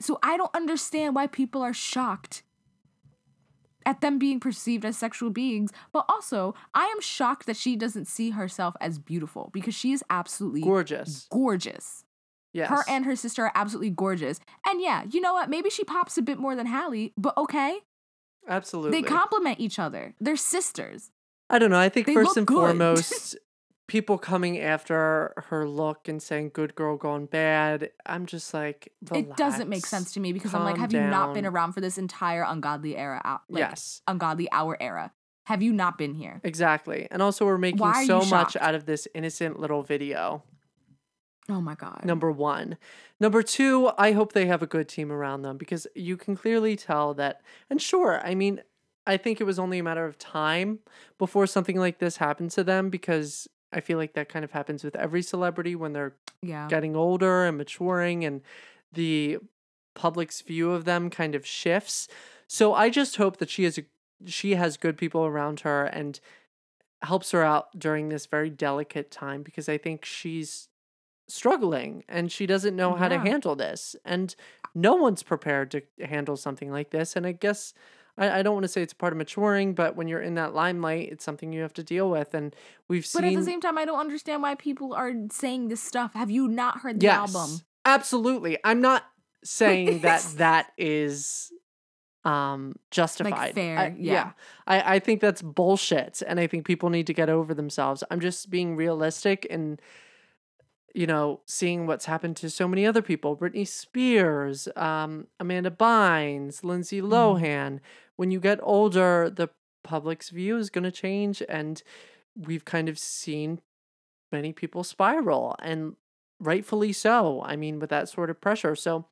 So 0.00 0.18
I 0.22 0.36
don't 0.36 0.54
understand 0.54 1.16
why 1.16 1.26
people 1.26 1.60
are 1.60 1.72
shocked 1.72 2.44
at 3.84 4.00
them 4.00 4.18
being 4.18 4.38
perceived 4.38 4.84
as 4.84 4.96
sexual 4.96 5.30
beings, 5.30 5.72
but 5.92 6.04
also 6.08 6.54
I 6.74 6.84
am 6.84 7.00
shocked 7.00 7.46
that 7.46 7.56
she 7.56 7.74
doesn't 7.74 8.06
see 8.06 8.30
herself 8.30 8.76
as 8.80 8.98
beautiful 8.98 9.50
because 9.52 9.74
she 9.74 9.92
is 9.92 10.04
absolutely 10.10 10.60
Gorgeous. 10.60 11.26
gorgeous. 11.30 12.04
Yes. 12.52 12.68
Her 12.68 12.84
and 12.88 13.04
her 13.04 13.16
sister 13.16 13.44
are 13.44 13.52
absolutely 13.54 13.90
gorgeous. 13.90 14.40
And 14.66 14.80
yeah, 14.80 15.04
you 15.10 15.20
know 15.20 15.32
what? 15.32 15.50
Maybe 15.50 15.70
she 15.70 15.84
pops 15.84 16.18
a 16.18 16.22
bit 16.22 16.38
more 16.38 16.54
than 16.54 16.66
Halle, 16.66 17.12
but 17.16 17.36
okay. 17.36 17.80
Absolutely. 18.48 19.00
They 19.00 19.06
complement 19.06 19.60
each 19.60 19.78
other. 19.78 20.14
They're 20.20 20.36
sisters. 20.36 21.10
I 21.50 21.58
don't 21.58 21.70
know. 21.70 21.78
I 21.78 21.88
think 21.88 22.06
They 22.06 22.14
first 22.14 22.36
and 22.36 22.46
good. 22.46 22.54
foremost, 22.56 23.36
people 23.88 24.18
coming 24.18 24.58
after 24.58 25.32
her 25.48 25.66
look 25.66 26.08
and 26.08 26.22
saying 26.22 26.50
"good 26.54 26.74
girl 26.74 26.96
gone 26.96 27.26
bad." 27.26 27.90
I'm 28.04 28.26
just 28.26 28.52
like, 28.52 28.92
It 29.12 29.36
doesn't 29.36 29.68
make 29.68 29.86
sense 29.86 30.12
to 30.14 30.20
me 30.20 30.32
because 30.32 30.54
I'm 30.54 30.64
like, 30.64 30.78
have 30.78 30.92
you 30.92 31.00
not 31.00 31.34
been 31.34 31.46
around 31.46 31.72
for 31.72 31.80
this 31.80 31.98
entire 31.98 32.44
ungodly 32.46 32.96
era? 32.96 33.40
Like, 33.48 33.60
yes. 33.60 34.02
Ungodly 34.06 34.50
hour 34.52 34.76
era. 34.80 35.12
Have 35.44 35.62
you 35.62 35.72
not 35.72 35.96
been 35.96 36.12
here? 36.14 36.42
Exactly. 36.44 37.08
And 37.10 37.22
also, 37.22 37.46
we're 37.46 37.56
making 37.56 37.78
Why 37.78 37.92
are 37.92 38.02
you 38.02 38.06
so 38.06 38.24
much 38.26 38.54
out 38.56 38.74
of 38.74 38.84
this 38.84 39.08
innocent 39.14 39.58
little 39.58 39.82
video. 39.82 40.42
Oh 41.48 41.60
my 41.60 41.74
god. 41.74 42.02
Number 42.04 42.30
one. 42.30 42.76
Number 43.20 43.42
two, 43.42 43.90
I 43.96 44.12
hope 44.12 44.32
they 44.32 44.46
have 44.46 44.62
a 44.62 44.66
good 44.66 44.88
team 44.88 45.10
around 45.10 45.42
them 45.42 45.56
because 45.56 45.86
you 45.94 46.16
can 46.16 46.36
clearly 46.36 46.76
tell 46.76 47.14
that. 47.14 47.40
And 47.70 47.80
sure, 47.80 48.20
I 48.24 48.34
mean, 48.34 48.60
I 49.06 49.16
think 49.16 49.40
it 49.40 49.44
was 49.44 49.58
only 49.58 49.78
a 49.78 49.82
matter 49.82 50.04
of 50.04 50.18
time 50.18 50.80
before 51.16 51.46
something 51.46 51.78
like 51.78 51.98
this 51.98 52.18
happened 52.18 52.50
to 52.52 52.64
them 52.64 52.90
because 52.90 53.48
I 53.72 53.80
feel 53.80 53.96
like 53.98 54.12
that 54.14 54.28
kind 54.28 54.44
of 54.44 54.50
happens 54.50 54.84
with 54.84 54.94
every 54.96 55.22
celebrity 55.22 55.74
when 55.74 55.92
they're 55.94 56.14
Yeah. 56.42 56.68
getting 56.68 56.94
older 56.94 57.44
and 57.46 57.56
maturing 57.56 58.24
and 58.24 58.42
the 58.92 59.38
public's 59.94 60.42
view 60.42 60.72
of 60.72 60.84
them 60.84 61.08
kind 61.10 61.34
of 61.34 61.46
shifts. 61.46 62.08
So 62.46 62.74
I 62.74 62.90
just 62.90 63.16
hope 63.16 63.38
that 63.38 63.48
she 63.50 63.64
has 63.64 63.78
a, 63.78 63.82
she 64.26 64.54
has 64.54 64.76
good 64.76 64.96
people 64.98 65.24
around 65.24 65.60
her 65.60 65.84
and 65.84 66.20
helps 67.02 67.30
her 67.30 67.42
out 67.42 67.78
during 67.78 68.08
this 68.10 68.26
very 68.26 68.50
delicate 68.50 69.10
time 69.10 69.42
because 69.42 69.68
I 69.68 69.78
think 69.78 70.04
she's 70.04 70.68
struggling 71.28 72.04
and 72.08 72.32
she 72.32 72.46
doesn't 72.46 72.74
know 72.74 72.94
how 72.94 73.06
to 73.08 73.18
handle 73.18 73.54
this 73.54 73.94
and 74.04 74.34
no 74.74 74.94
one's 74.94 75.22
prepared 75.22 75.70
to 75.70 75.82
handle 76.02 76.36
something 76.36 76.70
like 76.70 76.90
this 76.90 77.16
and 77.16 77.26
I 77.26 77.32
guess 77.32 77.74
I, 78.18 78.40
I 78.40 78.42
don't 78.42 78.54
want 78.54 78.64
to 78.64 78.68
say 78.68 78.82
it's 78.82 78.92
part 78.92 79.12
of 79.12 79.16
maturing, 79.16 79.74
but 79.74 79.96
when 79.96 80.08
you're 80.08 80.20
in 80.20 80.34
that 80.34 80.52
limelight, 80.52 81.08
it's 81.10 81.24
something 81.24 81.52
you 81.52 81.62
have 81.62 81.72
to 81.74 81.84
deal 81.84 82.10
with. 82.10 82.34
And 82.34 82.54
we've 82.88 83.06
seen. 83.06 83.22
But 83.22 83.28
at 83.28 83.36
the 83.36 83.44
same 83.44 83.60
time, 83.60 83.78
I 83.78 83.84
don't 83.84 84.00
understand 84.00 84.42
why 84.42 84.56
people 84.56 84.92
are 84.92 85.12
saying 85.30 85.68
this 85.68 85.82
stuff. 85.82 86.14
Have 86.14 86.30
you 86.30 86.48
not 86.48 86.80
heard 86.80 87.00
the 87.00 87.04
yes, 87.04 87.34
album? 87.34 87.60
absolutely. 87.84 88.58
I'm 88.64 88.80
not 88.80 89.04
saying 89.44 90.00
that 90.02 90.22
that 90.36 90.72
is 90.76 91.52
um 92.24 92.74
justified. 92.90 93.54
fair, 93.54 93.78
I- 93.78 93.94
yeah. 93.96 94.32
I, 94.66 94.96
I 94.96 94.98
think 94.98 95.20
that's 95.20 95.40
bullshit 95.40 96.20
and 96.26 96.40
I 96.40 96.48
think 96.48 96.66
people 96.66 96.90
need 96.90 97.06
to 97.06 97.14
get 97.14 97.30
over 97.30 97.54
themselves. 97.54 98.02
I'm 98.10 98.20
just 98.20 98.50
being 98.50 98.74
realistic 98.74 99.46
and 99.48 99.80
you 100.94 101.06
know, 101.06 101.40
seeing 101.46 101.86
what's 101.86 102.06
happened 102.06 102.36
to 102.38 102.50
so 102.50 102.66
many 102.66 102.86
other 102.86 103.02
people, 103.02 103.36
Britney 103.36 103.66
Spears, 103.66 104.68
um, 104.76 105.26
Amanda 105.38 105.70
Bynes, 105.70 106.64
Lindsay 106.64 107.00
Mm-hmm. 107.00 107.12
Lohan. 107.12 107.80
When 108.16 108.30
you 108.30 108.40
get 108.40 108.58
older, 108.62 109.30
the 109.30 109.48
public's 109.84 110.30
view 110.30 110.56
is 110.56 110.70
going 110.70 110.84
to 110.84 110.90
change, 110.90 111.42
and 111.48 111.82
we've 112.36 112.64
kind 112.64 112.88
of 112.88 112.98
seen 112.98 113.60
many 114.32 114.52
people 114.52 114.82
spiral, 114.82 115.56
and 115.60 115.94
rightfully 116.40 116.92
so. 116.92 117.42
I 117.44 117.56
mean, 117.56 117.78
with 117.78 117.90
that 117.90 118.08
sort 118.08 118.30
of 118.30 118.40
pressure. 118.40 118.74
So 118.74 119.06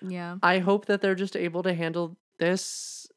Yeah. 0.00 0.36
I 0.42 0.58
hope 0.58 0.86
that 0.86 1.00
they're 1.00 1.14
just 1.14 1.36
able 1.36 1.62
to 1.62 1.74
handle 1.74 2.16
this 2.38 3.08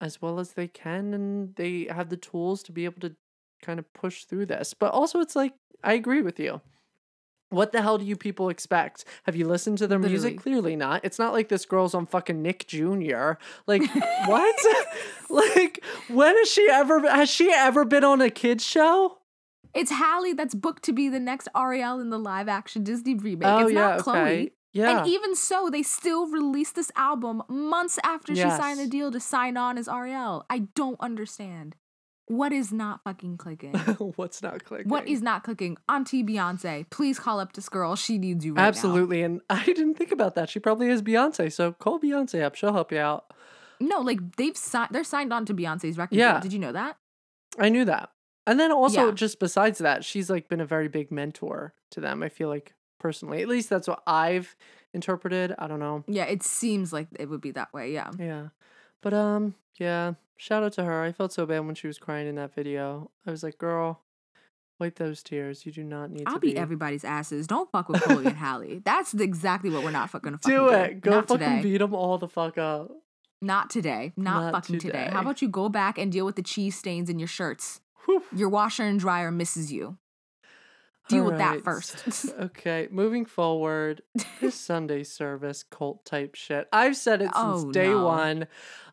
as 0.00 0.20
well 0.20 0.38
as 0.38 0.52
they 0.52 0.68
can 0.68 1.14
and 1.14 1.56
they 1.56 1.86
have 1.90 2.10
the 2.10 2.16
tools 2.16 2.62
to 2.64 2.70
be 2.72 2.84
able 2.84 3.00
to 3.00 3.16
kind 3.62 3.78
of 3.78 3.92
push 3.94 4.24
through 4.24 4.46
this. 4.46 4.74
But 4.74 4.92
also 4.92 5.20
it's 5.20 5.34
like 5.34 5.54
I 5.82 5.94
agree 5.94 6.22
with 6.22 6.38
you. 6.38 6.60
What 7.56 7.72
the 7.72 7.82
hell 7.82 7.98
do 7.98 8.04
you 8.04 8.16
people 8.16 8.48
expect? 8.48 9.04
Have 9.24 9.34
you 9.34 9.46
listened 9.46 9.78
to 9.78 9.86
their 9.86 9.98
Literally. 9.98 10.22
music? 10.22 10.42
Clearly 10.42 10.76
not. 10.76 11.04
It's 11.04 11.18
not 11.18 11.32
like 11.32 11.48
this 11.48 11.64
girl's 11.64 11.94
on 11.94 12.06
fucking 12.06 12.42
Nick 12.42 12.66
Jr. 12.66 13.32
Like 13.66 13.82
what? 14.26 14.56
like 15.30 15.82
when 16.08 16.36
has 16.36 16.50
she 16.50 16.68
ever 16.70 17.08
has 17.10 17.30
she 17.30 17.50
ever 17.52 17.84
been 17.84 18.04
on 18.04 18.20
a 18.20 18.30
kids 18.30 18.64
show? 18.64 19.18
It's 19.74 19.90
Halle 19.90 20.32
that's 20.34 20.54
booked 20.54 20.84
to 20.84 20.92
be 20.92 21.08
the 21.08 21.20
next 21.20 21.48
Ariel 21.56 22.00
in 22.00 22.10
the 22.10 22.18
live 22.18 22.48
action 22.48 22.84
Disney 22.84 23.14
remake. 23.14 23.48
oh 23.48 23.66
it's 23.66 23.72
yeah, 23.72 23.80
not 23.80 23.98
Chloe. 24.00 24.18
okay. 24.18 24.50
Yeah. 24.72 24.98
And 24.98 25.08
even 25.08 25.34
so, 25.34 25.70
they 25.70 25.82
still 25.82 26.26
released 26.26 26.74
this 26.74 26.92
album 26.96 27.42
months 27.48 27.98
after 28.04 28.34
she 28.34 28.42
signed 28.42 28.78
the 28.78 28.86
deal 28.86 29.10
to 29.10 29.18
sign 29.18 29.56
on 29.56 29.78
as 29.78 29.88
Ariel. 29.88 30.44
I 30.50 30.58
don't 30.74 31.00
understand. 31.00 31.76
What 32.26 32.52
is 32.52 32.72
not 32.72 33.02
fucking 33.04 33.36
clicking? 33.36 33.72
What's 34.16 34.42
not 34.42 34.64
clicking? 34.64 34.88
what 34.88 35.06
is 35.06 35.22
not 35.22 35.44
clicking? 35.44 35.76
Auntie 35.88 36.24
Beyonce, 36.24 36.88
please 36.90 37.18
call 37.20 37.38
up 37.38 37.52
this 37.52 37.68
girl. 37.68 37.94
She 37.94 38.18
needs 38.18 38.44
you 38.44 38.52
right 38.54 38.62
now. 38.62 38.68
Absolutely. 38.68 39.22
And 39.22 39.40
I 39.50 39.64
didn't 39.64 39.94
think 39.94 40.10
about 40.10 40.34
that. 40.34 40.50
She 40.50 40.58
probably 40.58 40.88
is 40.88 41.02
Beyonce. 41.02 41.52
So 41.52 41.72
call 41.72 42.00
Beyonce 42.00 42.42
up. 42.42 42.56
She'll 42.56 42.72
help 42.72 42.90
you 42.90 42.98
out. 42.98 43.32
No, 43.78 44.00
like 44.00 44.36
they've 44.36 44.56
signed. 44.56 44.88
They're 44.90 45.04
signed 45.04 45.32
on 45.32 45.44
to 45.46 45.54
Beyonce's 45.54 45.96
record. 45.98 46.16
Yeah. 46.16 46.32
deal. 46.32 46.40
Did 46.42 46.52
you 46.52 46.58
know 46.58 46.72
that? 46.72 46.96
I 47.58 47.68
knew 47.68 47.84
that. 47.84 48.10
And 48.46 48.58
then 48.58 48.72
also, 48.72 49.06
Yeah. 49.06 49.12
just 49.12 49.38
besides 49.38 49.78
that, 49.78 50.04
she's 50.04 50.28
like 50.30 50.48
been 50.48 50.60
a 50.60 50.66
very 50.66 50.88
big 50.88 51.10
mentor 51.12 51.74
to 51.90 52.00
them. 52.00 52.22
I 52.22 52.28
feel 52.28 52.48
like 52.48 52.74
personally, 52.98 53.42
at 53.42 53.48
least 53.48 53.68
that's 53.70 53.86
what 53.88 54.02
I've 54.06 54.56
interpreted. 54.92 55.54
I 55.58 55.66
don't 55.68 55.80
know. 55.80 56.04
Yeah, 56.08 56.24
it 56.24 56.42
seems 56.42 56.92
like 56.92 57.08
it 57.18 57.28
would 57.28 57.40
be 57.40 57.50
that 57.52 57.72
way. 57.72 57.92
Yeah. 57.92 58.10
Yeah. 58.18 58.48
But, 59.02 59.14
um, 59.14 59.54
yeah, 59.78 60.14
shout 60.36 60.62
out 60.62 60.72
to 60.74 60.84
her. 60.84 61.02
I 61.02 61.12
felt 61.12 61.32
so 61.32 61.46
bad 61.46 61.60
when 61.66 61.74
she 61.74 61.86
was 61.86 61.98
crying 61.98 62.26
in 62.26 62.34
that 62.36 62.54
video. 62.54 63.10
I 63.26 63.30
was 63.30 63.42
like, 63.42 63.58
girl, 63.58 64.02
wipe 64.78 64.96
those 64.96 65.22
tears. 65.22 65.64
You 65.66 65.72
do 65.72 65.82
not 65.84 66.10
need 66.10 66.24
to. 66.26 66.30
I'll 66.30 66.38
be. 66.38 66.56
everybody's 66.56 67.04
asses. 67.04 67.46
Don't 67.46 67.70
fuck 67.70 67.88
with 67.88 68.02
Chloe 68.02 68.26
and 68.26 68.36
Halle. 68.36 68.80
That's 68.84 69.14
exactly 69.14 69.70
what 69.70 69.82
we're 69.84 69.90
not 69.90 70.10
fucking 70.10 70.38
fucking 70.38 70.50
do 70.56 70.68
it. 70.68 71.00
Go 71.00 71.10
Not 71.12 71.28
fucking 71.28 71.46
today. 71.46 71.62
beat 71.62 71.78
them 71.78 71.94
all 71.94 72.18
the 72.18 72.28
fuck 72.28 72.58
up. 72.58 72.90
Not 73.42 73.68
today. 73.70 74.12
Not, 74.16 74.40
Not 74.40 74.52
fucking 74.54 74.78
today. 74.78 74.98
today. 75.04 75.10
How 75.12 75.20
about 75.20 75.42
you 75.42 75.48
go 75.48 75.68
back 75.68 75.98
and 75.98 76.10
deal 76.10 76.24
with 76.24 76.36
the 76.36 76.42
cheese 76.42 76.76
stains 76.76 77.10
in 77.10 77.18
your 77.18 77.28
shirts? 77.28 77.80
Whew. 78.06 78.22
Your 78.34 78.48
washer 78.48 78.84
and 78.84 78.98
dryer 78.98 79.30
misses 79.30 79.72
you. 79.72 79.98
Deal 81.08 81.24
with 81.24 81.38
that 81.38 81.62
first. 81.62 82.04
okay, 82.40 82.88
moving 82.90 83.24
forward, 83.26 84.02
this 84.40 84.54
Sunday 84.54 85.04
service 85.04 85.62
cult 85.62 86.04
type 86.04 86.34
shit. 86.34 86.68
I've 86.72 86.96
said 86.96 87.22
it 87.22 87.30
since 87.34 87.64
Oh, 87.64 87.70
day 87.72 87.88
no. 87.90 88.04
one. 88.04 88.46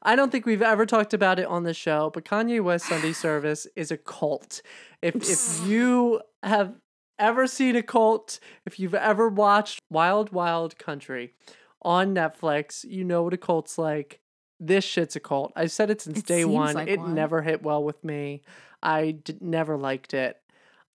I 0.03 0.16
don't 0.16 0.32
think 0.32 0.45
we've 0.45 0.61
ever 0.61 0.86
talked 0.86 1.14
about 1.14 1.39
it 1.39 1.45
on 1.47 1.64
the 1.64 1.74
show, 1.74 2.11
but 2.14 2.24
Kanye 2.26 2.61
West 2.64 2.86
Sunday 2.88 3.14
service 3.28 3.66
is 3.76 3.89
a 3.91 3.97
cult. 3.97 4.61
If 5.01 5.16
if 5.16 5.68
you 5.68 6.22
have 6.43 6.76
ever 7.20 7.47
seen 7.47 7.76
a 7.76 7.84
cult, 7.84 8.39
if 8.66 8.80
you've 8.80 8.95
ever 8.95 9.28
watched 9.30 9.80
Wild 9.89 10.32
Wild 10.32 10.78
Country 10.78 11.34
on 11.82 12.14
Netflix, 12.14 12.84
you 12.84 13.03
know 13.03 13.24
what 13.24 13.34
a 13.34 13.38
cult's 13.38 13.78
like. 13.78 14.20
This 14.59 14.84
shit's 14.86 15.16
a 15.16 15.20
cult. 15.20 15.51
I've 15.55 15.72
said 15.72 15.89
it 15.89 15.99
since 16.01 16.20
It 16.20 16.26
day 16.26 16.45
one. 16.45 16.76
like 16.76 16.88
it 16.88 16.99
one. 16.99 17.14
never 17.16 17.41
hit 17.41 17.64
well 17.64 17.84
with 17.84 18.01
me. 18.03 18.43
I 18.82 19.11
d- 19.11 19.38
never 19.41 19.78
liked 19.78 20.14
it. 20.14 20.38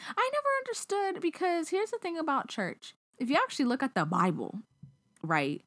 I 0.00 0.30
never 0.32 0.48
understood 0.66 1.20
because 1.20 1.70
here's 1.70 1.90
the 1.90 1.98
thing 1.98 2.18
about 2.18 2.48
church. 2.48 2.94
If 3.18 3.28
you 3.30 3.36
actually 3.36 3.64
look 3.66 3.82
at 3.82 3.94
the 3.94 4.04
Bible, 4.04 4.60
right, 5.22 5.62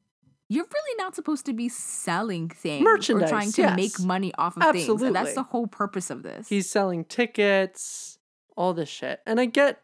you're 0.48 0.66
really 0.72 0.96
not 0.98 1.14
supposed 1.14 1.46
to 1.46 1.52
be 1.52 1.68
selling 1.68 2.48
things 2.48 2.84
Merchandise, 2.84 3.28
or 3.28 3.28
trying 3.28 3.52
to 3.52 3.74
make 3.74 3.98
money 4.00 4.32
off 4.36 4.56
of 4.56 4.72
things. 4.72 5.02
And 5.02 5.14
that's 5.14 5.34
the 5.34 5.42
whole 5.42 5.66
purpose 5.66 6.10
of 6.10 6.22
this. 6.22 6.48
He's 6.48 6.68
selling 6.68 7.04
tickets, 7.04 8.18
all 8.56 8.74
this 8.74 8.88
shit. 8.88 9.20
And 9.26 9.40
I 9.40 9.46
get 9.46 9.80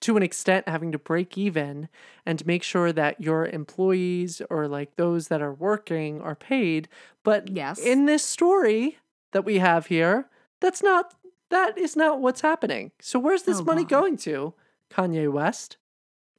to 0.00 0.16
an 0.16 0.22
extent 0.22 0.68
having 0.68 0.92
to 0.92 0.98
break 0.98 1.36
even 1.36 1.88
and 2.24 2.44
make 2.46 2.62
sure 2.62 2.92
that 2.92 3.20
your 3.20 3.46
employees 3.46 4.40
or 4.50 4.66
like 4.66 4.96
those 4.96 5.28
that 5.28 5.42
are 5.42 5.52
working 5.54 6.20
are 6.20 6.34
paid. 6.34 6.88
But 7.22 7.48
Yes. 7.48 7.78
in 7.78 8.06
this 8.06 8.24
story 8.24 8.98
that 9.32 9.44
we 9.44 9.58
have 9.58 9.86
here, 9.86 10.28
that's 10.60 10.82
not 10.82 11.14
that 11.50 11.76
is 11.78 11.94
not 11.96 12.20
what's 12.20 12.40
happening. 12.40 12.92
So 13.00 13.18
where's 13.18 13.42
this 13.42 13.60
Oh, 13.60 13.64
money 13.64 13.82
God. 13.82 14.00
going 14.00 14.16
to? 14.18 14.54
Kanye 14.90 15.30
West. 15.30 15.76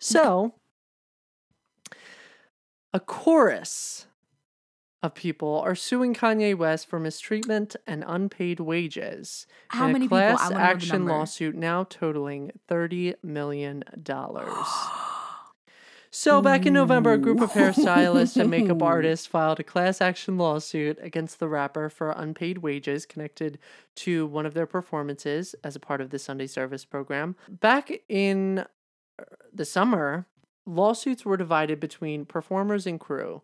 So 0.03 0.55
a 2.91 2.99
chorus 2.99 4.07
of 5.03 5.14
people 5.14 5.59
are 5.64 5.76
suing 5.76 6.14
Kanye 6.16 6.57
West 6.57 6.88
for 6.89 6.99
mistreatment 6.99 7.76
and 7.86 8.03
unpaid 8.07 8.59
wages. 8.59 9.45
How 9.70 9.88
many 9.88 10.05
a 10.05 10.09
people? 10.09 10.18
Class 10.18 10.49
the 10.49 10.55
action 10.55 11.05
lawsuit 11.05 11.55
now 11.55 11.84
totaling 11.84 12.51
$30 12.68 13.16
million. 13.24 13.84
So, 16.14 16.41
back 16.41 16.66
in 16.66 16.74
November, 16.74 17.14
a 17.14 17.18
group 17.18 17.39
of 17.39 17.53
hairstylists 17.53 18.36
and 18.36 18.49
makeup 18.49 18.82
artists 18.82 19.26
filed 19.26 19.62
a 19.62 19.64
class 19.64 20.01
action 20.01 20.38
lawsuit 20.38 20.99
against 21.01 21.39
the 21.39 21.47
rapper 21.47 21.88
for 21.88 22.12
unpaid 22.12 22.57
wages 22.57 23.05
connected 23.05 23.57
to 23.95 24.26
one 24.26 24.45
of 24.45 24.53
their 24.53 24.66
performances 24.66 25.55
as 25.64 25.78
a 25.78 25.80
part 25.80 26.01
of 26.01 26.09
the 26.09 26.20
Sunday 26.20 26.47
service 26.47 26.84
program. 26.84 27.38
Back 27.47 28.01
in 28.09 28.59
uh, 28.59 29.24
the 29.53 29.64
summer, 29.64 30.28
lawsuits 30.66 31.24
were 31.24 31.38
divided 31.38 31.80
between 31.80 32.26
performers 32.26 32.86
and 32.86 32.99
crew. 32.99 33.41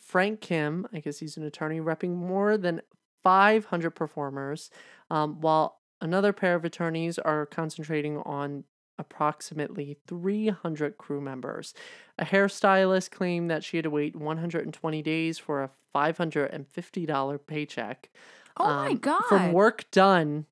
Frank 0.00 0.40
Kim, 0.40 0.88
I 0.94 1.00
guess 1.00 1.18
he's 1.18 1.36
an 1.36 1.44
attorney, 1.44 1.78
repping 1.78 2.14
more 2.14 2.56
than 2.56 2.80
500 3.22 3.90
performers, 3.90 4.70
um, 5.10 5.42
while 5.42 5.80
another 6.00 6.32
pair 6.32 6.54
of 6.54 6.64
attorneys 6.64 7.18
are 7.18 7.44
concentrating 7.44 8.16
on 8.18 8.64
approximately 8.98 9.96
300 10.06 10.98
crew 10.98 11.20
members. 11.20 11.74
A 12.18 12.24
hairstylist 12.24 13.10
claimed 13.10 13.50
that 13.50 13.64
she 13.64 13.76
had 13.76 13.84
to 13.84 13.90
wait 13.90 14.16
120 14.16 15.02
days 15.02 15.38
for 15.38 15.62
a 15.62 15.70
$550 15.94 17.46
paycheck 17.46 18.10
oh 18.58 18.66
my 18.66 18.88
um, 18.88 18.96
god. 18.96 19.22
from 19.28 19.52
work 19.52 19.84
done 19.90 20.46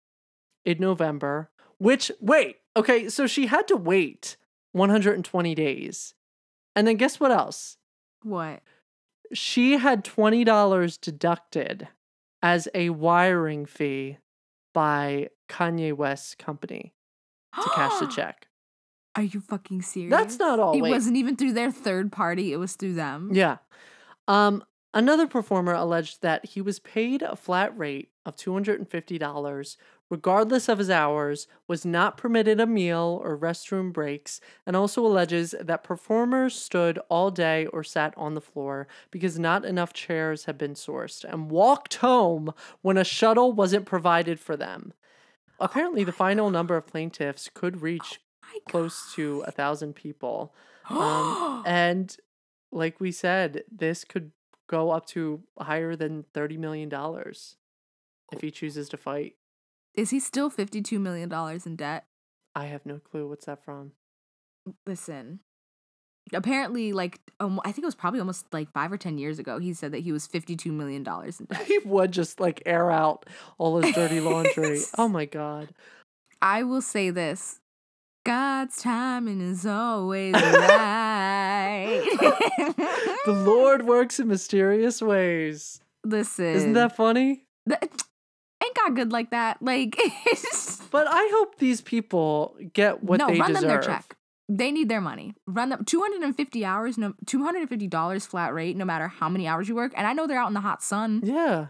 in 0.64 0.78
November. 0.78 1.50
Which, 1.78 2.10
wait, 2.20 2.56
okay, 2.76 3.08
so 3.08 3.26
she 3.26 3.46
had 3.46 3.68
to 3.68 3.76
wait 3.76 4.36
120 4.72 5.54
days. 5.54 6.14
And 6.74 6.86
then 6.86 6.96
guess 6.96 7.20
what 7.20 7.30
else? 7.30 7.76
What? 8.22 8.62
She 9.32 9.78
had 9.78 10.04
$20 10.04 11.00
deducted 11.00 11.88
as 12.42 12.68
a 12.74 12.90
wiring 12.90 13.66
fee 13.66 14.18
by 14.72 15.30
Kanye 15.48 15.92
West's 15.92 16.34
company 16.34 16.92
to 17.62 17.70
cash 17.74 17.98
the 18.00 18.06
check. 18.14 18.46
Are 19.14 19.22
you 19.22 19.40
fucking 19.40 19.82
serious? 19.82 20.10
That's 20.10 20.38
not 20.38 20.60
all. 20.60 20.76
It 20.76 20.82
wait. 20.82 20.90
wasn't 20.90 21.16
even 21.16 21.36
through 21.36 21.52
their 21.52 21.70
third 21.70 22.12
party. 22.12 22.52
It 22.52 22.58
was 22.58 22.74
through 22.74 22.94
them. 22.94 23.30
Yeah. 23.32 23.58
Um, 24.28 24.62
another 24.92 25.26
performer 25.26 25.72
alleged 25.72 26.20
that 26.22 26.44
he 26.44 26.60
was 26.60 26.78
paid 26.80 27.22
a 27.22 27.34
flat 27.34 27.76
rate 27.78 28.10
of 28.26 28.36
$250 28.36 29.76
regardless 30.10 30.68
of 30.68 30.78
his 30.78 30.90
hours, 30.90 31.48
was 31.66 31.84
not 31.84 32.16
permitted 32.16 32.60
a 32.60 32.66
meal 32.66 33.20
or 33.24 33.36
restroom 33.36 33.92
breaks, 33.92 34.40
and 34.64 34.76
also 34.76 35.04
alleges 35.04 35.54
that 35.60 35.82
performers 35.82 36.54
stood 36.54 36.98
all 37.08 37.30
day 37.30 37.66
or 37.66 37.82
sat 37.82 38.14
on 38.16 38.34
the 38.34 38.40
floor 38.40 38.86
because 39.10 39.38
not 39.38 39.64
enough 39.64 39.92
chairs 39.92 40.44
had 40.44 40.56
been 40.56 40.74
sourced 40.74 41.24
and 41.24 41.50
walked 41.50 41.96
home 41.96 42.52
when 42.82 42.96
a 42.96 43.04
shuttle 43.04 43.52
wasn't 43.52 43.84
provided 43.84 44.38
for 44.38 44.56
them. 44.56 44.92
Apparently, 45.58 46.04
the 46.04 46.12
final 46.12 46.50
number 46.50 46.76
of 46.76 46.86
plaintiffs 46.86 47.50
could 47.52 47.82
reach 47.82 48.20
My 48.42 48.58
close 48.68 49.12
to 49.14 49.42
a 49.46 49.50
thousand 49.50 49.94
people. 49.94 50.54
Um, 50.88 51.62
and 51.66 52.16
like 52.70 53.00
we 53.00 53.12
said, 53.12 53.64
this 53.70 54.04
could 54.04 54.32
go 54.68 54.90
up 54.90 55.06
to 55.06 55.42
higher 55.58 55.96
than 55.96 56.24
$30 56.34 56.58
million 56.58 56.92
if 58.32 58.40
he 58.40 58.50
chooses 58.50 58.88
to 58.90 58.96
fight. 58.96 59.36
Is 59.94 60.10
he 60.10 60.20
still 60.20 60.50
$52 60.50 61.00
million 61.00 61.32
in 61.64 61.76
debt? 61.76 62.06
I 62.54 62.66
have 62.66 62.84
no 62.84 62.98
clue 62.98 63.28
what's 63.28 63.46
that 63.46 63.64
from. 63.64 63.92
Listen. 64.84 65.40
Apparently, 66.32 66.92
like, 66.92 67.20
um, 67.38 67.60
I 67.64 67.70
think 67.72 67.84
it 67.84 67.86
was 67.86 67.94
probably 67.94 68.18
almost 68.20 68.46
like 68.52 68.70
five 68.72 68.90
or 68.90 68.96
10 68.96 69.16
years 69.18 69.38
ago, 69.38 69.58
he 69.58 69.72
said 69.74 69.92
that 69.92 70.00
he 70.00 70.10
was 70.12 70.26
$52 70.26 70.72
million 70.72 71.06
in 71.06 71.44
debt. 71.50 71.64
He 71.66 71.78
would 71.84 72.10
just 72.12 72.40
like 72.40 72.62
air 72.66 72.90
out 72.90 73.26
all 73.58 73.80
his 73.80 73.94
dirty 73.94 74.20
laundry. 74.20 74.80
oh 74.98 75.08
my 75.08 75.24
God. 75.24 75.68
I 76.42 76.62
will 76.64 76.82
say 76.82 77.10
this 77.10 77.60
God's 78.24 78.82
timing 78.82 79.40
is 79.40 79.64
always 79.66 80.34
right. 80.42 82.02
The 83.24 83.32
Lord 83.32 83.86
works 83.86 84.18
in 84.18 84.26
mysterious 84.28 85.00
ways. 85.00 85.80
Listen. 86.04 86.46
Isn't 86.46 86.72
that 86.72 86.96
funny? 86.96 87.44
Ain't 87.70 88.74
God 88.74 88.96
good 88.96 89.12
like 89.12 89.30
that? 89.30 89.62
Like, 89.62 89.96
But 90.90 91.06
I 91.08 91.28
hope 91.32 91.58
these 91.58 91.80
people 91.80 92.56
get 92.72 93.02
what 93.04 93.18
no, 93.18 93.28
they 93.28 93.38
run 93.38 93.48
deserve. 93.52 93.62
them 93.62 93.70
their 93.70 93.80
check. 93.82 94.15
They 94.48 94.70
need 94.70 94.88
their 94.88 95.00
money. 95.00 95.34
Run 95.46 95.70
them 95.70 95.84
250 95.84 96.64
hours, 96.64 96.96
no 96.96 97.14
$250 97.26 98.26
flat 98.26 98.54
rate, 98.54 98.76
no 98.76 98.84
matter 98.84 99.08
how 99.08 99.28
many 99.28 99.48
hours 99.48 99.68
you 99.68 99.74
work. 99.74 99.92
And 99.96 100.06
I 100.06 100.12
know 100.12 100.26
they're 100.26 100.38
out 100.38 100.48
in 100.48 100.54
the 100.54 100.60
hot 100.60 100.82
sun. 100.82 101.20
Yeah. 101.24 101.66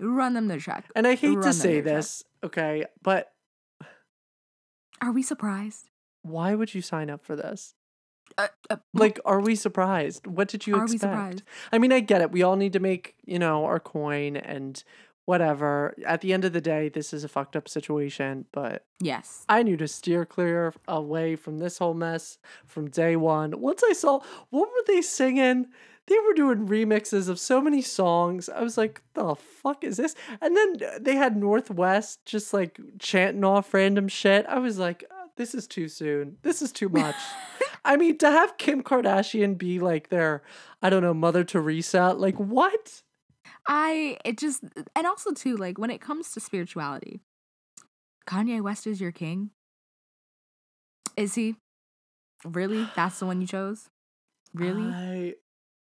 Run 0.00 0.34
them 0.34 0.48
the 0.48 0.58
check. 0.58 0.86
And 0.96 1.06
I 1.06 1.14
hate 1.16 1.36
Run 1.36 1.42
to 1.42 1.52
say 1.52 1.80
their 1.80 1.82
check. 1.82 1.84
this, 1.96 2.24
okay, 2.42 2.86
but 3.02 3.32
Are 5.00 5.12
we 5.12 5.22
surprised? 5.22 5.90
why 6.22 6.54
would 6.54 6.74
you 6.74 6.80
sign 6.80 7.10
up 7.10 7.22
for 7.22 7.36
this? 7.36 7.74
Uh, 8.38 8.48
uh, 8.70 8.76
Like, 8.94 9.20
are 9.26 9.40
we 9.40 9.54
surprised? 9.54 10.26
What 10.26 10.48
did 10.48 10.66
you 10.66 10.82
expect? 10.82 11.42
I 11.70 11.76
mean, 11.78 11.92
I 11.92 12.00
get 12.00 12.22
it. 12.22 12.32
We 12.32 12.42
all 12.42 12.56
need 12.56 12.72
to 12.72 12.80
make, 12.80 13.14
you 13.26 13.38
know, 13.38 13.66
our 13.66 13.78
coin 13.78 14.36
and 14.36 14.82
whatever. 15.24 15.94
At 16.06 16.20
the 16.20 16.32
end 16.32 16.44
of 16.44 16.52
the 16.52 16.60
day, 16.60 16.88
this 16.88 17.12
is 17.12 17.24
a 17.24 17.28
fucked 17.28 17.56
up 17.56 17.68
situation, 17.68 18.46
but 18.52 18.84
yes. 19.00 19.44
I 19.48 19.62
knew 19.62 19.76
to 19.78 19.88
steer 19.88 20.24
clear 20.24 20.74
away 20.86 21.36
from 21.36 21.58
this 21.58 21.78
whole 21.78 21.94
mess 21.94 22.38
from 22.66 22.90
day 22.90 23.16
one. 23.16 23.60
Once 23.60 23.82
I 23.88 23.92
saw 23.92 24.20
what 24.50 24.68
were 24.68 24.84
they 24.86 25.02
singing? 25.02 25.66
They 26.06 26.18
were 26.18 26.34
doing 26.34 26.68
remixes 26.68 27.30
of 27.30 27.38
so 27.38 27.62
many 27.62 27.80
songs. 27.80 28.50
I 28.50 28.62
was 28.62 28.76
like, 28.76 29.00
the 29.14 29.34
fuck 29.34 29.84
is 29.84 29.96
this? 29.96 30.14
And 30.42 30.54
then 30.54 30.76
they 31.00 31.16
had 31.16 31.34
North 31.34 31.70
West 31.70 32.26
just 32.26 32.52
like 32.52 32.78
chanting 32.98 33.42
off 33.42 33.72
random 33.72 34.08
shit. 34.08 34.44
I 34.46 34.58
was 34.58 34.78
like, 34.78 35.04
"Uh, 35.10 35.28
this 35.36 35.54
is 35.54 35.66
too 35.66 35.88
soon. 35.88 36.36
This 36.42 36.60
is 36.60 36.72
too 36.72 36.90
much. 36.90 37.16
I 37.86 37.96
mean, 37.96 38.18
to 38.18 38.30
have 38.30 38.58
Kim 38.58 38.82
Kardashian 38.82 39.56
be 39.56 39.78
like 39.78 40.08
their, 40.08 40.42
I 40.82 40.90
don't 40.90 41.02
know, 41.02 41.14
Mother 41.14 41.44
Teresa, 41.44 42.12
like 42.12 42.36
what? 42.36 43.02
I 43.66 44.18
it 44.24 44.38
just 44.38 44.62
and 44.94 45.06
also 45.06 45.32
too 45.32 45.56
like 45.56 45.78
when 45.78 45.90
it 45.90 46.00
comes 46.00 46.32
to 46.32 46.40
spirituality, 46.40 47.20
Kanye 48.26 48.60
West 48.60 48.86
is 48.86 49.00
your 49.00 49.12
king. 49.12 49.50
Is 51.16 51.34
he? 51.34 51.56
Really? 52.44 52.86
That's 52.94 53.18
the 53.20 53.26
one 53.26 53.40
you 53.40 53.46
chose? 53.46 53.88
Really? 54.52 55.34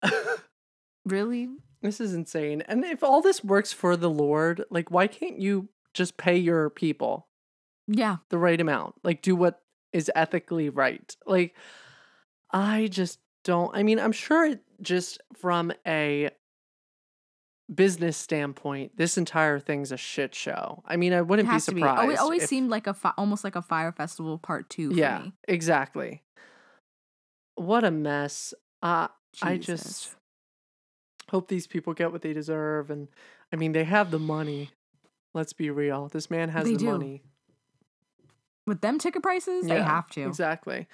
I... 0.04 0.08
really? 1.06 1.50
This 1.82 2.02
is 2.02 2.14
insane. 2.14 2.62
And 2.68 2.84
if 2.84 3.04
all 3.04 3.22
this 3.22 3.44
works 3.44 3.72
for 3.72 3.96
the 3.96 4.10
Lord, 4.10 4.64
like 4.70 4.90
why 4.90 5.08
can't 5.08 5.40
you 5.40 5.70
just 5.94 6.18
pay 6.18 6.38
your 6.38 6.70
people 6.70 7.28
Yeah. 7.88 8.18
the 8.30 8.38
right 8.38 8.60
amount? 8.60 8.96
Like 9.04 9.22
do 9.22 9.36
what 9.36 9.62
is 9.94 10.12
ethically 10.16 10.70
right. 10.70 11.16
Like 11.26 11.56
I 12.52 12.88
just 12.88 13.20
don't 13.44 13.76
I 13.76 13.84
mean, 13.84 14.00
I'm 14.00 14.12
sure 14.12 14.46
it 14.46 14.62
just 14.82 15.20
from 15.36 15.72
a 15.86 16.32
business 17.74 18.16
standpoint, 18.18 18.96
this 18.98 19.18
entire 19.18 19.60
thing's 19.60 19.92
a 19.92 19.98
shit 19.98 20.34
show. 20.34 20.84
I 20.86 20.96
mean, 20.96 21.12
I 21.14 21.18
It 21.18 21.28
wouldn't 21.28 21.50
be 21.50 21.56
be. 21.56 21.60
surprised. 21.60 22.00
Oh, 22.02 22.10
it 22.10 22.18
always 22.20 22.44
if- 22.44 22.50
seemed 22.50 22.70
like 22.70 22.88
a 22.88 22.94
fi- 22.94 23.14
almost 23.18 23.44
like 23.44 23.56
a 23.56 23.62
Fyre 23.62 23.92
Festival 23.92 24.38
part 24.38 24.70
two. 24.70 24.92
For 24.92 24.98
Yeah, 24.98 25.20
me. 25.20 25.34
exactly. 25.48 26.24
What 27.56 27.84
a 27.84 27.92
mess. 27.92 28.54
Uh 28.82 29.08
I 29.42 29.58
just 29.58 30.16
hope 31.30 31.48
these 31.50 31.68
people 31.68 31.94
get 31.94 32.12
what 32.12 32.22
they 32.22 32.34
deserve 32.34 32.90
and 32.90 33.08
I 33.52 33.56
mean 33.58 33.72
they 33.74 33.84
have 33.84 34.12
the 34.12 34.20
money. 34.20 34.72
Let's 35.34 35.54
be 35.54 35.70
real. 35.70 36.08
This 36.08 36.30
man 36.32 36.50
has 36.50 36.64
They 36.66 36.72
the 36.74 36.78
do. 36.78 36.86
money. 36.86 37.22
with 38.66 38.82
them 38.82 39.00
ticket 39.00 39.24
prices, 39.24 39.66
they 39.66 39.82
have 39.82 40.10
to. 40.10 40.22
Exactly. 40.28 40.88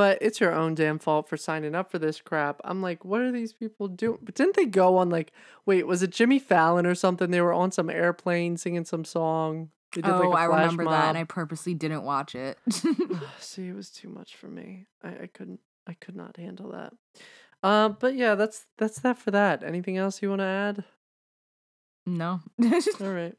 But 0.00 0.16
it's 0.22 0.40
your 0.40 0.54
own 0.54 0.74
damn 0.74 0.98
fault 0.98 1.28
for 1.28 1.36
signing 1.36 1.74
up 1.74 1.90
for 1.90 1.98
this 1.98 2.22
crap. 2.22 2.58
I'm 2.64 2.80
like, 2.80 3.04
what 3.04 3.20
are 3.20 3.30
these 3.30 3.52
people 3.52 3.86
doing? 3.86 4.16
But 4.22 4.34
didn't 4.34 4.56
they 4.56 4.64
go 4.64 4.96
on 4.96 5.10
like 5.10 5.30
wait, 5.66 5.86
was 5.86 6.02
it 6.02 6.08
Jimmy 6.10 6.38
Fallon 6.38 6.86
or 6.86 6.94
something? 6.94 7.30
They 7.30 7.42
were 7.42 7.52
on 7.52 7.70
some 7.70 7.90
airplane 7.90 8.56
singing 8.56 8.86
some 8.86 9.04
song. 9.04 9.68
They 9.92 10.00
did 10.00 10.10
Oh, 10.10 10.30
like 10.30 10.38
I 10.38 10.44
remember 10.46 10.84
that, 10.84 11.08
and 11.10 11.18
I 11.18 11.24
purposely 11.24 11.74
didn't 11.74 12.02
watch 12.04 12.34
it. 12.34 12.56
See, 13.40 13.68
it 13.68 13.74
was 13.76 13.90
too 13.90 14.08
much 14.08 14.36
for 14.36 14.46
me. 14.48 14.86
I, 15.04 15.08
I 15.08 15.28
couldn't 15.34 15.60
I 15.86 15.92
could 15.92 16.16
not 16.16 16.38
handle 16.38 16.70
that. 16.72 16.94
Um, 17.62 17.98
but 18.00 18.14
yeah, 18.14 18.36
that's 18.36 18.64
that's 18.78 19.00
that 19.00 19.18
for 19.18 19.32
that. 19.32 19.62
Anything 19.62 19.98
else 19.98 20.22
you 20.22 20.30
want 20.30 20.40
to 20.40 20.46
add? 20.46 20.84
no. 22.06 22.40
All 22.62 23.12
right. 23.12 23.34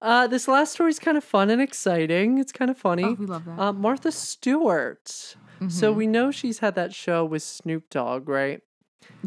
Uh, 0.00 0.26
this 0.26 0.48
last 0.48 0.72
story 0.72 0.90
is 0.90 0.98
kind 0.98 1.16
of 1.16 1.22
fun 1.22 1.48
and 1.50 1.60
exciting. 1.62 2.38
It's 2.38 2.50
kind 2.50 2.70
of 2.72 2.76
funny. 2.78 3.04
oh, 3.04 3.12
we 3.12 3.26
love 3.26 3.44
that. 3.44 3.58
uh, 3.60 3.72
Martha 3.72 4.10
Stewart. 4.10 5.36
So 5.68 5.92
Mhm. 5.92 5.96
we 5.96 6.06
know 6.06 6.30
she's 6.30 6.58
had 6.58 6.74
that 6.74 6.94
show 6.94 7.24
with 7.24 7.42
Snoop 7.42 7.88
Dogg, 7.90 8.28
right? 8.28 8.60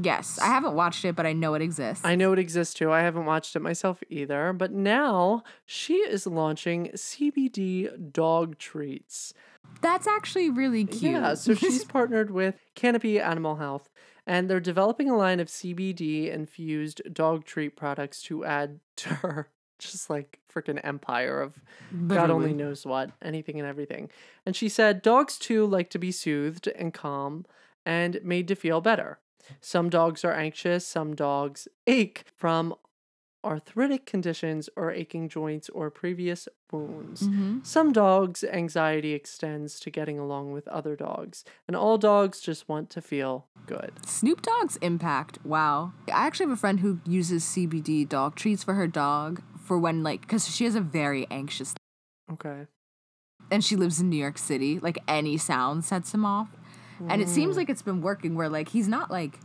yes, 0.01 0.39
I 0.39 0.47
haven't 0.47 0.73
watched 0.73 1.03
it, 1.05 1.15
but 1.15 1.25
I 1.25 1.33
know 1.33 1.53
it 1.53 1.61
exists. 1.61 2.03
I 2.05 2.15
know 2.15 2.31
it 2.33 2.39
exists 2.39 2.73
too. 2.73 2.91
I 2.91 3.01
haven't 3.01 3.25
watched 3.25 3.55
it 3.55 3.61
myself 3.61 4.01
either. 4.09 4.53
But 4.53 4.71
now 4.71 5.43
she 5.65 5.95
is 5.95 6.25
launching 6.25 6.91
CBD 6.95 7.89
dog 8.11 8.57
treats. 8.57 9.33
That's 9.81 10.07
actually 10.07 10.49
really 10.49 10.85
cute. 10.85 11.13
Yeah, 11.13 11.33
so 11.33 11.53
she's 11.53 11.83
partnered 11.97 12.31
with 12.31 12.55
Canopy 12.75 13.19
Animal 13.19 13.57
Health, 13.57 13.89
and 14.25 14.49
they're 14.49 14.59
developing 14.61 15.09
a 15.09 15.17
line 15.17 15.39
of 15.39 15.47
CBD 15.49 16.29
infused 16.31 17.01
dog 17.13 17.43
treat 17.45 17.75
products 17.75 18.21
to 18.23 18.45
add 18.45 18.79
to 18.97 19.09
her 19.15 19.49
just 19.79 20.09
like 20.09 20.39
freaking 20.53 20.79
empire 20.83 21.41
of 21.41 21.61
God 22.07 22.29
only 22.29 22.53
knows 22.53 22.85
what, 22.85 23.11
anything 23.21 23.59
and 23.59 23.67
everything. 23.67 24.09
And 24.45 24.55
she 24.55 24.69
said 24.69 25.01
dogs 25.01 25.37
too 25.37 25.65
like 25.65 25.89
to 25.91 25.99
be 25.99 26.11
soothed 26.11 26.67
and 26.67 26.93
calm 26.93 27.45
and 27.85 28.19
made 28.23 28.47
to 28.47 28.55
feel 28.55 28.81
better. 28.81 29.19
Some 29.61 29.89
dogs 29.89 30.25
are 30.25 30.33
anxious, 30.33 30.87
some 30.87 31.15
dogs 31.15 31.67
ache 31.85 32.23
from 32.35 32.75
arthritic 33.45 34.05
conditions 34.05 34.69
or 34.75 34.91
aching 34.91 35.29
joints 35.29 35.69
or 35.69 35.89
previous 35.91 36.47
wounds. 36.71 37.27
Mhm. 37.27 37.65
Some 37.65 37.91
dogs' 37.93 38.43
anxiety 38.43 39.13
extends 39.13 39.79
to 39.81 39.89
getting 39.91 40.17
along 40.19 40.51
with 40.51 40.67
other 40.67 40.95
dogs, 40.95 41.45
and 41.67 41.75
all 41.75 41.97
dogs 41.97 42.41
just 42.41 42.67
want 42.67 42.89
to 42.89 43.01
feel 43.01 43.45
good. 43.67 43.91
Snoop 44.05 44.41
Dogg's 44.41 44.77
impact. 44.77 45.37
Wow. 45.45 45.93
I 46.09 46.25
actually 46.27 46.47
have 46.47 46.53
a 46.57 46.59
friend 46.59 46.79
who 46.81 46.99
uses 47.05 47.43
CBD 47.45 48.03
dog 48.03 48.35
treats 48.35 48.63
for 48.63 48.73
her 48.73 48.87
dog 48.87 49.41
for 49.63 49.77
when 49.77 50.03
like 50.03 50.21
because 50.21 50.47
she 50.53 50.65
has 50.65 50.75
a 50.75 50.81
very 50.81 51.25
anxious 51.31 51.73
Okay. 52.31 52.65
and 53.51 53.63
she 53.63 53.75
lives 53.75 53.99
in 54.01 54.09
New 54.09 54.17
York 54.17 54.37
City. 54.37 54.79
Like 54.79 54.97
any 55.07 55.37
sound 55.37 55.85
sets 55.85 56.13
him 56.13 56.25
off, 56.25 56.49
and 57.07 57.21
it 57.21 57.27
Mm. 57.27 57.31
seems 57.31 57.57
like 57.57 57.69
it's 57.69 57.81
been 57.83 58.01
working. 58.01 58.35
Where 58.35 58.49
like 58.49 58.69
he's 58.69 58.87
not 58.87 59.09
like 59.11 59.39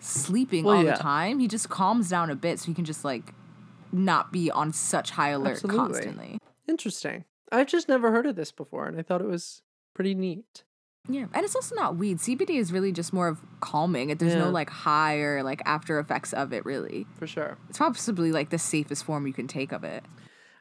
sleeping 0.00 0.64
Well, 0.64 0.76
all 0.78 0.84
yeah. 0.84 0.96
the 0.96 1.02
time. 1.02 1.38
He 1.38 1.48
just 1.48 1.68
calms 1.70 2.08
down 2.10 2.28
a 2.30 2.34
bit 2.36 2.58
so 2.60 2.66
he 2.66 2.74
can 2.74 2.84
just 2.84 3.04
like 3.04 3.32
not 3.94 4.32
be 4.32 4.50
on 4.50 4.72
such 4.72 5.10
high 5.12 5.30
alert 5.30 5.52
Absolutely. 5.52 5.78
constantly. 5.78 6.38
Interesting. 6.68 7.24
I've 7.52 7.66
just 7.68 7.88
never 7.88 8.10
heard 8.10 8.26
of 8.26 8.36
this 8.36 8.50
before, 8.52 8.86
and 8.86 8.98
I 8.98 9.02
thought 9.02 9.20
it 9.20 9.28
was 9.28 9.62
pretty 9.94 10.14
neat. 10.14 10.64
Yeah, 11.08 11.26
and 11.34 11.44
it's 11.44 11.54
also 11.54 11.74
not 11.76 11.96
weed. 11.96 12.18
CBD 12.18 12.56
is 12.58 12.72
really 12.72 12.90
just 12.90 13.12
more 13.12 13.28
of 13.28 13.38
calming. 13.60 14.08
There's 14.16 14.32
Yeah. 14.32 14.44
no 14.44 14.50
like 14.50 14.70
high 14.70 15.16
or 15.18 15.42
like 15.42 15.60
after 15.66 15.98
effects 15.98 16.32
of 16.32 16.52
it. 16.52 16.64
Really, 16.64 17.06
For 17.14 17.26
sure. 17.26 17.58
it's 17.68 17.78
possibly 17.78 18.32
like 18.32 18.48
the 18.50 18.58
safest 18.58 19.04
form 19.04 19.26
you 19.26 19.32
can 19.34 19.46
take 19.46 19.70
of 19.72 19.84
it. 19.84 20.02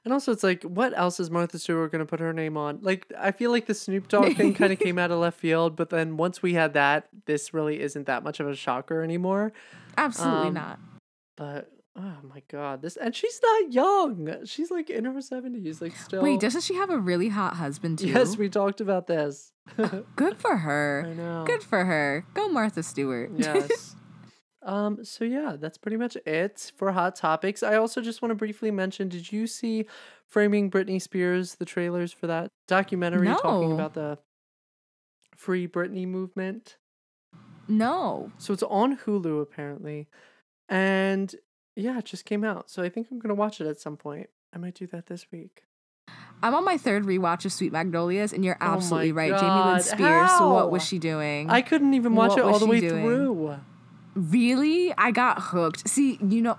And 0.04 0.12
also, 0.12 0.34
it's 0.34 0.44
like, 0.44 0.64
what 0.64 0.92
else 0.98 1.22
is 1.22 1.32
Martha 1.32 1.58
Stewart 1.58 1.90
going 1.94 2.00
to 2.02 2.06
put 2.06 2.20
her 2.20 2.34
name 2.34 2.58
on? 2.58 2.80
Like, 2.82 3.08
I 3.18 3.32
feel 3.32 3.52
like 3.52 3.68
the 3.68 3.74
Snoop 3.74 4.10
Dogg 4.10 4.36
thing 4.36 4.54
kind 4.54 4.74
of 4.74 4.80
came 4.80 5.00
out 5.00 5.12
of 5.12 5.20
left 5.20 5.40
field, 5.40 5.78
but 5.78 5.90
then 5.92 6.18
once 6.18 6.44
we 6.44 6.56
had 6.56 6.74
that, 6.74 7.08
this 7.26 7.54
really 7.54 7.80
isn't 7.80 8.06
that 8.08 8.22
much 8.22 8.42
of 8.42 8.48
a 8.50 8.54
shocker 8.54 9.02
anymore. 9.02 9.54
Absolutely 9.98 10.50
Um, 10.50 10.54
not. 10.56 10.80
But 11.38 11.72
oh 11.96 12.18
my 12.24 12.42
god, 12.50 12.82
this 12.82 12.98
and 12.98 13.16
she's 13.16 13.40
not 13.42 13.72
young. 13.72 14.46
She's 14.46 14.72
like 14.72 14.90
in 14.90 15.06
her 15.06 15.22
seventies, 15.22 15.82
like 15.82 15.96
still. 15.96 16.22
Wait, 16.22 16.40
doesn't 16.40 16.62
she 16.62 16.76
have 16.76 16.90
a 16.90 16.98
really 16.98 17.30
hot 17.30 17.56
husband 17.56 18.00
too? 18.00 18.08
yes, 18.08 18.38
we 18.38 18.50
talked 18.50 18.82
about 18.82 19.08
this. 19.08 19.52
Good 20.16 20.38
for 20.38 20.58
her. 20.58 21.06
I 21.08 21.14
know. 21.14 21.44
Good 21.46 21.64
for 21.64 21.86
her. 21.86 22.26
Go 22.34 22.50
Martha 22.50 22.84
Stewart. 22.84 23.32
yes. 23.38 23.96
Um, 24.62 25.04
so 25.04 25.26
yeah, 25.26 25.56
that's 25.60 25.78
pretty 25.78 25.98
much 25.98 26.16
it 26.26 26.72
for 26.78 26.92
hot 26.92 27.16
topics. 27.16 27.64
I 27.64 27.76
also 27.76 28.02
just 28.02 28.22
want 28.22 28.32
to 28.32 28.36
briefly 28.36 28.72
mention, 28.72 29.10
did 29.10 29.32
you 29.32 29.46
see 29.46 29.86
Framing 30.28 30.72
Britney 30.72 31.02
Spears, 31.02 31.56
the 31.56 31.66
trailers 31.66 32.14
for 32.14 32.28
that 32.28 32.50
documentary 32.68 33.28
talking 33.28 33.74
about 33.74 33.94
the 33.94 34.18
Free 35.36 35.68
Britney 35.68 36.08
movement? 36.08 36.78
no. 37.68 38.32
So 38.38 38.54
it's 38.54 38.64
on 38.64 38.98
Hulu 38.98 39.42
apparently. 39.42 40.08
And 40.70 41.34
yeah, 41.76 41.98
it 42.00 42.06
just 42.06 42.26
came 42.26 42.44
out. 42.44 42.70
So 42.70 42.84
I 42.84 42.90
think 42.90 43.08
I'm 43.12 43.20
gonna 43.20 43.34
watch 43.36 43.60
it 43.62 43.68
at 43.68 43.80
some 43.80 43.98
point. 43.98 44.30
I 44.54 44.58
might 44.58 44.76
do 44.76 44.88
that 44.88 45.08
this 45.08 45.26
week. 45.32 45.64
I'm 46.42 46.54
on 46.54 46.66
my 46.66 46.78
third 46.78 47.06
rewatch 47.06 47.46
of 47.46 47.54
Sweet 47.54 47.72
Magnolias, 47.72 48.34
and 48.34 48.44
you're 48.44 48.58
Oh 48.60 48.66
absolutely 48.74 49.14
right. 49.14 49.32
Jamie 49.32 49.50
Lynn 49.62 49.64
God, 49.78 49.82
Spears. 49.82 50.32
So 50.38 50.50
what 50.54 50.72
was 50.72 50.84
she 50.86 51.00
doing? 51.00 51.50
I 51.50 51.62
couldn't 51.62 51.94
even 51.94 52.16
watch 52.16 52.32
What 52.32 52.40
it 52.40 52.46
all 52.46 52.60
the 52.60 52.66
way 52.68 52.82
doing? 52.82 53.02
through. 53.04 53.56
Really? 54.16 54.94
I 54.98 55.12
got 55.12 55.40
hooked. 55.42 55.88
See, 55.88 56.20
you 56.22 56.42
know, 56.42 56.58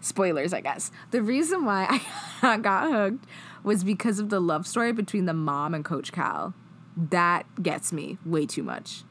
spoilers, 0.00 0.52
I 0.54 0.62
guess. 0.62 0.90
The 1.10 1.22
reason 1.22 1.64
why 1.66 2.00
I 2.42 2.56
got 2.56 2.90
hooked 2.90 3.26
was 3.62 3.84
because 3.84 4.18
of 4.18 4.30
the 4.30 4.40
love 4.40 4.66
story 4.66 4.92
between 4.92 5.26
the 5.26 5.34
mom 5.34 5.74
and 5.74 5.84
Coach 5.84 6.10
Cal. 6.10 6.54
That 6.96 7.44
gets 7.62 7.92
me 7.92 8.16
way 8.24 8.46
too 8.46 8.62
much. 8.62 9.04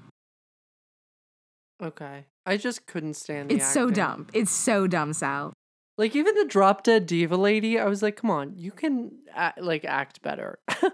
Okay. 1.81 2.25
I 2.47 2.57
just 2.57 2.87
couldn't 2.87 3.15
stand 3.15 3.49
the 3.51 3.55
It's 3.55 3.67
so 3.71 3.89
dumb. 3.91 4.27
It's 4.33 4.49
so 4.51 4.87
dumb, 4.87 5.13
Sal. 5.13 5.53
Like 5.97 6.15
even 6.15 6.33
the 6.35 6.45
drop 6.45 6.83
dead 6.83 7.05
diva 7.05 7.35
lady, 7.35 7.77
I 7.77 7.85
was 7.85 8.01
like, 8.01 8.15
come 8.15 8.29
on, 8.31 8.53
you 8.55 8.71
can 8.71 9.11
act, 9.35 9.61
like 9.61 9.83
act 9.85 10.21
better. 10.21 10.57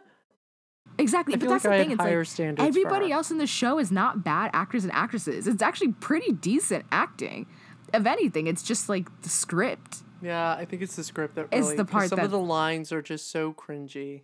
Exactly. 0.99 1.33
I 1.33 1.37
but 1.37 1.49
that's 1.49 1.65
like 1.65 1.77
the 1.79 1.83
thing. 1.83 1.91
It's 2.21 2.39
like 2.39 2.59
everybody 2.59 3.11
else 3.11 3.31
in 3.31 3.39
the 3.39 3.47
show 3.47 3.79
is 3.79 3.91
not 3.91 4.23
bad 4.23 4.51
actors 4.53 4.83
and 4.83 4.93
actresses. 4.93 5.47
It's 5.47 5.61
actually 5.63 5.93
pretty 5.93 6.31
decent 6.31 6.85
acting. 6.91 7.47
If 7.93 8.05
anything, 8.05 8.45
it's 8.47 8.61
just 8.61 8.89
like 8.89 9.07
the 9.23 9.29
script. 9.29 10.03
Yeah, 10.21 10.53
I 10.53 10.65
think 10.65 10.81
it's 10.81 10.95
the 10.95 11.03
script 11.03 11.33
that 11.35 11.47
It's 11.51 11.65
really. 11.65 11.77
the 11.77 11.85
'cause 11.85 11.91
part 11.91 12.09
some 12.09 12.19
of 12.19 12.31
the 12.31 12.39
lines 12.39 12.91
are 12.91 13.01
just 13.01 13.31
so 13.31 13.53
cringy. 13.53 14.21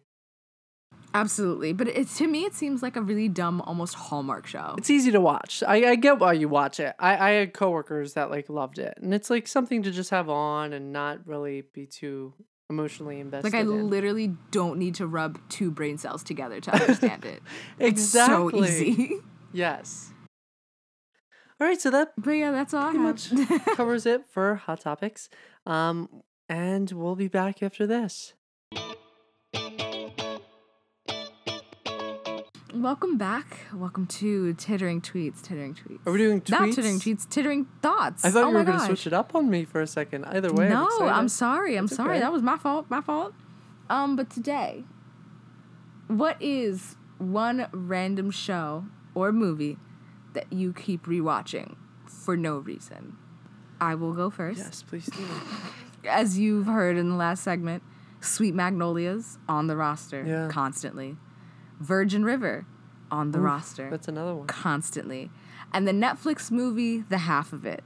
Absolutely. 1.13 1.73
But 1.73 1.87
it's 1.87 2.17
to 2.19 2.27
me 2.27 2.45
it 2.45 2.53
seems 2.53 2.81
like 2.83 2.95
a 2.95 3.01
really 3.01 3.27
dumb, 3.29 3.61
almost 3.61 3.95
Hallmark 3.95 4.45
show. 4.47 4.75
It's 4.77 4.89
easy 4.89 5.11
to 5.11 5.19
watch. 5.21 5.63
I, 5.67 5.91
I 5.91 5.95
get 5.95 6.19
why 6.19 6.33
you 6.33 6.47
watch 6.49 6.79
it. 6.79 6.95
I, 6.99 7.17
I 7.17 7.31
had 7.31 7.53
coworkers 7.53 8.13
that 8.13 8.29
like 8.29 8.49
loved 8.49 8.77
it, 8.79 8.93
and 9.01 9.13
it's 9.13 9.29
like 9.29 9.47
something 9.47 9.83
to 9.83 9.91
just 9.91 10.11
have 10.11 10.29
on 10.29 10.73
and 10.73 10.93
not 10.93 11.25
really 11.25 11.63
be 11.73 11.85
too 11.87 12.33
emotionally 12.69 13.19
invested. 13.19 13.51
Like 13.51 13.57
I 13.59 13.61
in. 13.61 13.89
literally 13.89 14.35
don't 14.51 14.77
need 14.77 14.95
to 14.95 15.07
rub 15.07 15.39
two 15.49 15.71
brain 15.71 15.97
cells 15.97 16.23
together 16.23 16.59
to 16.61 16.71
understand 16.71 17.25
it. 17.25 17.41
exactly. 17.79 18.59
It's 18.59 18.75
so 18.75 18.85
easy. 18.85 19.15
Yes. 19.51 20.11
All 21.59 21.65
right, 21.65 21.81
so 21.81 21.89
that 21.89 22.13
But 22.17 22.31
yeah, 22.33 22.51
that's 22.51 22.71
all 22.73 22.83
I 22.83 22.91
pretty 22.93 23.35
have. 23.35 23.49
much 23.49 23.75
covers 23.75 24.05
it 24.05 24.25
for 24.29 24.55
hot 24.55 24.81
topics. 24.81 25.27
Um, 25.65 26.07
and 26.47 26.91
we'll 26.91 27.15
be 27.15 27.27
back 27.27 27.63
after 27.63 27.87
this. 27.87 28.33
Welcome 32.73 33.17
back. 33.17 33.61
Welcome 33.73 34.05
to 34.07 34.53
Tittering 34.53 35.01
Tweets. 35.01 35.41
Tittering 35.41 35.73
Tweets. 35.75 36.05
Are 36.05 36.11
we 36.11 36.19
doing 36.19 36.39
tweets? 36.41 36.49
Not 36.51 36.69
Tittering 36.69 36.99
Tweets, 36.99 37.27
Tittering 37.27 37.65
Thoughts. 37.81 38.23
I 38.23 38.29
thought 38.29 38.43
oh 38.43 38.49
you 38.49 38.53
were 38.57 38.63
going 38.63 38.77
to 38.77 38.85
switch 38.85 39.07
it 39.07 39.13
up 39.13 39.33
on 39.33 39.49
me 39.49 39.65
for 39.65 39.81
a 39.81 39.87
second. 39.87 40.25
Either 40.25 40.53
way, 40.53 40.69
no, 40.69 40.87
I'm, 41.01 41.09
I'm 41.09 41.29
sorry. 41.29 41.75
I'm 41.77 41.87
sorry. 41.87 42.11
okay. 42.11 42.19
That 42.19 42.31
was 42.31 42.43
my 42.43 42.57
fault. 42.57 42.85
My 42.89 43.01
fault. 43.01 43.33
Um, 43.89 44.15
but 44.15 44.29
today, 44.29 44.83
what 46.07 46.37
is 46.39 46.95
one 47.17 47.67
random 47.71 48.29
show 48.29 48.85
or 49.15 49.31
movie 49.31 49.77
that 50.33 50.53
you 50.53 50.71
keep 50.71 51.05
rewatching 51.07 51.75
for 52.05 52.37
no 52.37 52.59
reason? 52.59 53.17
I 53.81 53.95
will 53.95 54.13
go 54.13 54.29
first. 54.29 54.59
Yes, 54.59 54.83
please 54.83 55.07
do. 55.07 55.25
As 56.07 56.37
you've 56.37 56.67
heard 56.67 56.97
in 56.97 57.09
the 57.09 57.15
last 57.15 57.43
segment, 57.43 57.81
Sweet 58.21 58.53
Magnolias 58.53 59.39
on 59.47 59.65
the 59.65 59.75
roster 59.75 60.23
Yeah. 60.23 60.49
constantly. 60.51 61.17
Virgin 61.79 62.23
River 62.25 62.65
on 63.11 63.31
the 63.31 63.39
roster 63.41 63.89
That's 63.89 64.07
another 64.07 64.35
one. 64.35 64.47
constantly. 64.47 65.31
And 65.73 65.87
the 65.87 65.91
Netflix 65.91 66.51
movie 66.51 67.01
The 67.01 67.19
Half 67.19 67.53
of 67.53 67.65
It 67.65 67.83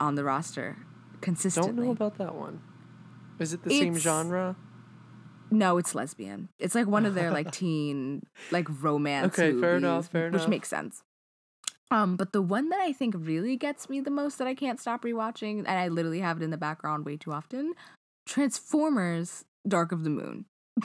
on 0.00 0.14
the 0.14 0.24
roster 0.24 0.76
consistently. 1.20 1.76
Don't 1.76 1.86
know 1.86 1.92
about 1.92 2.18
that 2.18 2.34
one. 2.34 2.60
Is 3.38 3.52
it 3.52 3.62
the 3.62 3.70
same 3.70 3.96
genre? 3.96 4.56
No, 5.50 5.78
it's 5.78 5.94
lesbian. 5.94 6.48
It's 6.58 6.74
like 6.74 6.86
one 6.86 7.06
of 7.06 7.14
their 7.14 7.30
like 7.30 7.50
teen 7.60 8.22
like 8.50 8.66
romance 8.82 9.38
Okay, 9.38 9.48
movies, 9.50 9.60
fair 9.60 9.76
enough, 9.76 10.08
fair 10.08 10.26
enough. 10.28 10.40
which 10.42 10.48
makes 10.48 10.68
sense. 10.68 11.02
Um, 11.90 12.16
but 12.16 12.32
the 12.32 12.42
one 12.42 12.70
that 12.70 12.80
I 12.80 12.92
think 12.92 13.14
really 13.16 13.56
gets 13.56 13.88
me 13.88 14.00
the 14.00 14.10
most 14.10 14.38
that 14.38 14.48
I 14.48 14.54
can't 14.54 14.80
stop 14.80 15.02
rewatching, 15.04 15.58
and 15.58 15.68
I 15.68 15.88
literally 15.88 16.20
have 16.20 16.40
it 16.40 16.42
in 16.44 16.50
the 16.50 16.56
background 16.56 17.04
way 17.04 17.16
too 17.16 17.32
often, 17.32 17.74
Transformers: 18.26 19.44
Dark 19.68 19.92
of 19.92 20.02
the 20.04 20.10
Moon. 20.10 20.46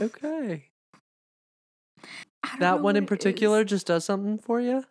Okay. 0.00 0.70
That 2.58 2.80
one 2.80 2.96
in 2.96 3.06
particular 3.06 3.64
just 3.64 3.86
does 3.86 4.04
something 4.04 4.38
for 4.38 4.60
you? 4.60 4.84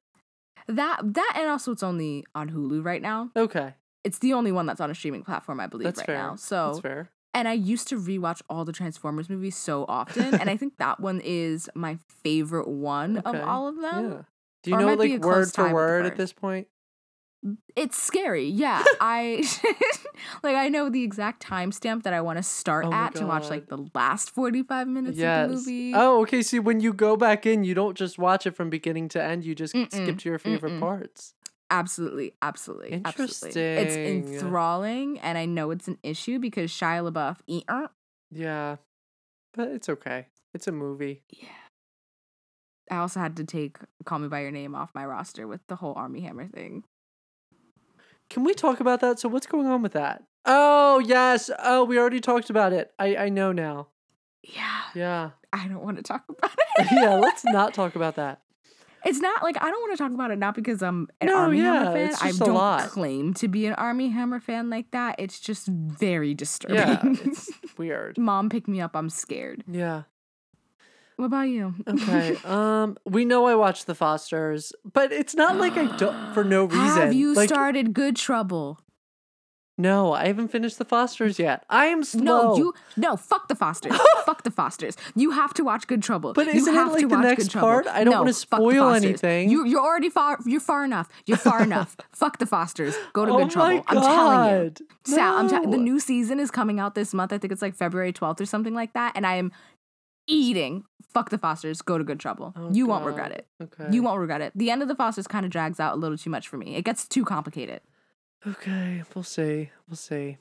That 0.68 0.99
that 1.14 1.34
and 1.36 1.49
also 1.49 1.72
it's 1.72 1.84
only 1.84 2.26
on 2.36 2.49
Hulu 2.49 2.84
right 2.84 3.01
now. 3.01 3.32
Okay. 3.36 3.74
It's 4.03 4.20
the 4.20 4.34
only 4.34 4.51
one 4.51 4.66
that's 4.66 4.82
on 4.82 4.89
a 4.89 4.95
streaming 4.95 5.24
platform, 5.24 5.59
I 5.59 5.68
believe, 5.68 5.86
That's 5.86 5.99
right 5.99 6.05
fair. 6.07 6.18
now. 6.18 6.36
So 6.36 6.68
That's 6.68 6.80
fair. 6.80 7.09
And 7.34 7.47
I 7.47 7.53
used 7.53 7.88
to 7.89 7.97
rewatch 7.97 8.41
all 8.49 8.66
the 8.66 8.74
Transformers 8.74 9.30
movies 9.30 9.55
so 9.55 9.86
often, 9.88 10.36
and 10.36 10.49
I 10.49 10.57
think 10.57 10.78
that 10.80 10.99
one 10.99 11.22
is 11.24 11.70
my 11.76 11.97
favorite 12.24 12.68
one 12.68 13.20
of 13.20 13.36
all 13.36 13.70
of 13.70 13.80
them. 13.80 14.12
Yeah. 14.12 14.22
Do 14.64 14.70
you 14.72 14.76
Or 14.76 14.80
know 14.80 14.86
might 14.88 14.99
be 14.99 15.12
a 15.12 15.14
like 15.14 15.26
word 15.26 15.51
for 15.53 15.74
word 15.74 16.05
at 16.05 16.18
this 16.18 16.34
point? 16.34 16.68
It's 17.76 17.98
scary. 18.02 18.46
Yeah, 18.48 18.84
I 19.02 19.44
like 20.44 20.56
I 20.56 20.70
know 20.70 20.89
the 20.89 21.04
exact 21.04 21.46
timestamp 21.46 22.04
that 22.04 22.14
I 22.14 22.22
want 22.22 22.38
to 22.38 22.44
start 22.44 22.86
Oh 22.88 22.94
at 22.94 23.16
to 23.16 23.26
watch 23.26 23.50
like 23.50 23.68
the 23.68 23.88
last 23.96 24.30
45 24.32 24.88
minutes 24.88 25.18
Yes. 25.18 25.48
of 25.50 25.50
the 25.50 25.72
movie. 25.72 25.94
Oh, 25.96 26.22
okay. 26.22 26.42
See, 26.44 26.60
when 26.60 26.80
you 26.80 26.94
go 26.94 27.18
back 27.18 27.46
in, 27.46 27.64
you 27.64 27.74
don't 27.74 27.98
just 27.98 28.20
watch 28.20 28.46
it 28.46 28.56
from 28.56 28.70
beginning 28.70 29.10
to 29.10 29.24
end. 29.24 29.44
You 29.44 29.56
just 29.56 29.72
skip 29.72 29.89
Mm-mm, 29.92 30.20
to 30.20 30.30
your 30.30 30.39
favorite 30.39 30.74
mm-mm. 30.74 30.80
parts. 30.80 31.34
Absolutely, 31.72 32.34
absolutely, 32.42 33.02
absolutely. 33.06 33.62
It's 33.62 33.96
enthralling, 33.96 35.20
and 35.20 35.38
I 35.38 35.46
know 35.46 35.72
it's 35.72 35.88
an 35.88 35.98
issue 36.04 36.38
because 36.38 36.70
Shia 36.70 37.10
LaBeouf. 37.10 37.38
eh, 37.50 37.88
Yeah, 38.30 38.76
but 39.54 39.70
it's 39.70 39.88
okay. 39.88 40.28
It's 40.54 40.68
a 40.68 40.72
movie. 40.74 41.24
Yeah. 41.32 41.48
I 42.89 42.98
also 42.98 43.22
had 43.22 43.38
to 43.38 43.46
take 43.46 43.78
"Call 44.04 44.20
Me 44.20 44.28
by 44.28 44.42
Your 44.42 44.52
Name" 44.52 44.76
off 44.76 44.92
my 44.94 45.06
roster 45.06 45.48
with 45.48 45.62
the 45.68 45.78
whole 45.78 45.94
Armie 45.96 46.22
Hammer 46.22 46.48
thing. 46.48 46.84
Can 48.32 48.44
we 48.44 48.54
talk 48.56 48.80
about 48.80 49.02
that? 49.02 49.20
So, 49.20 49.30
what's 49.30 49.46
going 49.46 49.68
on 49.68 49.82
with 49.84 49.92
that? 49.94 50.24
Oh, 50.46 51.00
yes. 51.00 51.52
Oh, 51.60 51.84
we 51.84 52.00
already 52.00 52.20
talked 52.20 52.50
about 52.50 52.74
it. 52.74 52.92
I 52.98 53.16
I 53.16 53.30
know 53.30 53.52
now. 53.52 53.88
Yeah, 54.44 54.82
Yeah. 54.96 55.30
I 55.54 55.68
don't 55.68 55.84
want 55.84 55.98
to 55.98 56.04
talk 56.04 56.24
about 56.30 56.52
it. 56.80 56.88
yeah. 56.92 57.16
Let's 57.16 57.44
not 57.46 57.74
talk 57.82 57.96
about 57.96 58.16
that. 58.16 58.42
It's 59.06 59.20
not 59.20 59.44
like 59.44 59.58
I 59.62 59.70
don't 59.70 59.82
want 59.82 59.94
to 59.94 59.98
talk 60.04 60.14
about 60.14 60.32
it 60.32 60.38
not 60.40 60.56
because 60.56 60.82
I'm 60.82 61.08
an 61.20 61.28
No, 61.28 61.36
Army 61.38 61.58
yeah, 61.58 61.74
Hammer 61.74 61.92
fan. 61.94 62.08
it's 62.10 62.22
I 62.22 62.28
just 62.28 62.42
a 62.42 62.46
don't 62.46 62.54
lot. 62.56 62.90
claim 62.90 63.34
to 63.36 63.48
be 63.48 63.66
an 63.66 63.74
Armie 63.74 64.10
Hammer 64.10 64.40
fan 64.40 64.70
like 64.70 64.92
that. 64.92 65.16
It's 65.20 65.40
just 65.40 65.68
very 65.68 66.34
disturbing. 66.34 66.78
Yeah, 66.78 67.02
it's 67.04 67.50
weird. 67.78 68.18
Mom, 68.18 68.48
pick 68.50 68.68
me 68.68 68.80
up. 68.80 68.96
I'm 68.96 69.10
scared. 69.10 69.64
Yeah. 69.68 70.04
What 71.18 71.26
about 71.26 71.49
you? 71.49 71.76
Okay. 71.88 72.36
um, 72.45 72.97
we 73.05 73.26
know 73.26 73.45
I 73.45 73.55
watched 73.55 73.88
The 73.88 73.95
Fosters, 73.95 74.74
but 74.91 75.12
it's 75.12 75.36
not 75.36 75.57
like 75.57 75.78
I 75.78 75.95
don't 75.97 76.34
for 76.34 76.43
no 76.43 76.66
reason. 76.66 76.82
Have 76.86 77.14
you 77.14 77.34
like, 77.34 77.47
started 77.49 77.93
Good 77.93 78.16
Trouble? 78.16 78.80
No, 79.78 80.14
I 80.14 80.28
haven't 80.28 80.49
finished 80.49 80.78
The 80.78 80.86
Fosters 80.86 81.39
yet. 81.39 81.64
I 81.68 81.86
am 81.88 82.03
slow. 82.03 82.24
No, 82.24 82.57
you 82.57 82.74
no. 82.97 83.16
Fuck 83.16 83.47
the 83.47 83.55
Fosters. 83.55 83.97
fuck 84.26 84.43
the 84.43 84.51
Fosters. 84.51 84.95
You 85.16 85.32
have 85.32 85.55
to 85.55 85.64
watch 85.64 85.88
Good 85.88 86.03
Trouble. 86.03 86.34
But 86.34 86.47
you 86.47 86.53
isn't 86.53 86.72
it 86.74 86.78
have 86.78 86.91
like 86.91 87.01
to 87.01 87.07
the 87.07 87.16
watch 87.16 87.24
next 87.24 87.43
Good 87.45 87.51
Trouble. 87.51 87.68
part? 87.68 87.88
I 87.88 88.03
don't 88.03 88.14
No, 88.14 88.20
wanna 88.20 88.34
spoil 88.34 88.93
anything. 88.93 89.49
You, 89.49 89.66
you're 89.66 89.82
already 89.82 90.09
far. 90.09 90.38
You're 90.45 90.59
far 90.59 90.84
enough. 90.86 91.09
You're 91.26 91.38
far 91.38 91.64
enough. 91.70 91.97
Fuck 92.12 92.38
the 92.38 92.45
Fosters. 92.45 92.95
Go 93.14 93.26
to 93.26 93.32
oh 93.32 93.38
Good 93.39 93.49
Trouble. 93.51 93.84
I'm 93.88 94.01
telling 94.01 94.49
you. 94.49 94.70
God. 94.70 94.80
Sal, 95.03 95.38
I'm 95.38 95.72
the 95.72 95.78
new 95.78 95.99
season 95.99 96.39
is 96.39 96.51
coming 96.51 96.80
out 96.80 96.93
this 96.93 97.12
month. 97.12 97.34
I 97.34 97.39
think 97.39 97.51
it's 97.51 97.62
like 97.64 97.74
February 97.74 98.14
12th 98.14 98.39
or 98.39 98.45
something 98.45 98.76
like 98.76 98.93
that. 98.93 99.14
And 99.16 99.26
I 99.26 99.36
am 99.38 99.51
eating. 100.28 100.84
Fuck 101.13 101.30
the 101.30 101.38
Fosters. 101.38 101.82
Go 101.82 101.97
to 101.97 102.03
Good 102.03 102.19
Trouble. 102.19 102.53
Oh, 102.55 102.72
you 102.72 102.86
won't 102.88 103.05
regret 103.05 103.32
it. 103.32 103.47
Okay. 103.61 103.88
You 103.93 104.01
won't 104.03 104.19
regret 104.19 104.41
it. 104.41 104.53
The 104.55 104.72
end 104.72 104.82
of 104.82 104.88
the 104.88 104.95
Fosters 104.95 105.28
kind 105.28 105.45
of 105.45 105.51
drags 105.51 105.80
out 105.80 105.93
a 105.93 105.97
little 105.97 106.17
too 106.17 106.30
much 106.30 106.47
for 106.47 106.57
me. 106.57 106.76
It 106.76 106.86
gets 106.86 107.07
too 107.07 107.26
complicated. 107.26 107.82
Okay, 108.47 109.03
we'll 109.13 109.24
see. 109.24 109.69
We'll 109.89 109.97
see. 109.97 110.38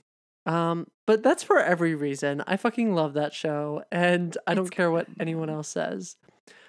Um, 0.47 0.87
but 1.07 1.23
that's 1.23 1.43
for 1.43 1.59
every 1.59 1.95
reason. 1.95 2.43
I 2.47 2.57
fucking 2.57 2.95
love 2.95 3.13
that 3.15 3.35
show, 3.35 3.83
and 3.93 4.37
I 4.47 4.55
don't 4.55 4.67
It's 4.67 4.75
care 4.75 4.91
what 4.91 5.07
anyone 5.21 5.51
else 5.51 5.69
says. 5.69 6.17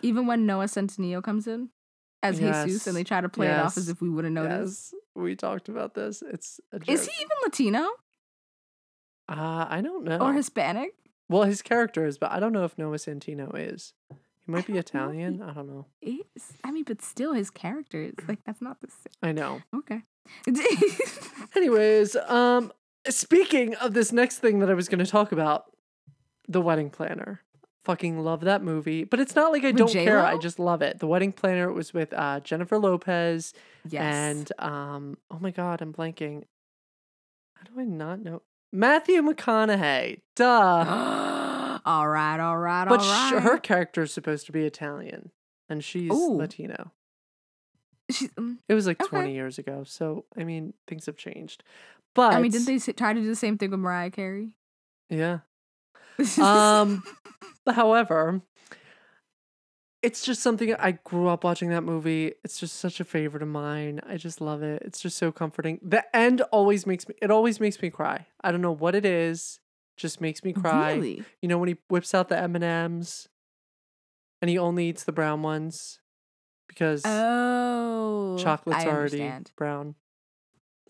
Even 0.02 0.26
when 0.28 0.46
Noah 0.46 0.66
Centineo 0.66 1.24
comes 1.24 1.48
in 1.48 1.70
as 2.24 2.40
Jesus 2.40 2.86
and 2.88 2.96
they 2.96 3.04
try 3.04 3.22
to 3.22 3.30
play 3.30 3.48
it 3.48 3.58
off 3.58 3.78
as 3.78 3.88
if 3.88 4.02
we 4.02 4.10
wouldn't 4.10 4.34
notice. 4.34 4.92
Yes, 4.94 5.02
we 5.16 5.36
talked 5.36 5.70
about 5.70 5.94
this. 5.94 6.22
It's 6.22 6.60
a 6.72 6.80
joke. 6.80 6.90
Is 6.90 7.06
he 7.06 7.12
even 7.22 7.38
Latino 7.44 7.88
Uh, 9.30 9.66
I 9.70 9.82
don't 9.82 10.04
know. 10.04 10.18
or 10.20 10.34
Hispanic? 10.34 10.94
Well, 11.32 11.44
his 11.44 11.62
character 11.62 12.06
is, 12.06 12.18
but 12.18 12.30
I 12.30 12.42
don't 12.42 12.52
know 12.52 12.66
if 12.66 12.78
Noah 12.78 12.98
Centineo 12.98 13.54
is. 13.56 13.94
He 14.10 14.52
might 14.52 14.68
be 14.68 14.74
know 14.74 14.80
if 14.80 14.86
Italian. 14.88 15.42
I 15.42 15.54
don't 15.54 15.68
know. 15.68 15.86
Is 16.02 16.54
I 16.62 16.72
mean, 16.72 16.84
but 16.84 17.02
still, 17.02 17.32
his 17.32 17.50
character 17.50 18.02
is 18.02 18.16
like 18.28 18.40
that's 18.46 18.62
not 18.62 18.82
the 18.82 18.90
same. 18.90 19.14
I 19.24 19.32
know. 19.32 19.62
Okay. 19.74 20.02
Anyways, 21.56 22.18
um, 22.28 22.74
speaking 23.08 23.76
of 23.76 23.94
this 23.94 24.12
next 24.12 24.40
thing 24.40 24.60
that 24.60 24.70
I 24.70 24.74
was 24.74 24.90
going 24.90 25.00
to 25.00 25.10
talk 25.10 25.32
about, 25.32 25.72
The 26.50 26.62
Wedding 26.62 26.90
Planner. 26.90 27.42
Fucking 27.86 28.20
love 28.20 28.42
that 28.42 28.62
movie, 28.62 29.06
but 29.06 29.20
it's 29.20 29.36
not 29.36 29.52
like 29.52 29.64
I 29.64 29.68
With 29.68 29.78
don't 29.78 29.92
care. 29.92 30.24
I 30.24 30.38
just 30.38 30.60
love 30.60 30.84
it. 30.84 31.00
The 31.00 31.08
Wedding 31.08 31.32
Planner 31.32 31.72
was 31.72 31.94
with 31.96 32.14
uh, 32.14 32.40
Jennifer 32.42 32.78
Lopez 32.78 33.54
yes. 33.90 34.02
and 34.04 34.52
um, 34.60 35.18
oh 35.32 35.40
my 35.40 35.50
god, 35.50 35.82
I'm 35.82 35.92
blanking. 35.92 36.44
How 37.56 37.64
do 37.64 37.80
I 37.80 37.86
not 37.86 38.20
know 38.20 38.44
Matthew 38.72 39.22
McConaughey? 39.22 40.22
Duh. 40.36 41.80
all 41.86 42.08
right, 42.08 42.40
all 42.40 42.58
right, 42.58 42.88
but 42.88 43.02
all 43.02 43.06
right. 43.34 43.42
her 43.42 43.58
character 43.58 44.04
is 44.04 44.14
supposed 44.14 44.46
to 44.46 44.52
be 44.52 44.66
Italian, 44.66 45.32
and 45.70 45.84
she's 45.84 46.12
Ooh. 46.12 46.36
Latino. 46.38 46.92
She's, 48.10 48.30
mm, 48.32 48.58
It 48.68 48.74
was 48.74 48.88
like 48.88 49.02
Okay. 49.02 49.10
20 49.10 49.34
years 49.34 49.58
ago, 49.58 49.84
so 49.86 50.26
I 50.38 50.44
mean 50.44 50.74
things 50.88 51.06
have 51.06 51.18
changed. 51.18 51.64
But 52.14 52.34
I 52.34 52.42
mean, 52.42 52.52
didn't 52.52 52.68
they 52.68 52.94
try 52.94 53.14
to 53.14 53.22
do 53.22 53.28
the 53.28 53.36
same 53.36 53.58
thing 53.58 53.72
with 53.72 53.80
Mariah 53.80 54.12
Carey? 54.12 54.52
Yeah. 55.10 55.40
Um, 56.40 57.04
however, 57.68 58.42
it's 60.02 60.24
just 60.26 60.42
something 60.42 60.74
I 60.76 60.94
grew 61.04 61.28
up 61.28 61.44
watching 61.44 61.70
that 61.70 61.84
movie. 61.84 62.34
It's 62.44 62.60
just 62.60 62.78
such 62.78 63.00
a 63.00 63.04
favorite 63.04 63.44
of 63.44 63.50
mine. 63.50 64.00
I 64.08 64.18
just 64.18 64.42
love 64.42 64.64
it. 64.64 64.82
It's 64.84 65.00
just 65.00 65.18
so 65.18 65.32
comforting. 65.32 65.80
The 65.84 66.04
end 66.16 66.42
always 66.52 66.88
makes 66.88 67.08
me. 67.08 67.16
It 67.22 67.30
always 67.30 67.60
makes 67.60 67.82
me 67.82 67.90
cry. 67.90 68.26
I 68.44 68.52
don't 68.52 68.62
know 68.62 68.72
what 68.72 68.96
it 68.96 69.06
is. 69.06 69.60
Just 69.98 70.20
makes 70.22 70.44
me 70.44 70.54
cry. 70.54 70.94
Really? 70.94 71.24
You 71.42 71.50
know 71.50 71.58
when 71.60 71.70
he 71.70 71.78
whips 71.90 72.16
out 72.16 72.30
the 72.30 72.38
M 72.38 72.56
and 74.42 74.50
he 74.50 74.58
only 74.58 74.90
eats 74.90 75.04
the 75.04 75.12
brown 75.12 75.44
ones 75.44 76.00
because 76.68 77.04
Oh, 77.06 78.38
chocolate's 78.40 78.84
I 78.84 78.88
already 78.88 79.22
understand. 79.22 79.52
brown. 79.56 79.96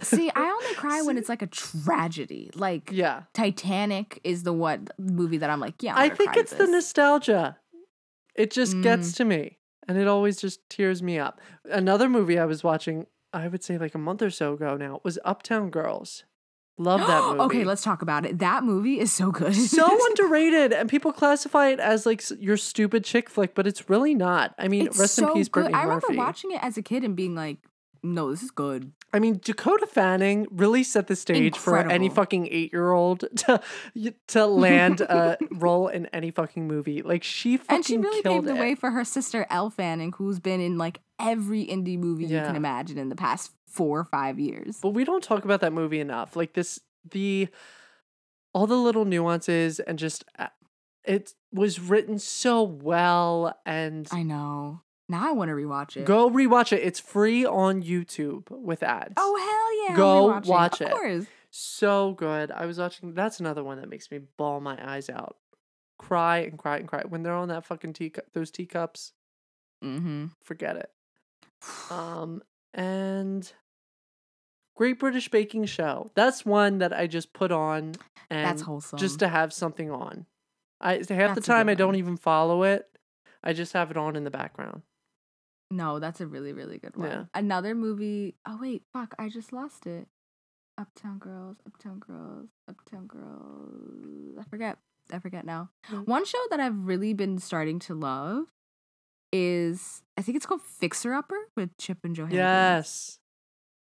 See, 0.01 0.31
I 0.33 0.41
only 0.61 0.75
cry 0.75 1.01
when 1.01 1.17
it's 1.17 1.27
like 1.27 1.41
a 1.41 1.47
tragedy. 1.47 2.49
Like 2.55 2.91
yeah. 2.91 3.23
Titanic 3.33 4.21
is 4.23 4.43
the 4.43 4.53
one 4.53 4.87
movie 4.97 5.37
that 5.37 5.49
I'm 5.49 5.59
like, 5.59 5.83
yeah. 5.83 5.95
I'm 5.95 6.11
I 6.11 6.15
think 6.15 6.37
it's 6.37 6.53
the 6.53 6.67
nostalgia. 6.67 7.57
It 8.35 8.51
just 8.51 8.75
Mm. 8.77 8.83
gets 8.83 9.13
to 9.13 9.25
me 9.25 9.57
and 9.87 9.97
it 9.97 10.07
always 10.07 10.39
just 10.39 10.67
tears 10.69 11.01
me 11.03 11.19
up. 11.19 11.39
Another 11.65 12.07
movie 12.09 12.39
I 12.39 12.45
was 12.45 12.63
watching, 12.63 13.05
I 13.33 13.47
would 13.47 13.63
say 13.63 13.77
like 13.77 13.95
a 13.95 13.99
month 13.99 14.21
or 14.21 14.29
so 14.29 14.53
ago 14.53 14.77
now, 14.77 15.01
was 15.03 15.17
Uptown 15.25 15.69
Girls. 15.69 16.23
Love 16.77 17.01
that 17.01 17.23
movie. 17.27 17.39
okay, 17.41 17.63
let's 17.63 17.83
talk 17.83 18.01
about 18.01 18.25
it. 18.25 18.39
That 18.39 18.63
movie 18.63 18.99
is 18.99 19.11
so 19.11 19.31
good. 19.31 19.53
so 19.55 19.85
underrated 20.09 20.71
and 20.73 20.89
people 20.89 21.11
classify 21.11 21.67
it 21.67 21.79
as 21.79 22.05
like 22.05 22.23
your 22.39 22.57
stupid 22.57 23.03
chick 23.03 23.29
flick, 23.29 23.53
but 23.53 23.67
it's 23.67 23.89
really 23.89 24.15
not. 24.15 24.55
I 24.57 24.67
mean, 24.67 24.87
it's 24.87 24.97
rest 24.97 25.15
so 25.15 25.27
in 25.27 25.33
peace, 25.33 25.47
good. 25.49 25.61
Brittany 25.65 25.75
I 25.75 25.83
remember 25.83 26.07
Murphy. 26.09 26.17
watching 26.17 26.51
it 26.51 26.63
as 26.63 26.77
a 26.77 26.81
kid 26.81 27.03
and 27.03 27.15
being 27.15 27.35
like, 27.35 27.57
no, 28.03 28.31
this 28.31 28.41
is 28.41 28.51
good. 28.51 28.91
I 29.13 29.19
mean, 29.19 29.39
Dakota 29.43 29.85
Fanning 29.85 30.47
really 30.51 30.83
set 30.83 31.07
the 31.07 31.15
stage 31.15 31.57
for 31.57 31.77
any 31.77 32.09
fucking 32.09 32.47
eight 32.49 32.71
year 32.71 32.91
old 32.91 33.25
to 33.37 33.61
to 34.29 34.45
land 34.45 35.01
a 35.01 35.37
role 35.51 35.87
in 35.87 36.05
any 36.07 36.31
fucking 36.31 36.67
movie. 36.67 37.01
Like 37.01 37.23
she 37.23 37.57
fucking 37.57 37.75
And 37.75 37.85
she 37.85 37.97
really 37.97 38.21
paved 38.21 38.45
the 38.47 38.55
way 38.55 38.75
for 38.75 38.91
her 38.91 39.03
sister 39.03 39.45
Elle 39.49 39.69
Fanning, 39.69 40.13
who's 40.13 40.39
been 40.39 40.61
in 40.61 40.77
like 40.77 41.01
every 41.19 41.65
indie 41.65 41.97
movie 41.97 42.25
you 42.25 42.39
can 42.39 42.55
imagine 42.55 42.97
in 42.97 43.09
the 43.09 43.15
past 43.15 43.51
four 43.67 43.99
or 43.99 44.05
five 44.05 44.39
years. 44.39 44.79
But 44.81 44.89
we 44.89 45.03
don't 45.03 45.23
talk 45.23 45.45
about 45.45 45.61
that 45.61 45.73
movie 45.73 45.99
enough. 45.99 46.35
Like 46.35 46.53
this, 46.53 46.79
the 47.09 47.49
all 48.53 48.67
the 48.67 48.75
little 48.75 49.05
nuances 49.05 49.79
and 49.79 49.99
just 49.99 50.23
uh, 50.39 50.47
it 51.03 51.33
was 51.51 51.79
written 51.79 52.17
so 52.19 52.63
well. 52.63 53.59
And 53.65 54.07
I 54.11 54.23
know. 54.23 54.81
Now 55.11 55.29
I 55.29 55.31
want 55.33 55.49
to 55.49 55.55
rewatch 55.55 55.97
it. 55.97 56.05
go 56.05 56.29
rewatch 56.29 56.71
it. 56.71 56.81
It's 56.83 56.99
free 56.99 57.45
on 57.45 57.83
YouTube 57.83 58.49
with 58.49 58.81
ads. 58.81 59.13
Oh 59.17 59.35
hell 59.37 59.89
yeah! 59.89 59.95
Go 59.97 60.39
watch 60.45 60.81
Of 60.81 60.87
it. 60.87 60.91
course. 60.93 61.25
so 61.51 62.13
good. 62.13 62.49
I 62.51 62.65
was 62.65 62.79
watching. 62.79 63.13
That's 63.13 63.39
another 63.39 63.63
one 63.63 63.79
that 63.79 63.89
makes 63.89 64.09
me 64.09 64.21
bawl 64.37 64.59
my 64.61 64.77
eyes 64.81 65.09
out, 65.09 65.35
cry 65.99 66.39
and 66.39 66.57
cry 66.57 66.77
and 66.77 66.87
cry 66.87 67.03
when 67.07 67.23
they're 67.23 67.35
on 67.35 67.49
that 67.49 67.65
fucking 67.65 67.93
tea 67.93 68.11
those 68.33 68.51
teacups. 68.51 69.11
Mm-hmm. 69.83 70.27
Forget 70.43 70.77
it. 70.77 70.89
Um 71.91 72.41
and 72.73 73.51
Great 74.77 74.97
British 74.99 75.29
Baking 75.29 75.65
Show. 75.65 76.11
That's 76.15 76.45
one 76.45 76.77
that 76.79 76.93
I 76.93 77.05
just 77.07 77.33
put 77.33 77.51
on 77.51 77.95
and 78.29 78.45
That's 78.47 78.61
wholesome. 78.61 78.97
just 78.97 79.19
to 79.19 79.27
have 79.27 79.51
something 79.51 79.91
on. 79.91 80.25
I 80.79 80.93
half 80.93 81.07
the 81.07 81.13
That's 81.15 81.33
good 81.35 81.43
time 81.45 81.67
I 81.69 81.73
don't 81.75 81.95
even 81.95 82.15
follow 82.17 82.63
it. 82.63 82.87
I 83.43 83.53
just 83.53 83.73
have 83.73 83.91
it 83.91 83.97
on 83.97 84.15
in 84.15 84.23
the 84.23 84.31
background. 84.31 84.83
No, 85.71 85.99
that's 85.99 86.21
a 86.21 86.27
really 86.27 86.53
really 86.53 86.77
good 86.77 86.95
one. 86.95 87.09
Yeah. 87.09 87.23
Another 87.33 87.73
movie. 87.73 88.35
Oh 88.45 88.59
wait, 88.61 88.83
fuck! 88.93 89.15
I 89.17 89.29
just 89.29 89.53
lost 89.53 89.87
it. 89.87 90.07
Uptown 90.77 91.17
Girls, 91.19 91.57
Uptown 91.65 91.99
Girls, 91.99 92.49
Uptown 92.67 93.07
Girls. 93.07 94.37
I 94.39 94.43
forget. 94.49 94.77
I 95.11 95.19
forget 95.19 95.45
now. 95.45 95.69
Mm. 95.91 96.07
One 96.07 96.25
show 96.25 96.39
that 96.49 96.59
I've 96.59 96.85
really 96.85 97.13
been 97.13 97.37
starting 97.39 97.79
to 97.79 97.93
love 97.93 98.45
is 99.31 100.03
I 100.17 100.21
think 100.21 100.35
it's 100.35 100.45
called 100.45 100.61
Fixer 100.61 101.13
Upper 101.13 101.37
with 101.55 101.75
Chip 101.77 101.99
and 102.03 102.15
Joanna. 102.15 102.35
Yes. 102.35 103.19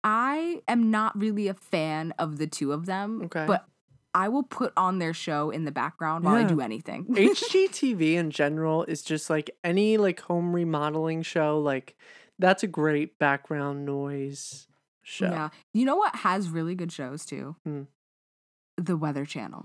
I 0.02 0.60
am 0.68 0.90
not 0.90 1.18
really 1.18 1.48
a 1.48 1.54
fan 1.54 2.12
of 2.18 2.38
the 2.38 2.46
two 2.46 2.72
of 2.72 2.86
them. 2.86 3.22
Okay. 3.24 3.44
But 3.46 3.66
I 4.14 4.28
will 4.28 4.44
put 4.44 4.72
on 4.76 5.00
their 5.00 5.12
show 5.12 5.50
in 5.50 5.64
the 5.64 5.72
background 5.72 6.24
while 6.24 6.36
I 6.36 6.44
do 6.44 6.60
anything. 6.60 7.04
HGTV 7.10 8.14
in 8.14 8.30
general 8.30 8.84
is 8.84 9.02
just 9.02 9.28
like 9.28 9.50
any 9.64 9.96
like 9.96 10.20
home 10.20 10.54
remodeling 10.54 11.22
show. 11.22 11.58
Like 11.58 11.96
that's 12.38 12.62
a 12.62 12.68
great 12.68 13.18
background 13.18 13.84
noise 13.84 14.68
show. 15.02 15.26
Yeah. 15.26 15.48
You 15.72 15.84
know 15.84 15.96
what 15.96 16.14
has 16.16 16.48
really 16.48 16.76
good 16.76 16.92
shows 16.92 17.26
too? 17.26 17.56
Hmm. 17.64 17.82
The 18.76 18.96
Weather 18.96 19.24
Channel. 19.24 19.64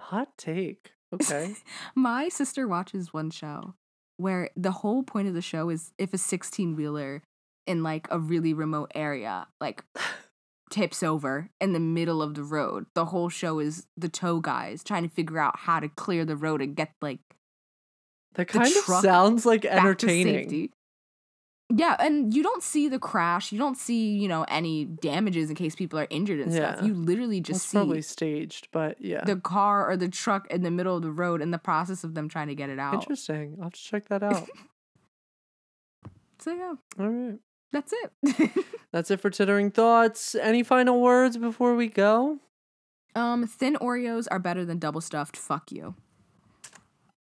Hot 0.00 0.36
take. 0.38 0.92
Okay. 1.12 1.54
My 1.94 2.28
sister 2.28 2.66
watches 2.66 3.12
one 3.12 3.30
show 3.30 3.74
where 4.16 4.50
the 4.56 4.72
whole 4.72 5.02
point 5.02 5.28
of 5.28 5.34
the 5.34 5.42
show 5.42 5.68
is 5.68 5.92
if 5.98 6.14
a 6.14 6.18
16 6.18 6.74
wheeler 6.74 7.22
in 7.66 7.82
like 7.82 8.06
a 8.10 8.18
really 8.18 8.54
remote 8.54 8.92
area, 8.94 9.46
like 9.60 9.84
tips 10.70 11.02
over 11.02 11.50
in 11.60 11.72
the 11.72 11.80
middle 11.80 12.22
of 12.22 12.34
the 12.34 12.42
road, 12.42 12.86
the 12.94 13.06
whole 13.06 13.28
show 13.28 13.58
is 13.58 13.86
the 13.96 14.08
tow 14.08 14.40
guys 14.40 14.82
trying 14.82 15.08
to 15.08 15.14
figure 15.14 15.38
out 15.38 15.58
how 15.60 15.80
to 15.80 15.88
clear 15.88 16.24
the 16.24 16.36
road 16.36 16.60
and 16.60 16.76
get 16.76 16.92
like 17.00 17.20
that 18.34 18.48
the 18.48 18.58
kind 18.58 18.76
of 18.76 18.84
sounds 19.02 19.46
like 19.46 19.64
entertaining. 19.64 20.70
Yeah, 21.74 21.96
and 21.98 22.32
you 22.32 22.44
don't 22.44 22.62
see 22.62 22.88
the 22.88 22.98
crash. 22.98 23.50
You 23.50 23.58
don't 23.58 23.76
see, 23.76 24.14
you 24.14 24.28
know, 24.28 24.44
any 24.46 24.84
damages 24.84 25.50
in 25.50 25.56
case 25.56 25.74
people 25.74 25.98
are 25.98 26.06
injured 26.10 26.38
and 26.38 26.52
stuff. 26.52 26.80
You 26.80 26.94
literally 26.94 27.40
just 27.40 27.68
see 27.68 27.78
probably 27.78 28.02
staged, 28.02 28.68
but 28.70 29.00
yeah. 29.00 29.24
the 29.24 29.36
car 29.36 29.90
or 29.90 29.96
the 29.96 30.08
truck 30.08 30.48
in 30.48 30.62
the 30.62 30.70
middle 30.70 30.96
of 30.96 31.02
the 31.02 31.10
road 31.10 31.42
in 31.42 31.50
the 31.50 31.58
process 31.58 32.04
of 32.04 32.14
them 32.14 32.28
trying 32.28 32.46
to 32.48 32.54
get 32.54 32.70
it 32.70 32.78
out. 32.78 32.94
Interesting. 32.94 33.56
I'll 33.58 33.64
have 33.64 33.72
to 33.72 33.82
check 33.82 34.08
that 34.08 34.22
out. 34.22 34.48
So 36.38 36.52
yeah, 36.52 36.74
All 37.00 37.08
right. 37.08 37.38
That's 37.72 37.92
it. 37.92 38.50
That's 38.92 39.10
it 39.10 39.20
for 39.20 39.28
Tittering 39.28 39.70
Thoughts. 39.72 40.34
Any 40.34 40.62
final 40.62 41.00
words 41.02 41.36
before 41.36 41.74
we 41.74 41.88
go? 41.88 42.38
um, 43.14 43.46
thin 43.46 43.76
Oreos 43.76 44.26
are 44.30 44.38
better 44.38 44.64
than 44.64 44.78
double 44.78 45.00
stuffed. 45.00 45.36
Fuck 45.36 45.70
you. 45.72 45.94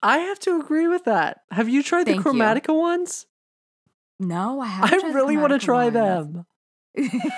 I 0.03 0.19
have 0.19 0.39
to 0.41 0.61
agree 0.61 0.87
with 0.87 1.05
that. 1.05 1.41
Have 1.51 1.69
you 1.69 1.83
tried 1.83 2.05
Thank 2.05 2.23
the 2.23 2.31
you. 2.31 2.37
Chromatica 2.37 2.79
ones? 2.79 3.27
No, 4.21 4.61
I 4.61 4.67
haven't. 4.67 5.05
I 5.05 5.13
really 5.13 5.37
want 5.37 5.53
to 5.53 5.59
try 5.59 5.85
ones. 5.89 5.95
them. 5.95 6.47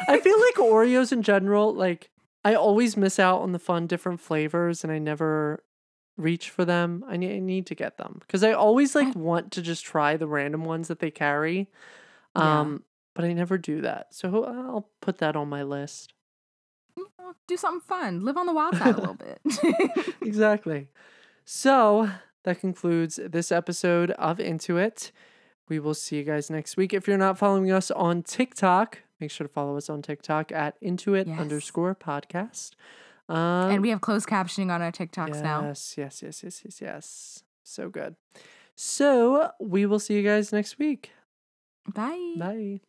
I 0.09 0.21
feel 0.21 0.39
like 0.39 0.55
Oreos 0.57 1.13
in 1.13 1.23
general, 1.23 1.73
like 1.73 2.11
I 2.45 2.55
always 2.55 2.97
miss 2.97 3.19
out 3.19 3.41
on 3.41 3.53
the 3.53 3.59
fun 3.59 3.87
different 3.87 4.21
flavors 4.21 4.85
and 4.85 4.93
I 4.93 4.99
never 4.99 5.63
reach 6.19 6.51
for 6.51 6.65
them. 6.65 7.05
I 7.09 7.17
need, 7.17 7.37
I 7.37 7.39
need 7.39 7.67
to 7.67 7.75
get 7.75 7.97
them 7.99 8.19
because 8.21 8.43
I 8.43 8.53
always 8.53 8.95
like 8.95 9.15
want 9.15 9.53
to 9.53 9.63
just 9.63 9.85
try 9.85 10.17
the 10.17 10.27
random 10.27 10.65
ones 10.65 10.89
that 10.89 10.99
they 10.99 11.11
carry. 11.11 11.69
Um 12.35 12.83
but 13.17 13.25
I 13.25 13.33
never 13.33 13.59
do 13.59 13.81
that. 13.81 14.15
So 14.15 14.45
I'll 14.45 14.89
put 15.01 15.19
that 15.19 15.35
on 15.35 15.49
my 15.49 15.63
list. 15.65 16.13
Do 17.49 17.57
something 17.57 17.81
fun. 17.81 18.25
Live 18.25 18.37
on 18.37 18.47
the 18.47 18.53
wild 18.53 18.77
side 18.77 18.95
a 18.95 18.99
little 19.01 19.15
bit. 19.15 19.41
exactly. 20.23 20.89
So 21.45 22.11
that 22.45 22.61
concludes 22.61 23.19
this 23.25 23.51
episode 23.51 24.11
of 24.13 24.39
Into 24.41 24.77
It. 24.79 25.13
We 25.69 25.79
will 25.79 25.95
see 25.95 26.17
you 26.17 26.23
guys 26.25 26.51
next 26.51 26.77
week. 26.77 26.93
If 26.95 27.09
you're 27.09 27.19
not 27.19 27.39
following 27.39 27.71
us 27.73 27.91
on 27.91 28.23
TikTok, 28.23 28.99
make 29.21 29.31
sure 29.31 29.47
to 29.47 29.53
follow 29.53 29.77
us 29.77 29.89
on 29.91 30.03
TikTok 30.03 30.53
at 30.53 30.81
Intuit 30.81 31.27
Yes. 31.27 31.39
underscore 31.41 31.95
podcast. 31.95 32.73
Um, 33.29 33.71
and 33.71 33.83
we 33.83 33.91
have 33.91 34.01
closed 34.01 34.29
captioning 34.29 34.71
on 34.73 34.81
our 34.83 34.93
TikToks 34.93 35.43
now. 35.43 35.63
yes, 35.63 35.95
yes, 35.99 36.23
yes, 36.23 36.43
yes, 36.45 36.63
yes, 36.65 36.81
yes. 36.81 37.43
So 37.65 37.89
good. 37.89 38.15
So 38.77 39.51
we 39.61 39.87
will 39.87 39.99
see 39.99 40.15
you 40.15 40.23
guys 40.23 40.53
next 40.53 40.79
week. 40.79 41.11
Bye. 41.93 42.35
Bye. 42.39 42.81